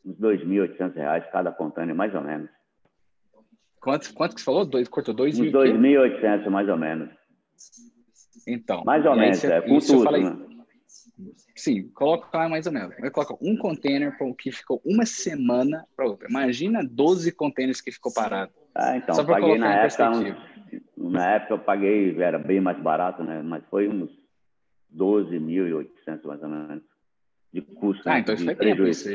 uns 0.04 0.18
2.800 0.18 0.94
reais 0.94 1.24
cada 1.30 1.52
container, 1.52 1.94
mais 1.94 2.14
ou 2.14 2.22
menos. 2.22 2.48
Quanto, 3.84 4.14
quanto 4.14 4.34
que 4.34 4.40
você 4.40 4.44
falou? 4.46 4.64
Dois, 4.64 4.88
cortou 4.88 5.14
2.000? 5.14 5.52
2.800, 5.52 6.48
mais 6.48 6.66
ou 6.70 6.78
menos. 6.78 7.10
Então. 8.48 8.82
Mais 8.82 9.04
ou 9.04 9.14
menos, 9.14 9.44
é, 9.44 9.60
com 9.60 9.78
tudo, 9.78 10.04
falei, 10.04 10.24
né? 10.24 10.38
Sim, 11.54 11.88
coloca 11.90 12.36
lá 12.36 12.48
mais 12.48 12.66
ou 12.66 12.72
menos. 12.72 12.96
Vai 12.98 13.10
colocar 13.10 13.36
um 13.42 13.56
container 13.58 14.16
que 14.38 14.50
ficou 14.50 14.80
uma 14.86 15.04
semana 15.04 15.84
para 15.94 16.06
outra. 16.06 16.26
Imagina 16.30 16.82
12 16.82 17.30
containers 17.32 17.82
que 17.82 17.92
ficou 17.92 18.12
parado. 18.12 18.52
Ah, 18.74 18.96
então, 18.96 19.14
Só 19.14 19.22
paguei 19.22 19.58
na 19.58 19.74
época, 19.74 20.10
um, 20.96 21.10
na 21.10 21.32
época 21.32 21.52
eu 21.52 21.58
paguei, 21.58 22.22
era 22.22 22.38
bem 22.38 22.62
mais 22.62 22.80
barato, 22.80 23.22
né? 23.22 23.42
Mas 23.42 23.62
foi 23.66 23.86
uns 23.86 24.10
12.800 24.96 26.24
mais 26.24 26.42
ou 26.42 26.48
menos 26.48 26.93
de 27.54 27.62
custo. 27.62 28.02
Ah, 28.06 28.18
então 28.18 28.34
isso 28.34 28.44
foi 28.44 28.56
tempo 28.56 28.82
isso. 28.82 29.08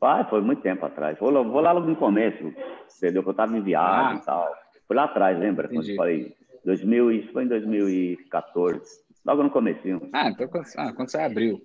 Ah, 0.00 0.24
foi 0.30 0.40
muito 0.40 0.62
tempo 0.62 0.86
atrás. 0.86 1.18
Vou, 1.18 1.32
vou 1.32 1.60
lá 1.60 1.72
logo 1.72 1.88
no 1.88 1.96
começo, 1.96 2.54
entendeu? 2.96 3.22
Que 3.22 3.28
eu 3.28 3.32
estava 3.32 3.56
em 3.56 3.62
viagem 3.62 4.18
ah. 4.18 4.20
e 4.22 4.24
tal. 4.24 4.54
Foi 4.86 4.96
lá 4.96 5.04
atrás, 5.04 5.36
lembra? 5.36 5.66
Entendi. 5.66 5.78
Quando 5.78 5.90
eu 5.90 5.96
falei, 5.96 6.36
2000, 6.64 7.10
isso 7.10 7.32
foi 7.32 7.44
em 7.44 7.48
2014. 7.48 8.80
Logo 9.26 9.42
no 9.42 9.50
comecinho. 9.50 10.08
Ah, 10.12 10.28
então 10.28 10.46
quando, 10.46 10.66
ah, 10.76 10.92
quando 10.92 11.10
você 11.10 11.18
abriu. 11.18 11.60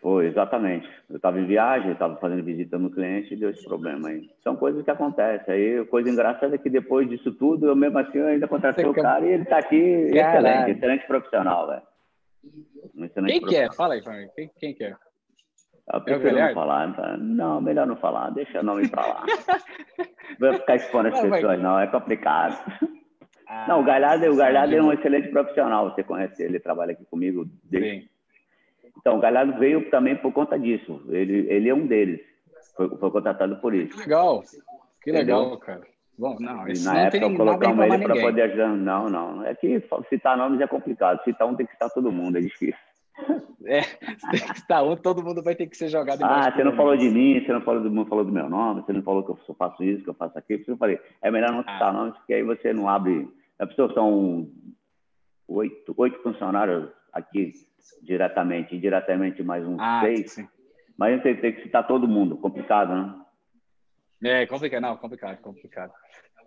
Foi, 0.00 0.26
exatamente. 0.26 0.90
Eu 1.08 1.16
estava 1.16 1.38
em 1.38 1.46
viagem, 1.46 1.92
estava 1.92 2.16
fazendo 2.16 2.42
visita 2.42 2.76
no 2.76 2.90
cliente 2.90 3.32
e 3.32 3.36
deu 3.36 3.50
esse 3.50 3.64
problema 3.64 4.08
aí. 4.08 4.28
São 4.42 4.56
coisas 4.56 4.84
que 4.84 4.90
acontecem. 4.90 5.54
Aí, 5.54 5.84
coisa 5.86 6.10
engraçada 6.10 6.56
é 6.56 6.58
que 6.58 6.68
depois 6.68 7.08
disso 7.08 7.30
tudo, 7.34 7.68
eu 7.68 7.76
mesmo 7.76 7.96
assim 7.98 8.18
eu 8.18 8.26
ainda 8.26 8.48
contratei 8.48 8.84
o 8.84 8.92
cara 8.92 9.24
e 9.24 9.34
ele 9.34 9.44
está 9.44 9.58
aqui 9.58 9.76
excelente, 9.76 10.72
excelente 10.72 11.06
profissional, 11.06 11.68
velho. 11.68 11.82
Um 12.96 13.26
quem 13.26 13.40
que 13.40 13.54
é? 13.54 13.72
Fala 13.72 13.94
aí 13.94 14.02
para 14.02 14.16
mim. 14.16 14.26
Quem, 14.34 14.50
quem 14.58 14.74
que 14.74 14.82
é? 14.82 14.96
Eu 15.90 16.00
prefiro 16.00 16.38
é 16.38 16.48
não 16.48 16.54
falar. 16.54 16.94
Tá? 16.94 17.16
Não, 17.16 17.60
melhor 17.60 17.86
não 17.86 17.96
falar. 17.96 18.30
Deixa 18.30 18.60
o 18.60 18.62
nome 18.62 18.88
para 18.88 19.06
lá. 19.06 19.24
não 20.38 20.50
vou 20.50 20.60
ficar 20.60 20.76
expondo 20.76 21.08
as 21.08 21.20
pessoas, 21.20 21.60
não. 21.60 21.78
É 21.78 21.86
complicado. 21.86 22.56
Ah, 23.52 23.66
não, 23.68 23.80
o 23.80 23.84
Galhardo, 23.84 24.30
o 24.30 24.36
Galhardo 24.36 24.74
é 24.74 24.82
um 24.82 24.92
excelente 24.92 25.28
profissional, 25.28 25.90
você 25.90 26.02
conhece 26.02 26.42
ele, 26.42 26.58
trabalha 26.58 26.92
aqui 26.92 27.04
comigo 27.04 27.44
desde... 27.64 28.08
Então, 28.98 29.18
o 29.18 29.20
Galhardo 29.20 29.58
veio 29.58 29.90
também 29.90 30.16
por 30.16 30.32
conta 30.32 30.58
disso, 30.58 31.02
ele, 31.08 31.46
ele 31.50 31.68
é 31.68 31.74
um 31.74 31.86
deles, 31.86 32.20
foi, 32.74 32.88
foi 32.88 33.10
contratado 33.10 33.56
por 33.56 33.74
isso. 33.74 33.92
Que 33.92 34.00
legal, 34.00 34.42
que 35.02 35.12
legal, 35.12 35.40
Entendeu? 35.40 35.58
cara. 35.58 35.82
Bom, 36.16 36.36
não, 36.38 36.68
isso 36.68 36.84
na 36.84 36.92
não 36.92 37.00
época 37.00 37.20
tem 37.20 37.36
colocamos 37.36 37.84
ele 37.84 38.04
para 38.04 38.20
poder 38.20 38.42
ajudar. 38.42 38.68
Não, 38.68 39.08
não, 39.08 39.44
é 39.44 39.54
que 39.54 39.82
citar 40.08 40.36
nomes 40.36 40.60
é 40.60 40.66
complicado, 40.66 41.22
citar 41.24 41.46
um 41.46 41.54
tem 41.54 41.66
que 41.66 41.72
citar 41.72 41.90
todo 41.90 42.12
mundo, 42.12 42.38
é 42.38 42.40
difícil. 42.40 42.78
É, 43.64 43.82
tem 43.82 44.40
que 44.40 44.56
citar 44.58 44.84
um, 44.84 44.96
todo 44.96 45.22
mundo 45.22 45.42
vai 45.42 45.54
ter 45.54 45.68
que 45.68 45.76
ser 45.76 45.88
jogado 45.88 46.24
Ah, 46.24 46.50
você 46.50 46.64
não 46.64 46.74
falou 46.74 46.96
de 46.96 47.08
mim, 47.08 47.40
você 47.40 47.52
não 47.52 47.60
falou 47.60 47.80
do, 47.80 47.90
não 47.90 48.04
falou 48.06 48.24
do 48.24 48.32
meu 48.32 48.48
nome, 48.48 48.82
você 48.82 48.92
não 48.92 49.02
falou 49.02 49.22
que 49.22 49.30
eu 49.30 49.54
faço 49.54 49.84
isso, 49.84 50.02
que 50.02 50.10
eu 50.10 50.14
faço 50.14 50.36
aquilo. 50.36 50.64
Eu 50.66 50.76
falei, 50.76 50.98
é 51.20 51.30
melhor 51.30 51.52
não 51.52 51.60
citar 51.60 51.90
ah. 51.90 51.92
nomes, 51.92 52.16
porque 52.16 52.34
aí 52.34 52.42
você 52.42 52.72
não 52.72 52.88
abre 52.88 53.28
a 53.62 53.66
pessoa 53.66 53.94
são 53.94 54.50
oito, 55.46 55.94
oito 55.96 56.20
funcionários 56.20 56.90
aqui 57.12 57.52
diretamente, 58.02 58.74
indiretamente 58.74 59.40
mais 59.42 59.64
uns 59.64 59.78
ah, 59.78 60.00
seis. 60.02 60.32
Sim. 60.32 60.48
Mas 60.98 61.20
a 61.20 61.28
gente 61.28 61.40
tem 61.40 61.54
que 61.54 61.62
citar 61.62 61.86
todo 61.86 62.08
mundo, 62.08 62.36
complicado, 62.36 62.92
né? 62.92 63.22
É, 64.24 64.46
complicado, 64.46 64.82
não, 64.82 64.96
complicado, 64.96 65.40
complicado. 65.40 65.92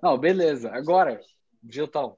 Não, 0.04 0.18
beleza. 0.18 0.74
Agora, 0.74 1.20
Gilton, 1.70 2.18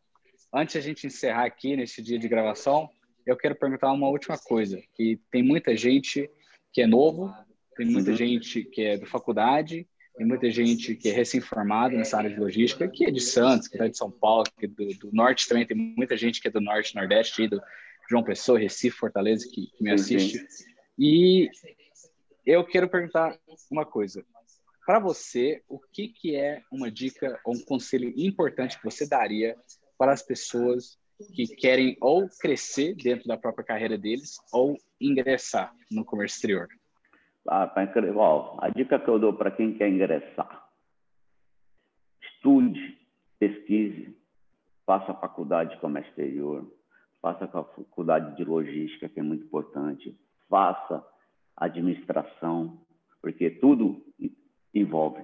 antes 0.51 0.75
a 0.75 0.81
gente 0.81 1.05
encerrar 1.05 1.45
aqui 1.45 1.75
nesse 1.75 2.01
dia 2.01 2.17
de 2.17 2.27
gravação, 2.27 2.89
eu 3.27 3.35
quero 3.35 3.55
perguntar 3.55 3.91
uma 3.91 4.07
última 4.07 4.37
coisa, 4.37 4.81
que 4.95 5.19
tem 5.29 5.43
muita 5.43 5.75
gente 5.75 6.29
que 6.71 6.81
é 6.81 6.87
novo, 6.87 7.31
tem 7.75 7.85
muita 7.85 8.11
uhum. 8.11 8.15
gente 8.15 8.63
que 8.63 8.81
é 8.81 8.97
da 8.97 9.05
faculdade, 9.05 9.85
tem 10.15 10.25
muita 10.25 10.49
gente 10.49 10.95
que 10.95 11.09
é 11.09 11.11
recém-formada 11.11 11.95
nessa 11.95 12.17
área 12.17 12.29
de 12.29 12.39
logística, 12.39 12.87
que 12.87 13.05
é 13.05 13.11
de 13.11 13.19
Santos, 13.19 13.67
que 13.67 13.79
é 13.79 13.89
de 13.89 13.97
São 13.97 14.09
Paulo, 14.09 14.45
que 14.57 14.65
é 14.65 14.69
do, 14.69 14.87
do, 14.97 15.11
Norte 15.11 15.47
também, 15.47 15.67
tem 15.67 15.75
muita 15.75 16.15
gente 16.15 16.41
que 16.41 16.47
é 16.47 16.51
do 16.51 16.61
Norte, 16.61 16.95
Nordeste, 16.95 17.49
do 17.49 17.61
João 18.09 18.23
Pessoa, 18.23 18.57
Recife, 18.57 18.97
Fortaleza, 18.97 19.45
que, 19.45 19.67
que 19.67 19.83
me 19.83 19.91
assiste. 19.91 20.43
E 20.97 21.49
eu 22.45 22.63
quero 22.63 22.87
perguntar 22.87 23.37
uma 23.69 23.85
coisa. 23.85 24.25
Para 24.85 24.99
você, 24.99 25.61
o 25.67 25.77
que, 25.77 26.07
que 26.07 26.33
é 26.33 26.61
uma 26.71 26.89
dica 26.89 27.37
ou 27.43 27.53
um 27.53 27.59
conselho 27.59 28.13
importante 28.15 28.77
que 28.77 28.85
você 28.85 29.05
daria 29.05 29.57
para 29.97 30.13
as 30.13 30.21
pessoas 30.21 30.97
que 31.33 31.47
querem 31.55 31.97
ou 31.99 32.27
crescer 32.39 32.95
dentro 32.95 33.27
da 33.27 33.37
própria 33.37 33.65
carreira 33.65 33.97
deles 33.97 34.37
ou 34.53 34.77
ingressar 34.99 35.73
no 35.91 36.05
comércio 36.05 36.35
exterior? 36.35 36.67
Ah, 37.47 37.71
ó, 38.15 38.57
a 38.59 38.69
dica 38.69 38.99
que 38.99 39.09
eu 39.09 39.17
dou 39.17 39.33
para 39.33 39.51
quem 39.51 39.73
quer 39.77 39.89
ingressar: 39.89 40.69
estude, 42.21 42.97
pesquise, 43.39 44.15
faça 44.85 45.11
a 45.11 45.15
faculdade 45.15 45.75
de 45.75 45.81
comércio 45.81 46.09
exterior, 46.09 46.69
faça 47.21 47.45
a 47.45 47.47
faculdade 47.47 48.35
de 48.35 48.43
logística, 48.43 49.09
que 49.09 49.19
é 49.19 49.23
muito 49.23 49.45
importante, 49.45 50.17
faça 50.49 51.05
administração, 51.55 52.85
porque 53.21 53.49
tudo 53.49 54.05
envolve. 54.73 55.23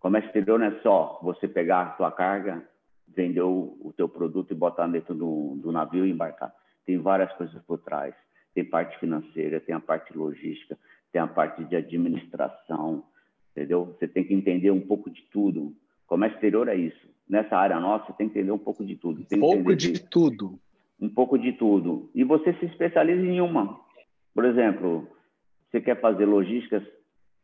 Comércio 0.00 0.28
exterior 0.28 0.58
não 0.58 0.66
é 0.66 0.80
só 0.80 1.20
você 1.22 1.46
pegar 1.46 1.82
a 1.82 1.96
sua 1.96 2.10
carga, 2.10 2.66
vender 3.14 3.42
o, 3.42 3.76
o 3.80 3.92
teu 3.96 4.08
produto 4.08 4.50
e 4.50 4.56
botar 4.56 4.86
dentro 4.86 5.14
do, 5.14 5.56
do 5.56 5.72
navio 5.72 6.06
e 6.06 6.10
embarcar. 6.10 6.52
Tem 6.84 6.98
várias 6.98 7.32
coisas 7.34 7.60
por 7.62 7.78
trás. 7.78 8.14
Tem 8.54 8.64
parte 8.64 8.98
financeira, 8.98 9.60
tem 9.60 9.74
a 9.74 9.80
parte 9.80 10.16
logística, 10.16 10.78
tem 11.10 11.20
a 11.20 11.26
parte 11.26 11.64
de 11.64 11.76
administração, 11.76 13.04
entendeu? 13.50 13.96
Você 13.98 14.06
tem 14.06 14.24
que 14.24 14.34
entender 14.34 14.70
um 14.70 14.80
pouco 14.80 15.10
de 15.10 15.22
tudo. 15.30 15.74
Comércio 16.06 16.36
exterior 16.36 16.68
é 16.68 16.74
isso. 16.74 17.08
Nessa 17.28 17.56
área 17.56 17.80
nossa, 17.80 18.06
você 18.06 18.12
tem 18.14 18.28
que 18.28 18.38
entender 18.38 18.52
um 18.52 18.58
pouco 18.58 18.84
de 18.84 18.96
tudo. 18.96 19.24
Um 19.32 19.40
pouco 19.40 19.74
de 19.74 19.92
que... 19.92 20.10
tudo. 20.10 20.58
Um 21.00 21.08
pouco 21.08 21.38
de 21.38 21.52
tudo. 21.52 22.10
E 22.14 22.24
você 22.24 22.52
se 22.54 22.66
especializa 22.66 23.22
em 23.22 23.40
uma. 23.40 23.80
Por 24.34 24.44
exemplo, 24.44 25.08
você 25.70 25.80
quer 25.80 26.00
fazer 26.00 26.26
logística, 26.26 26.80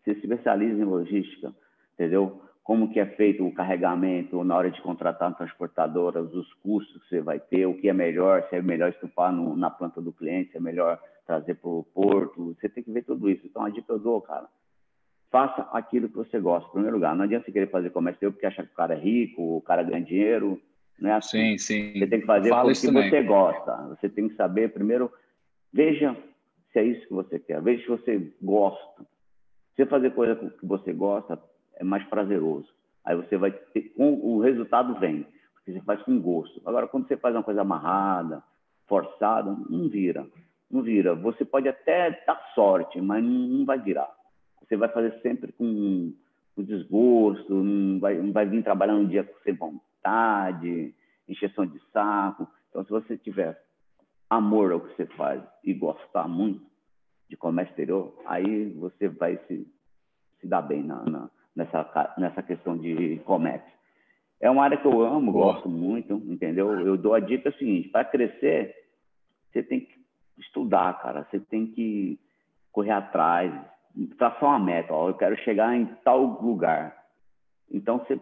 se 0.05 0.11
especializa 0.11 0.81
em 0.81 0.85
logística. 0.85 1.55
entendeu? 1.95 2.43
Como 2.69 2.93
que 2.93 3.01
é 3.01 3.07
feito 3.07 3.47
o 3.47 3.55
carregamento 3.55 4.45
na 4.45 4.55
hora 4.55 4.71
de 4.71 4.79
contratar 4.83 5.35
transportadoras, 5.35 6.35
os 6.35 6.53
custos 6.63 7.03
que 7.05 7.09
você 7.09 7.21
vai 7.23 7.41
ter, 7.41 7.65
o 7.65 7.73
que 7.73 7.89
é 7.89 7.95
melhor, 7.95 8.47
se 8.51 8.57
é 8.57 8.61
melhor 8.61 8.91
estufar 8.91 9.33
no, 9.33 9.57
na 9.57 9.71
planta 9.71 10.03
do 10.03 10.13
cliente, 10.13 10.51
se 10.51 10.59
é 10.59 10.61
melhor 10.61 11.01
trazer 11.27 11.55
para 11.55 11.71
o 11.71 11.83
porto, 11.95 12.55
você 12.55 12.69
tem 12.69 12.85
que 12.85 12.93
ver 12.93 13.07
tudo 13.07 13.31
isso. 13.31 13.47
Então, 13.47 13.65
a 13.65 13.71
dica 13.71 13.91
eu 13.91 13.99
dou, 13.99 14.21
cara, 14.21 14.47
faça 15.31 15.63
aquilo 15.73 16.11
que 16.11 16.17
você 16.17 16.39
gosta, 16.39 16.69
em 16.69 16.73
primeiro 16.73 16.97
lugar. 16.97 17.17
Não 17.17 17.25
adianta 17.25 17.47
você 17.47 17.53
querer 17.53 17.71
fazer 17.71 17.89
comércio 17.89 18.31
porque 18.31 18.45
acha 18.45 18.63
que 18.63 18.71
o 18.71 18.77
cara 18.77 18.93
é 18.93 18.99
rico, 18.99 19.57
o 19.57 19.63
cara 19.63 19.83
ganha 19.83 20.05
dinheiro, 20.05 20.61
não 20.99 21.09
é 21.09 21.15
assim. 21.15 21.57
Sim, 21.57 21.59
sim. 21.59 21.99
Você 21.99 22.07
tem 22.07 22.21
que 22.21 22.27
fazer 22.27 22.51
Fala 22.51 22.71
porque 22.71 22.87
você 22.87 23.23
gosta. 23.23 23.77
Você 23.89 24.11
tem 24.11 24.29
que 24.29 24.37
saber, 24.37 24.75
primeiro, 24.75 25.11
veja 25.73 26.15
se 26.71 26.81
é 26.81 26.85
isso 26.85 27.09
que 27.09 27.15
você 27.15 27.39
quer, 27.39 27.63
veja 27.63 27.81
se 27.81 27.89
você 27.89 28.31
gosta. 28.43 29.07
Você 29.75 29.87
fazer 29.87 30.11
coisa 30.11 30.37
que 30.37 30.67
você 30.67 30.93
gosta 30.93 31.41
é 31.79 31.85
mais 31.85 32.05
prazeroso. 32.05 32.69
Aí 33.05 33.17
você 33.17 33.37
vai 33.39 33.51
ter, 33.51 33.93
o 33.97 34.39
resultado 34.41 34.99
vem, 34.99 35.27
porque 35.55 35.73
você 35.73 35.81
faz 35.81 36.03
com 36.03 36.21
gosto. 36.21 36.61
Agora, 36.67 36.87
quando 36.87 37.09
você 37.09 37.17
faz 37.17 37.35
uma 37.35 37.43
coisa 37.43 37.63
amarrada, 37.63 38.43
forçada, 38.87 39.57
não 39.69 39.89
vira. 39.89 40.27
Não 40.71 40.83
vira. 40.83 41.15
Você 41.15 41.45
pode 41.45 41.69
até 41.69 42.23
dar 42.27 42.39
sorte, 42.55 43.01
mas 43.01 43.25
não 43.25 43.65
vai 43.65 43.79
virar. 43.79 44.11
Você 44.61 44.77
vai 44.77 44.89
fazer 44.89 45.19
sempre 45.23 45.53
com, 45.53 46.13
com 46.55 46.63
desgosto, 46.63 47.55
não 47.55 47.99
vai, 48.01 48.19
não 48.19 48.33
vai 48.33 48.45
vir 48.45 48.63
trabalhar 48.63 48.95
um 48.95 49.07
dia 49.07 49.27
sem 49.45 49.55
vontade, 49.55 50.95
encheção 51.27 51.65
de 51.65 51.81
saco. 51.93 52.47
Então, 52.69 52.85
se 52.85 52.91
você 52.91 53.17
tiver 53.17 53.59
amor 54.29 54.73
ao 54.73 54.81
que 54.81 54.95
você 54.95 55.07
faz 55.07 55.43
e 55.65 55.73
gostar 55.73 56.29
muito 56.29 56.67
de 57.29 57.37
comércio 57.37 57.73
exterior, 57.73 58.15
aí 58.27 58.71
você 58.73 59.09
vai 59.09 59.39
se, 59.47 59.67
se 60.41 60.47
dar 60.47 60.63
bem 60.63 60.83
na, 60.83 61.03
na, 61.05 61.31
nessa, 61.59 62.15
nessa 62.17 62.43
questão 62.43 62.79
de 62.79 63.19
comércio. 63.25 63.77
É 64.41 64.49
uma 64.49 64.63
área 64.63 64.77
que 64.77 64.87
eu 64.87 65.03
amo, 65.03 65.33
Boa. 65.33 65.55
gosto 65.55 65.69
muito, 65.69 66.15
entendeu? 66.27 66.73
Eu 66.81 66.97
dou 66.97 67.15
a 67.15 67.21
dica 67.21 67.51
seguinte: 67.59 67.89
para 67.89 68.05
crescer, 68.05 68.75
você 69.51 69.63
tem 69.63 69.81
que 69.81 69.93
estudar, 70.39 71.03
cara. 71.03 71.27
Você 71.29 71.41
tem 71.41 71.67
que 71.67 72.19
correr 72.71 72.93
atrás, 72.93 73.53
traçar 74.17 74.45
uma 74.51 74.61
meta. 74.61 74.95
Ó, 74.95 75.09
eu 75.09 75.15
quero 75.15 75.37
chegar 75.39 75.75
em 75.75 75.87
tal 76.05 76.41
lugar. 76.41 76.97
Então 77.69 77.99
você 77.99 78.21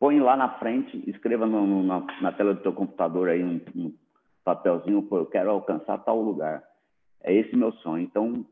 põe 0.00 0.18
lá 0.18 0.34
na 0.34 0.58
frente, 0.58 1.02
escreva 1.06 1.46
no, 1.46 1.66
no, 1.66 1.82
na, 1.82 2.06
na, 2.22 2.32
tela 2.32 2.54
do 2.54 2.62
teu 2.62 2.72
computador 2.72 3.28
aí 3.28 3.44
um, 3.44 3.60
um 3.76 3.94
papelzinho, 4.42 5.02
pô, 5.02 5.18
eu 5.18 5.26
quero 5.26 5.50
alcançar 5.50 5.98
tal 5.98 6.20
lugar. 6.22 6.64
É 7.22 7.34
esse 7.34 7.54
meu 7.54 7.72
sonho. 7.72 8.02
Então 8.02 8.46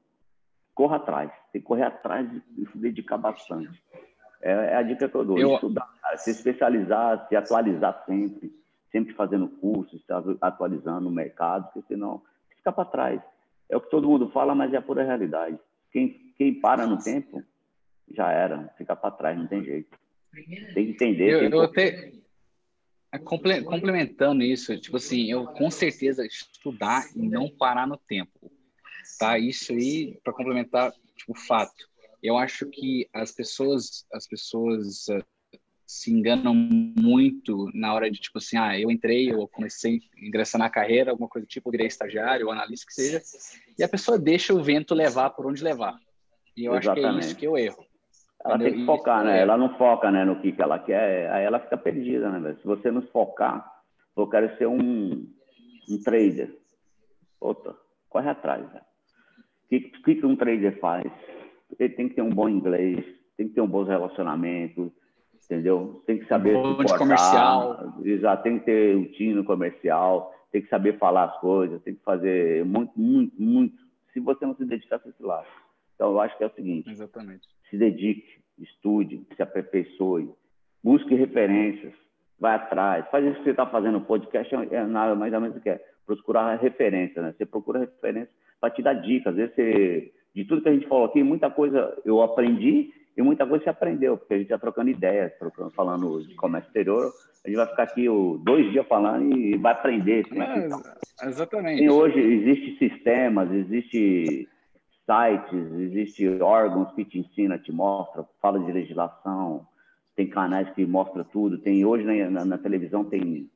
corra 0.82 0.96
atrás, 0.96 1.30
tem 1.52 1.62
que 1.62 1.66
correr 1.68 1.84
atrás 1.84 2.28
e 2.58 2.66
se 2.66 2.78
dedicar 2.78 3.16
bastante. 3.16 3.80
É, 4.42 4.50
é 4.50 4.74
a 4.74 4.82
dica 4.82 5.08
que 5.08 5.14
eu 5.14 5.24
dou, 5.24 5.38
eu... 5.38 5.54
estudar, 5.54 5.88
se 6.16 6.32
especializar, 6.32 7.28
se 7.28 7.36
atualizar 7.36 8.02
sempre, 8.04 8.52
sempre 8.90 9.14
fazendo 9.14 9.46
cursos, 9.46 10.04
atualizando 10.40 11.08
o 11.08 11.12
mercado, 11.12 11.70
porque 11.72 11.94
senão 11.94 12.20
fica 12.56 12.72
para 12.72 12.84
trás. 12.84 13.22
É 13.68 13.76
o 13.76 13.80
que 13.80 13.90
todo 13.90 14.08
mundo 14.08 14.28
fala, 14.30 14.56
mas 14.56 14.74
é 14.74 14.76
a 14.76 14.82
pura 14.82 15.04
realidade. 15.04 15.56
Quem, 15.92 16.32
quem 16.36 16.52
para 16.52 16.84
no 16.84 16.98
tempo, 16.98 17.44
já 18.12 18.32
era, 18.32 18.74
fica 18.76 18.96
para 18.96 19.12
trás, 19.12 19.38
não 19.38 19.46
tem 19.46 19.62
jeito. 19.62 19.96
Tem 20.74 20.86
que 20.86 20.92
entender. 20.94 21.44
Eu, 21.44 21.48
eu 21.48 21.62
até, 21.62 22.10
é, 23.12 23.18
complementando 23.18 24.42
isso, 24.42 24.76
tipo 24.80 24.96
assim, 24.96 25.30
eu 25.30 25.46
com 25.46 25.70
certeza 25.70 26.26
estudar 26.26 27.04
e 27.14 27.28
não 27.28 27.48
parar 27.48 27.86
no 27.86 27.96
tempo, 27.96 28.50
tá? 29.18 29.38
Isso 29.38 29.72
aí, 29.72 30.18
para 30.22 30.32
complementar, 30.32 30.92
tipo, 31.16 31.34
fato. 31.34 31.88
Eu 32.22 32.36
acho 32.36 32.66
que 32.66 33.08
as 33.12 33.32
pessoas, 33.32 34.06
as 34.12 34.26
pessoas 34.26 35.06
se 35.92 36.10
enganam 36.10 36.54
muito 36.54 37.68
na 37.74 37.92
hora 37.92 38.10
de, 38.10 38.18
tipo 38.18 38.38
assim, 38.38 38.56
ah, 38.56 38.78
eu 38.78 38.90
entrei, 38.90 39.30
eu 39.30 39.46
comecei 39.48 40.00
a 40.16 40.26
ingressar 40.26 40.58
na 40.58 40.70
carreira, 40.70 41.10
alguma 41.10 41.28
coisa 41.28 41.46
do 41.46 41.50
tipo, 41.50 41.68
eu 41.68 41.72
virei 41.72 41.86
estagiário 41.86 42.46
ou 42.46 42.52
analista 42.52 42.86
que 42.86 42.94
seja, 42.94 43.22
e 43.78 43.82
a 43.82 43.88
pessoa 43.88 44.18
deixa 44.18 44.54
o 44.54 44.62
vento 44.62 44.94
levar 44.94 45.30
por 45.30 45.46
onde 45.46 45.62
levar. 45.62 45.98
E 46.56 46.64
eu 46.64 46.74
Exatamente. 46.74 47.06
acho 47.06 47.18
que 47.18 47.24
é 47.24 47.26
isso 47.26 47.36
que 47.36 47.46
eu 47.46 47.58
erro. 47.58 47.84
Ela 48.44 48.58
tem 48.58 48.74
que 48.74 48.86
focar, 48.86 49.24
né? 49.24 49.40
Ela 49.40 49.56
não 49.56 49.76
foca 49.76 50.10
né, 50.10 50.24
no 50.24 50.40
que, 50.40 50.52
que 50.52 50.62
ela 50.62 50.78
quer, 50.78 51.30
aí 51.30 51.44
ela 51.44 51.60
fica 51.60 51.76
perdida, 51.76 52.30
né? 52.30 52.56
Se 52.60 52.66
você 52.66 52.90
não 52.90 53.02
focar, 53.02 53.64
eu 54.16 54.26
quero 54.26 54.56
ser 54.56 54.66
um, 54.66 55.30
um 55.88 56.02
trader. 56.02 56.58
Outra, 57.38 57.76
corre 58.08 58.30
atrás, 58.30 58.64
né? 58.72 58.80
O 59.72 60.02
que, 60.04 60.14
que, 60.16 60.26
um 60.26 60.36
trader 60.36 60.78
faz? 60.80 61.10
Ele 61.78 61.94
tem 61.94 62.08
que 62.08 62.14
ter 62.16 62.22
um 62.22 62.30
bom 62.30 62.48
inglês, 62.48 63.02
tem 63.38 63.48
que 63.48 63.54
ter 63.54 63.62
um 63.62 63.66
bom 63.66 63.84
relacionamento, 63.84 64.92
entendeu? 65.44 66.02
Tem 66.06 66.18
que 66.18 66.26
saber 66.26 66.54
um 66.56 66.86
se 66.86 66.98
comercial. 66.98 67.94
Exato, 68.04 68.42
tem 68.42 68.58
que 68.58 68.66
ter 68.66 68.96
um 68.96 69.04
tino 69.06 69.42
comercial, 69.44 70.34
tem 70.50 70.60
que 70.60 70.68
saber 70.68 70.98
falar 70.98 71.24
as 71.24 71.40
coisas, 71.40 71.82
tem 71.82 71.94
que 71.94 72.02
fazer 72.02 72.64
muito, 72.66 72.92
muito, 72.94 73.40
muito. 73.40 73.82
Se 74.12 74.20
você 74.20 74.44
não 74.44 74.54
se 74.54 74.66
dedicar 74.66 75.00
a 75.02 75.08
esse 75.08 75.22
lado. 75.22 75.46
Então, 75.94 76.10
eu 76.10 76.20
acho 76.20 76.36
que 76.36 76.44
é 76.44 76.48
o 76.48 76.54
seguinte. 76.54 76.90
Exatamente. 76.90 77.48
Se 77.70 77.78
dedique, 77.78 78.42
estude, 78.58 79.26
se 79.34 79.42
aperfeiçoe, 79.42 80.30
busque 80.84 81.14
referências, 81.14 81.94
vai 82.38 82.56
atrás. 82.56 83.08
Faz 83.10 83.24
isso 83.24 83.38
que 83.38 83.44
você 83.44 83.50
está 83.50 83.66
fazendo 83.66 84.00
no 84.00 84.04
podcast, 84.04 84.54
é 84.54 84.84
nada 84.84 85.14
mais 85.14 85.32
ou 85.32 85.40
menos 85.40 85.54
do 85.54 85.62
que 85.62 85.70
é 85.70 85.82
procurar 86.04 86.56
referência, 86.56 87.22
né? 87.22 87.32
Você 87.32 87.46
procura 87.46 87.80
referência 87.80 88.42
para 88.62 88.70
te 88.70 88.80
dar 88.80 88.94
dicas. 88.94 89.32
Às 89.32 89.36
vezes, 89.36 89.54
você, 89.56 90.12
de 90.32 90.44
tudo 90.44 90.62
que 90.62 90.68
a 90.68 90.72
gente 90.72 90.86
falou 90.86 91.06
aqui, 91.06 91.20
muita 91.20 91.50
coisa 91.50 92.00
eu 92.04 92.22
aprendi 92.22 92.90
e 93.16 93.20
muita 93.20 93.44
coisa 93.44 93.64
se 93.64 93.68
aprendeu, 93.68 94.16
porque 94.16 94.34
a 94.34 94.36
gente 94.38 94.46
está 94.46 94.58
trocando 94.58 94.88
ideias, 94.88 95.36
trocando, 95.36 95.70
falando 95.72 96.24
de 96.24 96.34
comércio 96.36 96.68
exterior. 96.68 97.12
A 97.44 97.48
gente 97.48 97.56
vai 97.56 97.66
ficar 97.66 97.82
aqui 97.82 98.06
dois 98.44 98.70
dias 98.70 98.86
falando 98.86 99.36
e 99.36 99.56
vai 99.58 99.72
aprender. 99.72 100.24
É, 100.32 101.26
exatamente. 101.26 101.82
E 101.82 101.90
hoje 101.90 102.18
existem 102.20 102.88
sistemas, 102.88 103.52
existe 103.52 104.48
sites, 105.04 105.72
existem 105.80 106.40
órgãos 106.40 106.94
que 106.94 107.04
te 107.04 107.18
ensinam, 107.18 107.58
te 107.58 107.72
mostram, 107.72 108.24
fala 108.40 108.60
de 108.60 108.70
legislação, 108.70 109.66
tem 110.14 110.28
canais 110.28 110.70
que 110.70 110.86
mostram 110.86 111.24
tudo. 111.24 111.58
Tem 111.58 111.84
hoje 111.84 112.04
na, 112.04 112.30
na, 112.30 112.44
na 112.44 112.58
televisão 112.58 113.04
tem 113.04 113.50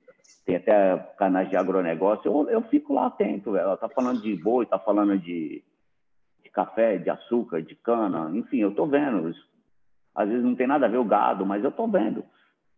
tem 0.45 0.57
até 0.57 0.97
canais 1.19 1.49
de 1.49 1.57
agronegócio. 1.57 2.31
Eu, 2.31 2.51
eu 2.51 2.63
fico 2.63 2.95
lá 2.95 3.07
atento. 3.07 3.57
Ela 3.57 3.75
está 3.75 3.89
falando 3.89 4.21
de 4.21 4.35
boi, 4.37 4.65
está 4.65 4.79
falando 4.79 5.19
de 5.19 5.63
café, 6.57 6.97
de 6.97 7.11
açúcar, 7.11 7.61
de 7.61 7.75
cana, 7.75 8.31
enfim, 8.35 8.57
eu 8.57 8.71
estou 8.71 8.87
vendo. 8.87 9.31
Às 10.15 10.27
vezes 10.27 10.43
não 10.43 10.55
tem 10.55 10.67
nada 10.67 10.87
a 10.87 10.89
ver 10.89 10.97
o 10.97 11.05
gado, 11.05 11.45
mas 11.45 11.63
eu 11.63 11.69
estou 11.69 11.87
vendo. 11.87 12.25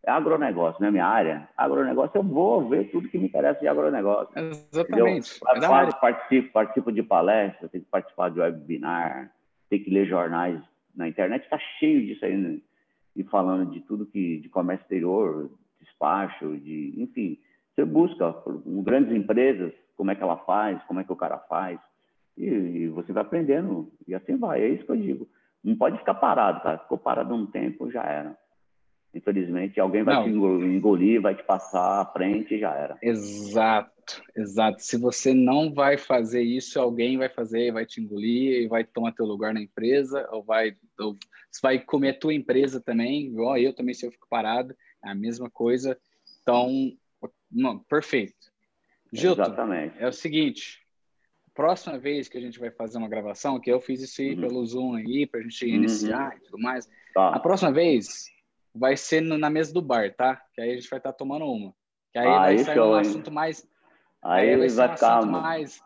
É 0.05 0.11
agronegócio, 0.11 0.81
não 0.81 0.89
é 0.89 0.91
minha 0.91 1.05
área. 1.05 1.47
Agronegócio, 1.55 2.17
eu 2.17 2.23
vou 2.23 2.67
ver 2.67 2.91
tudo 2.91 3.07
que 3.07 3.17
me 3.17 3.27
interessa 3.27 3.61
de 3.61 3.69
agronegócio. 3.69 4.33
Exatamente. 4.37 5.39
É 5.45 5.91
participo, 5.93 6.51
participo 6.51 6.91
de 6.91 7.01
palestras, 7.01 7.71
tenho 7.71 7.85
que 7.85 7.89
participar 7.89 8.29
de 8.29 8.41
webinar, 8.41 9.31
tenho 9.69 9.83
que 9.83 9.89
ler 9.89 10.05
jornais 10.05 10.61
na 10.93 11.07
internet, 11.07 11.43
está 11.43 11.57
cheio 11.79 12.05
disso 12.05 12.25
aí, 12.25 12.35
né? 12.35 12.59
e 13.15 13.23
falando 13.23 13.71
de 13.71 13.79
tudo 13.81 14.05
que 14.05 14.39
de 14.39 14.49
comércio 14.49 14.83
exterior, 14.83 15.49
despacho, 15.99 16.57
de, 16.57 16.93
enfim, 16.97 17.37
você 17.75 17.83
busca 17.83 18.33
grandes 18.83 19.13
empresas, 19.13 19.73
como 19.95 20.11
é 20.11 20.15
que 20.15 20.23
ela 20.23 20.37
faz, 20.37 20.81
como 20.83 21.01
é 21.01 21.03
que 21.03 21.11
o 21.11 21.17
cara 21.17 21.37
faz, 21.37 21.79
e, 22.37 22.45
e, 22.45 22.87
você 22.87 23.11
vai 23.11 23.23
aprendendo, 23.23 23.91
e 24.07 24.15
assim 24.15 24.37
vai. 24.37 24.61
É 24.61 24.69
isso 24.69 24.85
que 24.85 24.91
eu 24.91 24.97
digo. 24.97 25.27
Não 25.61 25.75
pode 25.75 25.97
ficar 25.97 26.13
parado, 26.13 26.61
cara. 26.61 26.77
Ficou 26.77 26.97
parado 26.97 27.35
um 27.35 27.45
tempo, 27.45 27.91
já 27.91 28.01
era. 28.03 28.37
Infelizmente, 29.13 29.79
alguém 29.79 30.03
vai 30.03 30.15
não. 30.15 30.23
te 30.23 30.29
engolir, 30.29 31.19
vai 31.19 31.35
te 31.35 31.43
passar 31.43 32.01
à 32.01 32.05
frente 32.05 32.55
e 32.55 32.59
já 32.59 32.73
era. 32.73 32.97
Exato, 33.01 34.23
exato. 34.37 34.81
Se 34.81 34.97
você 34.97 35.33
não 35.33 35.73
vai 35.73 35.97
fazer 35.97 36.43
isso, 36.43 36.79
alguém 36.79 37.17
vai 37.17 37.27
fazer, 37.27 37.73
vai 37.73 37.85
te 37.85 37.99
engolir 37.99 38.69
vai 38.69 38.85
tomar 38.85 39.11
teu 39.11 39.25
lugar 39.25 39.53
na 39.53 39.61
empresa, 39.61 40.25
ou 40.31 40.43
vai, 40.43 40.77
ou 40.99 41.17
vai 41.61 41.79
comer 41.79 42.11
a 42.11 42.19
tua 42.19 42.33
empresa 42.33 42.79
também, 42.79 43.25
igual 43.25 43.57
eu 43.57 43.73
também, 43.73 43.95
se 43.95 44.05
eu 44.05 44.11
fico 44.11 44.27
parado, 44.29 44.73
é 45.03 45.09
a 45.09 45.15
mesma 45.15 45.49
coisa. 45.49 45.97
Então, 46.41 46.69
não, 47.51 47.79
perfeito. 47.79 48.35
Gilton, 49.11 49.41
Exatamente. 49.41 49.95
é 49.99 50.07
o 50.07 50.13
seguinte, 50.13 50.85
próxima 51.59 51.97
vez 51.97 52.29
que 52.29 52.37
a 52.37 52.41
gente 52.41 52.59
vai 52.59 52.71
fazer 52.71 52.97
uma 52.97 53.09
gravação, 53.09 53.59
que 53.59 53.69
eu 53.69 53.81
fiz 53.81 54.01
isso 54.01 54.21
aí 54.21 54.33
uhum. 54.33 54.39
pelo 54.39 54.65
Zoom 54.65 54.95
aí, 54.95 55.27
para 55.27 55.41
a 55.41 55.43
gente 55.43 55.65
uhum. 55.65 55.71
iniciar 55.71 56.37
e 56.37 56.39
tudo 56.45 56.57
mais. 56.57 56.89
Tá. 57.13 57.29
A 57.29 57.39
próxima 57.39 57.71
vez 57.71 58.29
vai 58.73 58.95
ser 58.95 59.21
na 59.21 59.49
mesa 59.49 59.73
do 59.73 59.81
bar, 59.81 60.13
tá? 60.15 60.41
Que 60.53 60.61
aí 60.61 60.71
a 60.71 60.75
gente 60.75 60.89
vai 60.89 60.99
estar 60.99 61.11
tá 61.11 61.17
tomando 61.17 61.45
uma. 61.45 61.73
Que 62.13 62.19
aí 62.19 62.27
ah, 62.27 62.39
vai 62.39 62.57
sair 62.59 62.79
um 62.79 62.93
assunto 62.93 63.31
mais. 63.31 63.67
Aí, 64.23 64.51
aí 64.51 64.57
vai, 64.57 64.69
vai 64.69 64.95
ficar 64.95 65.21
um 65.21 65.25
mais. 65.25 65.83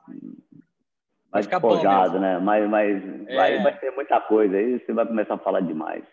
Vai 1.31 1.41
ficar 1.41 1.59
bom 1.59 1.81
né? 2.19 2.37
Mas, 2.37 2.69
mas 2.69 3.03
é... 3.27 3.35
vai, 3.35 3.63
vai 3.63 3.79
ter 3.79 3.89
muita 3.95 4.21
coisa. 4.21 4.55
Aí 4.55 4.79
você 4.79 4.93
vai 4.93 5.07
começar 5.07 5.33
a 5.33 5.39
falar 5.39 5.61
demais. 5.61 6.03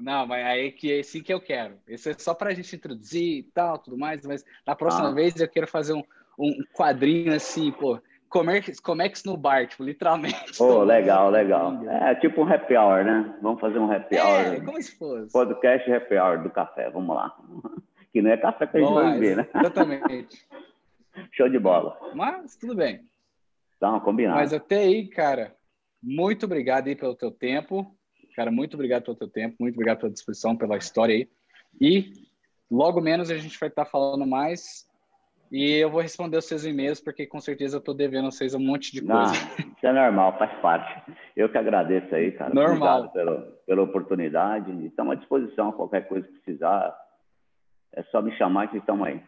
Não, 0.00 0.26
mas 0.26 0.46
aí 0.46 0.72
que 0.72 0.92
é 0.92 1.00
assim 1.00 1.22
que 1.22 1.32
eu 1.32 1.40
quero. 1.40 1.74
Isso 1.86 2.08
é 2.08 2.14
só 2.14 2.34
para 2.34 2.50
a 2.50 2.54
gente 2.54 2.74
introduzir 2.74 3.38
e 3.38 3.42
tal, 3.42 3.78
tudo 3.78 3.98
mais. 3.98 4.24
Mas 4.24 4.44
na 4.66 4.74
próxima 4.74 5.08
ah. 5.08 5.12
vez 5.12 5.38
eu 5.40 5.48
quero 5.48 5.66
fazer 5.66 5.94
um, 5.94 6.02
um 6.38 6.52
quadrinho 6.74 7.34
assim, 7.34 7.70
pô 7.72 8.00
Comex, 8.30 8.78
Comex 8.78 9.24
no 9.24 9.36
bar, 9.36 9.66
tipo, 9.66 9.82
literalmente. 9.82 10.62
Oh, 10.62 10.84
legal, 10.84 11.30
legal. 11.30 11.84
É 11.88 12.14
tipo 12.14 12.42
um 12.42 12.52
happy 12.52 12.76
hour, 12.76 13.04
né? 13.04 13.36
Vamos 13.42 13.60
fazer 13.60 13.80
um 13.80 13.90
happy 13.90 14.16
hour. 14.18 14.54
É, 14.54 14.60
como 14.60 14.80
se 14.80 14.96
fosse. 14.96 15.32
Podcast 15.32 15.92
happy 15.92 16.14
hour 16.16 16.40
do 16.40 16.48
café, 16.48 16.88
vamos 16.88 17.14
lá. 17.14 17.36
Que 18.12 18.20
não 18.20 18.32
é 18.32 18.36
café 18.36 18.66
que 18.66 18.76
a 18.76 18.80
gente 18.80 18.92
vai 18.92 19.12
beber, 19.12 19.36
né? 19.36 19.48
Exatamente. 19.54 20.44
Show 21.30 21.48
de 21.48 21.60
bola. 21.60 21.96
Mas 22.12 22.56
tudo 22.56 22.74
bem. 22.74 23.06
Tá, 23.78 24.00
combinado. 24.00 24.40
Mas 24.40 24.52
até 24.52 24.78
aí, 24.78 25.06
cara, 25.06 25.54
muito 26.02 26.44
obrigado 26.44 26.88
aí 26.88 26.96
pelo 26.96 27.14
teu 27.14 27.30
tempo. 27.30 27.96
Cara, 28.40 28.50
muito 28.50 28.72
obrigado 28.72 29.02
pelo 29.02 29.16
teu 29.18 29.28
tempo, 29.28 29.56
muito 29.60 29.74
obrigado 29.74 29.98
pela 29.98 30.10
disposição, 30.10 30.56
pela 30.56 30.78
história 30.78 31.14
aí. 31.14 31.28
E 31.78 32.10
logo 32.70 32.98
menos 32.98 33.30
a 33.30 33.36
gente 33.36 33.60
vai 33.60 33.68
estar 33.68 33.84
falando 33.84 34.26
mais 34.26 34.88
e 35.52 35.72
eu 35.72 35.90
vou 35.90 36.00
responder 36.00 36.38
os 36.38 36.46
seus 36.46 36.64
e-mails, 36.64 37.02
porque 37.02 37.26
com 37.26 37.38
certeza 37.38 37.76
eu 37.76 37.80
estou 37.80 37.92
devendo 37.92 38.28
a 38.28 38.30
vocês 38.30 38.54
um 38.54 38.58
monte 38.58 38.92
de 38.92 39.02
coisa. 39.02 39.14
Não, 39.14 39.32
isso 39.76 39.86
é 39.86 39.92
normal, 39.92 40.38
faz 40.38 40.58
parte. 40.62 41.12
Eu 41.36 41.52
que 41.52 41.58
agradeço 41.58 42.14
aí, 42.14 42.32
cara. 42.32 42.54
Normal. 42.54 43.10
Pela, 43.10 43.42
pela 43.66 43.82
oportunidade. 43.82 44.70
Estamos 44.86 45.12
à 45.12 45.16
disposição, 45.16 45.72
qualquer 45.72 46.08
coisa 46.08 46.26
que 46.26 46.38
precisar. 46.38 46.96
É 47.92 48.02
só 48.04 48.22
me 48.22 48.34
chamar 48.38 48.70
que 48.70 48.78
estamos 48.78 49.06
aí. 49.06 49.22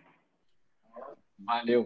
Valeu. 1.39 1.81